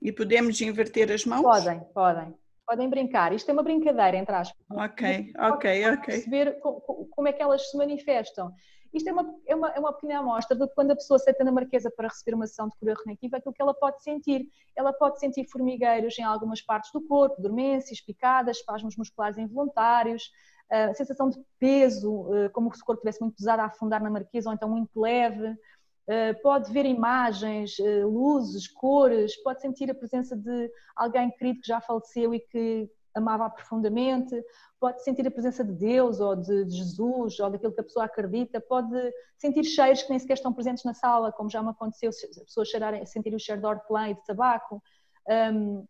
E 0.00 0.12
podemos 0.12 0.60
inverter 0.60 1.10
as 1.10 1.24
mãos? 1.24 1.42
Podem, 1.42 1.80
podem. 1.92 2.34
Podem 2.66 2.88
brincar. 2.88 3.32
Isto 3.32 3.50
é 3.50 3.52
uma 3.52 3.62
brincadeira, 3.62 4.16
entre 4.16 4.34
aspas. 4.34 4.56
Ok, 4.70 5.32
ok, 5.38 5.88
ok. 5.88 6.04
Perceber 6.04 6.60
como 6.60 7.26
é 7.26 7.32
que 7.32 7.42
elas 7.42 7.70
se 7.70 7.76
manifestam. 7.76 8.52
Isto 8.92 9.08
é 9.08 9.12
uma, 9.12 9.34
é 9.46 9.54
uma, 9.54 9.68
é 9.70 9.78
uma 9.78 9.92
pequena 9.92 10.20
amostra 10.20 10.56
de 10.56 10.66
quando 10.74 10.92
a 10.92 10.96
pessoa 10.96 11.18
senta 11.18 11.44
na 11.44 11.52
marquesa 11.52 11.90
para 11.90 12.08
receber 12.08 12.34
uma 12.34 12.46
sessão 12.46 12.68
de 12.68 12.76
cura 12.78 12.94
regenerativa, 12.94 13.36
aquilo 13.36 13.52
que 13.52 13.62
ela 13.62 13.74
pode 13.74 14.02
sentir. 14.02 14.46
Ela 14.74 14.92
pode 14.92 15.18
sentir 15.18 15.46
formigueiros 15.50 16.18
em 16.18 16.22
algumas 16.22 16.62
partes 16.62 16.90
do 16.92 17.00
corpo, 17.06 17.40
dormências, 17.40 18.00
picadas, 18.00 18.58
espasmos 18.58 18.96
musculares 18.96 19.36
involuntários, 19.38 20.30
a 20.70 20.94
sensação 20.94 21.30
de 21.30 21.38
peso, 21.58 22.34
eh, 22.34 22.48
como 22.50 22.74
se 22.74 22.82
o 22.82 22.84
corpo 22.84 23.00
estivesse 23.00 23.22
muito 23.22 23.36
pesado 23.36 23.62
a 23.62 23.66
afundar 23.66 24.02
na 24.02 24.10
marquesa 24.10 24.50
ou 24.50 24.54
então 24.54 24.68
muito 24.68 25.00
leve. 25.00 25.56
Eh, 26.06 26.34
pode 26.34 26.72
ver 26.72 26.84
imagens, 26.86 27.76
luzes, 28.04 28.68
cores, 28.68 29.36
pode 29.42 29.60
sentir 29.60 29.90
a 29.90 29.94
presença 29.94 30.36
de 30.36 30.70
alguém 30.96 31.30
querido 31.32 31.60
que 31.60 31.68
já 31.68 31.80
faleceu 31.80 32.34
e 32.34 32.40
que 32.40 32.90
amava 33.18 33.50
profundamente, 33.50 34.34
pode 34.80 35.02
sentir 35.02 35.26
a 35.26 35.30
presença 35.30 35.64
de 35.64 35.72
Deus 35.72 36.20
ou 36.20 36.34
de, 36.36 36.68
Jesus 36.70 37.38
ou 37.38 37.50
daquilo 37.50 37.72
que 37.72 37.80
a 37.80 37.84
pessoa 37.84 38.04
acredita, 38.04 38.60
pode 38.60 38.96
sentir 39.36 39.64
cheiros 39.64 40.02
que 40.02 40.10
nem 40.10 40.18
sequer 40.18 40.34
estão 40.34 40.52
presentes 40.52 40.84
na 40.84 40.94
sala, 40.94 41.32
como 41.32 41.50
já 41.50 41.62
me 41.62 41.70
aconteceu, 41.70 42.10
as 42.10 42.16
pessoas 42.16 42.68
cheirarem, 42.68 43.04
sentirem 43.06 43.36
o 43.36 43.40
cheiro 43.40 43.60
de 43.60 43.66
hortelã 43.66 44.08
e 44.08 44.14
de 44.14 44.24
tabaco. 44.24 44.82
Um, 45.28 45.84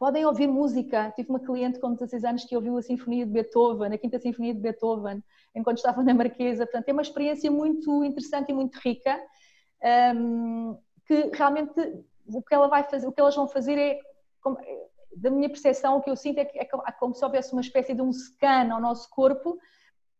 podem 0.00 0.24
ouvir 0.24 0.46
música. 0.46 1.12
Tive 1.14 1.28
uma 1.28 1.38
cliente 1.38 1.78
com 1.78 1.92
16 1.92 2.24
anos 2.24 2.44
que 2.44 2.56
ouviu 2.56 2.78
a 2.78 2.82
Sinfonia 2.82 3.26
de 3.26 3.32
Beethoven, 3.32 3.92
a 3.92 3.98
Quinta 3.98 4.18
Sinfonia 4.18 4.54
de 4.54 4.60
Beethoven, 4.60 5.22
enquanto 5.54 5.76
estava 5.76 6.02
na 6.02 6.14
Marquesa. 6.14 6.64
Portanto, 6.64 6.88
é 6.88 6.92
uma 6.92 7.02
experiência 7.02 7.50
muito 7.50 8.02
interessante 8.02 8.48
e 8.48 8.54
muito 8.54 8.76
rica, 8.78 9.20
um, 10.16 10.78
que 11.06 11.30
realmente 11.34 11.74
o 12.26 12.42
que, 12.42 12.54
ela 12.54 12.68
vai 12.68 12.82
fazer, 12.84 13.06
o 13.06 13.12
que 13.12 13.20
elas 13.20 13.36
vão 13.36 13.46
fazer 13.46 13.76
é 13.76 13.98
da 15.16 15.30
minha 15.30 15.48
percepção, 15.48 15.96
o 15.96 16.02
que 16.02 16.10
eu 16.10 16.16
sinto 16.16 16.38
é, 16.38 16.44
que 16.44 16.58
é 16.58 16.64
como 16.98 17.14
se 17.14 17.24
houvesse 17.24 17.52
uma 17.52 17.60
espécie 17.60 17.94
de 17.94 18.02
um 18.02 18.12
scan 18.12 18.72
ao 18.72 18.80
nosso 18.80 19.08
corpo 19.10 19.58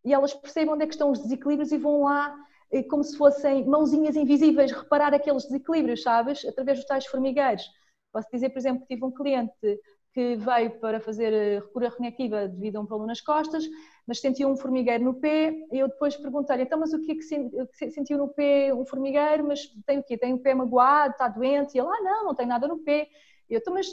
e 0.04 0.12
elas 0.12 0.34
percebem 0.34 0.72
onde 0.72 0.84
é 0.84 0.86
que 0.86 0.94
estão 0.94 1.10
os 1.10 1.20
desequilíbrios 1.20 1.72
e 1.72 1.78
vão 1.78 2.04
lá 2.04 2.34
eh, 2.70 2.82
como 2.82 3.04
se 3.04 3.16
fossem 3.16 3.64
mãozinhas 3.66 4.16
invisíveis 4.16 4.72
reparar 4.72 5.14
aqueles 5.14 5.44
desequilíbrios, 5.44 6.02
sabes? 6.02 6.44
Através 6.44 6.78
dos 6.78 6.86
tais 6.86 7.06
formigueiros. 7.06 7.64
Posso 8.12 8.28
dizer, 8.32 8.50
por 8.50 8.58
exemplo, 8.58 8.80
que 8.82 8.94
tive 8.94 9.04
um 9.04 9.12
cliente 9.12 9.80
que 10.12 10.36
veio 10.36 10.80
para 10.80 11.00
fazer 11.00 11.32
eh, 11.32 11.58
recura 11.60 11.92
reativa 11.98 12.48
devido 12.48 12.76
a 12.76 12.80
um 12.80 12.86
problema 12.86 13.08
nas 13.08 13.20
costas, 13.20 13.64
mas 14.06 14.20
sentiu 14.20 14.48
um 14.48 14.56
formigueiro 14.56 15.04
no 15.04 15.14
pé, 15.14 15.54
e 15.70 15.78
eu 15.78 15.88
depois 15.88 16.16
perguntei-lhe, 16.16 16.64
então, 16.64 16.80
mas 16.80 16.92
o 16.92 17.00
que 17.00 17.12
é 17.12 17.14
que 17.14 17.90
sentiu 17.92 18.18
no 18.18 18.28
pé 18.28 18.74
um 18.74 18.84
formigueiro, 18.84 19.46
mas 19.46 19.66
tem 19.86 19.98
o 19.98 20.02
quê? 20.02 20.18
Tem 20.18 20.32
o 20.34 20.38
pé 20.38 20.54
magoado, 20.54 21.12
está 21.12 21.28
doente? 21.28 21.76
E 21.76 21.78
ele, 21.78 21.88
ah, 21.88 22.02
não, 22.02 22.24
não 22.24 22.34
tem 22.34 22.46
nada 22.46 22.66
no 22.66 22.78
pé. 22.78 23.08
E 23.48 23.54
eu, 23.54 23.58
então, 23.58 23.74
mas 23.74 23.88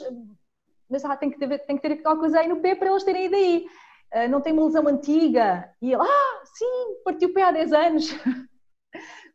mas 0.88 1.04
ah, 1.04 1.16
tem, 1.16 1.30
que 1.30 1.38
ter, 1.38 1.58
tem 1.66 1.76
que 1.76 1.82
ter 1.82 1.94
aquela 1.94 2.16
coisa 2.16 2.40
aí 2.40 2.48
no 2.48 2.60
pé 2.60 2.74
para 2.74 2.90
eles 2.90 3.04
terem 3.04 3.26
ido 3.26 3.36
aí. 3.36 3.66
Uh, 4.14 4.28
não 4.30 4.40
tem 4.40 4.52
uma 4.52 4.64
lesão 4.64 4.86
antiga. 4.88 5.70
E 5.82 5.92
ele, 5.92 6.02
ah, 6.02 6.42
sim, 6.44 7.02
partiu 7.04 7.28
o 7.28 7.32
pé 7.34 7.42
há 7.42 7.50
10 7.50 7.72
anos. 7.72 8.06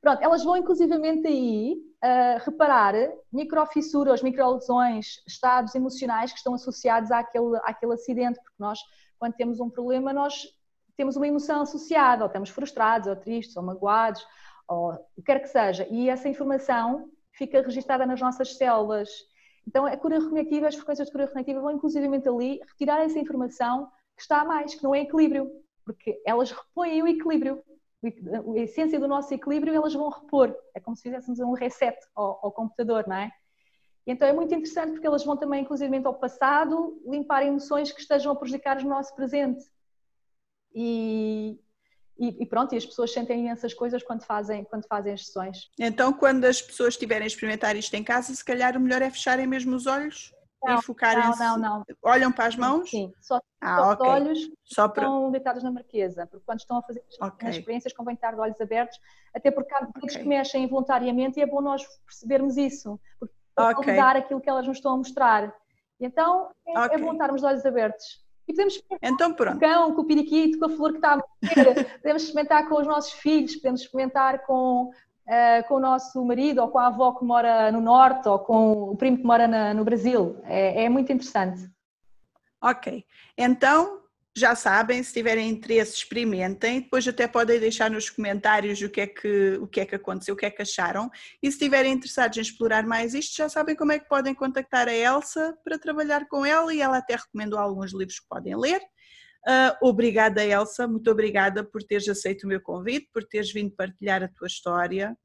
Pronto, 0.01 0.21
elas 0.21 0.43
vão 0.43 0.57
inclusivamente 0.57 1.27
aí 1.27 1.77
uh, 2.03 2.43
reparar 2.43 2.93
microfissuras, 3.31 4.21
microlesões, 4.21 5.21
estados 5.27 5.73
emocionais 5.75 6.31
que 6.31 6.39
estão 6.39 6.53
associados 6.53 7.11
àquele, 7.11 7.55
àquele 7.63 7.93
acidente, 7.93 8.39
porque 8.43 8.55
nós, 8.59 8.79
quando 9.17 9.33
temos 9.33 9.59
um 9.59 9.69
problema, 9.69 10.11
nós 10.11 10.43
temos 10.97 11.15
uma 11.15 11.27
emoção 11.27 11.61
associada, 11.61 12.23
ou 12.23 12.27
estamos 12.27 12.49
frustrados, 12.49 13.07
ou 13.07 13.15
tristes, 13.15 13.55
ou 13.55 13.63
magoados, 13.63 14.25
ou 14.67 14.93
o 14.93 14.97
que 15.15 15.21
quer 15.21 15.39
que 15.39 15.47
seja. 15.47 15.87
E 15.89 16.09
essa 16.09 16.27
informação 16.27 17.09
fica 17.31 17.61
registada 17.61 18.05
nas 18.05 18.19
nossas 18.19 18.57
células 18.57 19.09
então, 19.67 19.85
a 19.85 19.95
cura 19.97 20.19
regenerativa, 20.19 20.67
as 20.67 20.75
frequências 20.75 21.07
de 21.07 21.11
cura 21.11 21.25
regenerativa 21.25 21.61
vão 21.61 21.71
inclusivamente 21.71 22.27
ali 22.27 22.59
retirar 22.67 23.01
essa 23.01 23.19
informação 23.19 23.89
que 24.15 24.21
está 24.21 24.41
a 24.41 24.45
mais, 24.45 24.75
que 24.75 24.83
não 24.83 24.93
é 24.93 25.01
equilíbrio, 25.01 25.51
porque 25.85 26.21
elas 26.25 26.51
repõem 26.51 27.01
o 27.01 27.07
equilíbrio. 27.07 27.63
A 28.03 28.59
essência 28.59 28.99
do 28.99 29.07
nosso 29.07 29.33
equilíbrio 29.33 29.73
elas 29.73 29.93
vão 29.93 30.09
repor. 30.09 30.53
É 30.75 30.79
como 30.79 30.95
se 30.95 31.03
fizéssemos 31.03 31.39
um 31.39 31.53
reset 31.53 31.97
ao, 32.13 32.39
ao 32.43 32.51
computador, 32.51 33.07
não 33.07 33.15
é? 33.15 33.31
E 34.05 34.11
então 34.11 34.27
é 34.27 34.33
muito 34.33 34.53
interessante 34.53 34.91
porque 34.91 35.07
elas 35.07 35.23
vão 35.23 35.37
também, 35.37 35.61
inclusivamente 35.61 36.05
ao 36.05 36.13
passado, 36.13 37.01
limpar 37.05 37.45
emoções 37.45 37.91
que 37.91 38.01
estejam 38.01 38.33
a 38.33 38.35
prejudicar 38.35 38.77
o 38.77 38.87
nosso 38.87 39.15
presente. 39.15 39.63
E, 40.75 41.57
e, 42.17 42.43
e, 42.43 42.45
pronto, 42.45 42.73
e 42.73 42.77
as 42.77 42.85
pessoas 42.85 43.11
sentem 43.11 43.49
essas 43.49 43.73
coisas 43.73 44.03
quando 44.03 44.23
fazem, 44.23 44.63
quando 44.63 44.85
fazem 44.87 45.13
as 45.13 45.25
sessões. 45.25 45.69
Então, 45.79 46.13
quando 46.13 46.45
as 46.45 46.61
pessoas 46.61 46.93
estiverem 46.93 47.23
a 47.23 47.27
experimentar 47.27 47.75
isto 47.75 47.93
em 47.95 48.03
casa, 48.03 48.33
se 48.33 48.45
calhar 48.45 48.77
o 48.77 48.79
melhor 48.79 49.01
é 49.01 49.09
fecharem 49.09 49.47
mesmo 49.47 49.75
os 49.75 49.87
olhos 49.87 50.31
não, 50.63 50.79
e 50.79 50.81
focarem 50.81 51.23
Não, 51.23 51.37
não, 51.37 51.57
não. 51.57 51.85
Olham 52.01 52.31
para 52.31 52.45
as 52.45 52.55
mãos? 52.55 52.89
Sim, 52.89 53.13
só, 53.19 53.41
ah, 53.59 53.77
só 53.77 53.91
okay. 53.91 54.07
os 54.07 54.13
olhos 54.13 54.39
só 54.63 54.87
para... 54.87 55.03
estão 55.03 55.31
deitados 55.31 55.63
na 55.63 55.71
marquesa, 55.71 56.25
porque 56.27 56.45
quando 56.45 56.59
estão 56.59 56.77
a 56.77 56.81
fazer 56.81 57.03
okay. 57.21 57.49
as 57.49 57.55
experiências 57.57 57.93
convém 57.93 58.15
estar 58.15 58.31
de 58.31 58.39
olhos 58.39 58.59
abertos, 58.61 58.97
até 59.35 59.51
porque 59.51 59.73
há 59.73 59.87
okay. 59.97 60.21
que 60.21 60.23
mexem 60.23 60.63
involuntariamente 60.63 61.39
e 61.39 61.43
é 61.43 61.45
bom 61.45 61.61
nós 61.61 61.83
percebermos 62.05 62.55
isso, 62.55 62.99
porque 63.19 63.35
okay. 63.57 63.95
dar 63.95 64.15
aquilo 64.15 64.39
que 64.39 64.49
elas 64.49 64.65
nos 64.65 64.77
estão 64.77 64.93
a 64.93 64.97
mostrar. 64.97 65.53
E 65.99 66.05
então 66.05 66.49
é, 66.65 66.95
é 66.95 66.97
bom 66.97 67.11
estarmos 67.11 67.41
de 67.41 67.47
olhos 67.47 67.65
abertos. 67.65 68.22
E 68.47 68.53
podemos 68.53 68.75
experimentar 68.75 69.11
então, 69.11 69.33
com 69.33 69.43
o 69.43 69.59
cão, 69.59 69.93
com 69.95 70.01
o 70.01 70.05
periquito, 70.05 70.59
com 70.59 70.65
a 70.65 70.69
flor 70.69 70.91
que 70.91 70.97
está 70.97 71.13
a 71.13 71.17
morrer, 71.17 71.85
podemos 72.01 72.23
experimentar 72.23 72.67
com 72.67 72.75
os 72.75 72.87
nossos 72.87 73.13
filhos, 73.13 73.55
podemos 73.55 73.81
experimentar 73.81 74.45
com, 74.45 74.89
uh, 74.89 75.67
com 75.67 75.75
o 75.75 75.79
nosso 75.79 76.23
marido, 76.25 76.61
ou 76.61 76.67
com 76.67 76.79
a 76.79 76.87
avó 76.87 77.13
que 77.13 77.23
mora 77.23 77.71
no 77.71 77.81
norte, 77.81 78.27
ou 78.27 78.39
com 78.39 78.91
o 78.91 78.97
primo 78.97 79.17
que 79.17 79.25
mora 79.25 79.47
na, 79.47 79.73
no 79.73 79.83
Brasil. 79.83 80.41
É, 80.43 80.83
é 80.83 80.89
muito 80.89 81.11
interessante. 81.11 81.69
Ok. 82.61 83.05
Então, 83.37 84.02
já 84.35 84.55
sabem, 84.55 85.03
se 85.03 85.13
tiverem 85.13 85.49
interesse, 85.49 85.95
experimentem. 85.95 86.81
Depois 86.81 87.07
até 87.07 87.27
podem 87.27 87.59
deixar 87.59 87.91
nos 87.91 88.09
comentários 88.09 88.81
o 88.81 88.89
que 88.89 89.01
é 89.01 89.07
que, 89.07 89.57
o 89.61 89.67
que, 89.67 89.79
é 89.79 89.85
que 89.85 89.95
aconteceu, 89.95 90.33
o 90.33 90.37
que 90.37 90.45
é 90.45 90.49
que 90.49 90.61
acharam. 90.63 91.09
E 91.41 91.47
se 91.47 91.57
estiverem 91.57 91.93
interessados 91.93 92.37
em 92.37 92.41
explorar 92.41 92.85
mais 92.85 93.13
isto, 93.13 93.35
já 93.35 93.47
sabem 93.47 93.75
como 93.75 93.91
é 93.91 93.99
que 93.99 94.09
podem 94.09 94.33
contactar 94.33 94.87
a 94.87 94.93
Elsa 94.93 95.55
para 95.63 95.77
trabalhar 95.77 96.27
com 96.27 96.43
ela 96.43 96.73
e 96.73 96.81
ela 96.81 96.97
até 96.97 97.15
recomendou 97.15 97.59
alguns 97.59 97.93
livros 97.93 98.19
que 98.19 98.27
podem 98.27 98.55
ler. 98.57 98.81
Uh, 99.47 99.87
obrigada, 99.87 100.43
Elsa, 100.43 100.87
muito 100.87 101.11
obrigada 101.11 101.63
por 101.63 101.83
teres 101.83 102.07
aceito 102.07 102.45
o 102.45 102.47
meu 102.47 102.61
convite, 102.61 103.09
por 103.13 103.23
teres 103.25 103.51
vindo 103.51 103.75
partilhar 103.75 104.23
a 104.23 104.27
tua 104.27 104.47
história. 104.47 105.15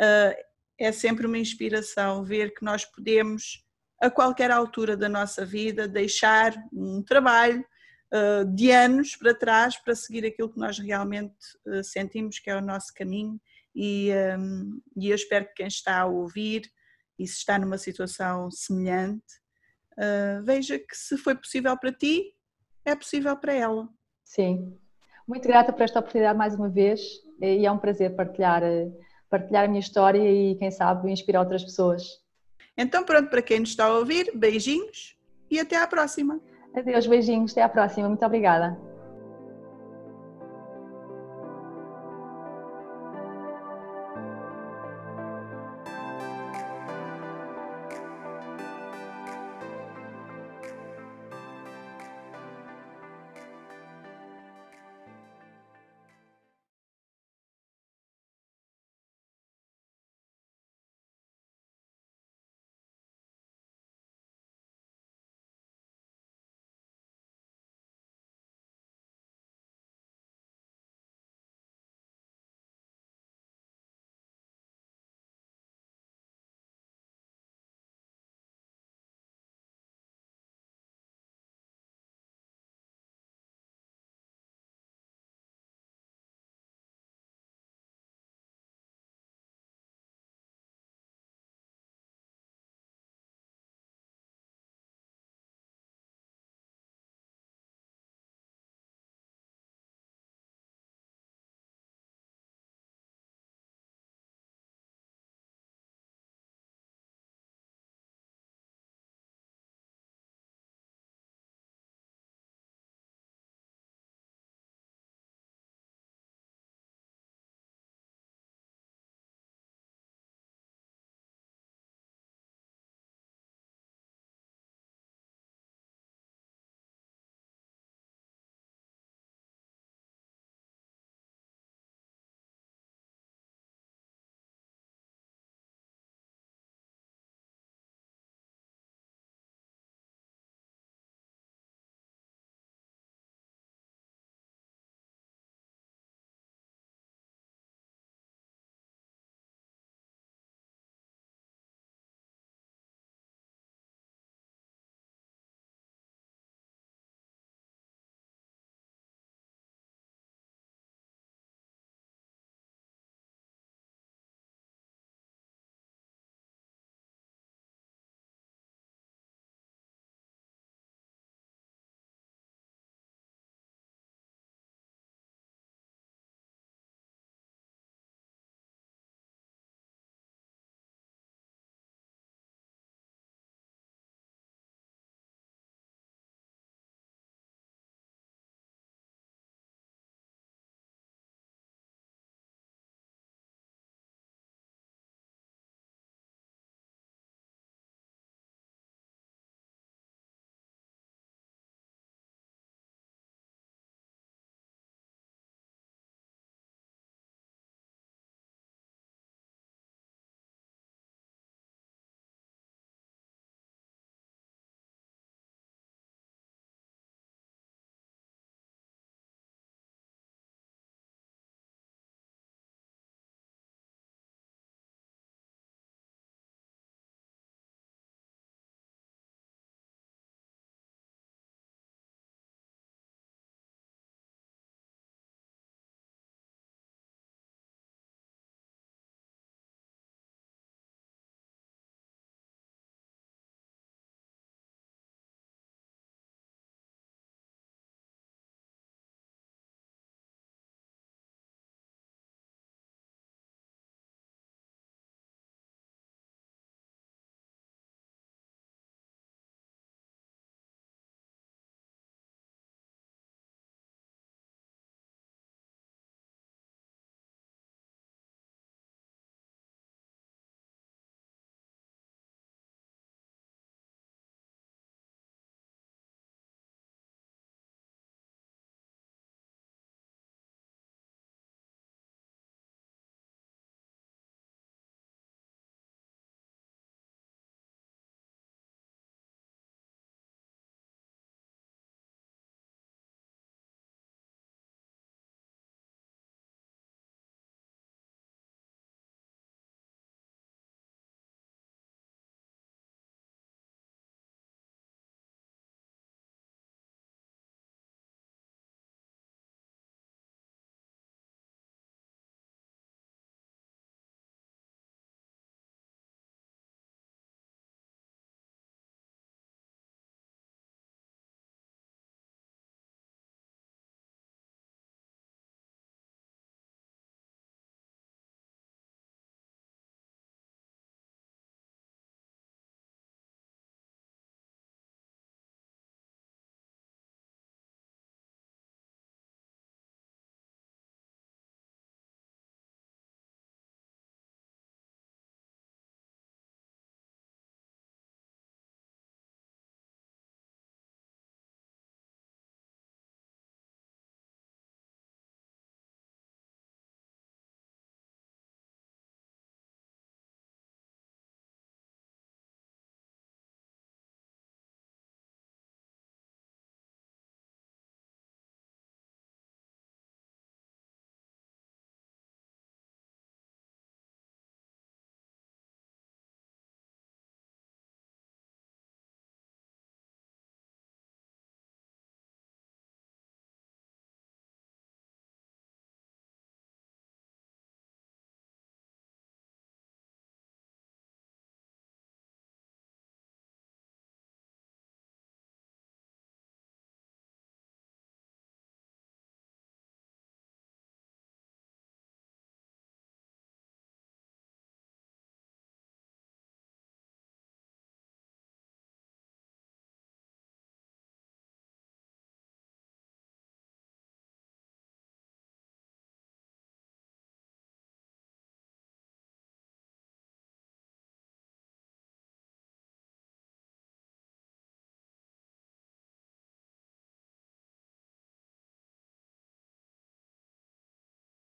Uh, 0.00 0.34
é 0.78 0.90
sempre 0.90 1.26
uma 1.26 1.38
inspiração 1.38 2.24
ver 2.24 2.52
que 2.52 2.64
nós 2.64 2.84
podemos, 2.84 3.64
a 4.00 4.10
qualquer 4.10 4.50
altura 4.50 4.96
da 4.96 5.08
nossa 5.08 5.44
vida, 5.44 5.86
deixar 5.86 6.54
um 6.72 7.02
trabalho, 7.02 7.64
de 8.54 8.70
anos 8.70 9.16
para 9.16 9.34
trás 9.34 9.76
para 9.76 9.94
seguir 9.94 10.24
aquilo 10.24 10.52
que 10.52 10.58
nós 10.58 10.78
realmente 10.78 11.34
eh, 11.66 11.82
sentimos 11.82 12.38
que 12.38 12.50
é 12.50 12.56
o 12.56 12.60
nosso 12.60 12.92
caminho 12.94 13.40
e, 13.74 14.10
ehm, 14.10 14.78
e 14.96 15.10
eu 15.10 15.14
espero 15.14 15.46
que 15.46 15.54
quem 15.54 15.66
está 15.66 16.00
a 16.00 16.06
ouvir 16.06 16.70
e 17.18 17.26
se 17.26 17.38
está 17.38 17.58
numa 17.58 17.78
situação 17.78 18.50
semelhante 18.50 19.24
eh, 19.98 20.40
veja 20.44 20.78
que 20.78 20.94
se 20.94 21.16
foi 21.16 21.34
possível 21.34 21.76
para 21.78 21.92
ti, 21.92 22.34
é 22.84 22.94
possível 22.94 23.36
para 23.36 23.54
ela. 23.54 23.88
Sim, 24.24 24.78
muito 25.26 25.48
grata 25.48 25.72
por 25.72 25.82
esta 25.82 25.98
oportunidade 25.98 26.38
mais 26.38 26.54
uma 26.54 26.68
vez 26.68 27.00
e 27.40 27.66
é 27.66 27.72
um 27.72 27.78
prazer 27.78 28.14
partilhar, 28.14 28.62
partilhar 29.30 29.64
a 29.64 29.68
minha 29.68 29.80
história 29.80 30.30
e 30.30 30.54
quem 30.56 30.70
sabe 30.70 31.10
inspirar 31.10 31.40
outras 31.40 31.64
pessoas. 31.64 32.02
Então 32.76 33.04
pronto, 33.04 33.30
para 33.30 33.42
quem 33.42 33.60
nos 33.60 33.70
está 33.70 33.86
a 33.86 33.98
ouvir, 33.98 34.30
beijinhos 34.34 35.16
e 35.50 35.58
até 35.58 35.76
à 35.76 35.86
próxima. 35.86 36.40
Adeus, 36.76 37.06
beijinhos, 37.06 37.52
até 37.52 37.62
à 37.62 37.68
próxima. 37.68 38.08
Muito 38.08 38.24
obrigada. 38.24 38.78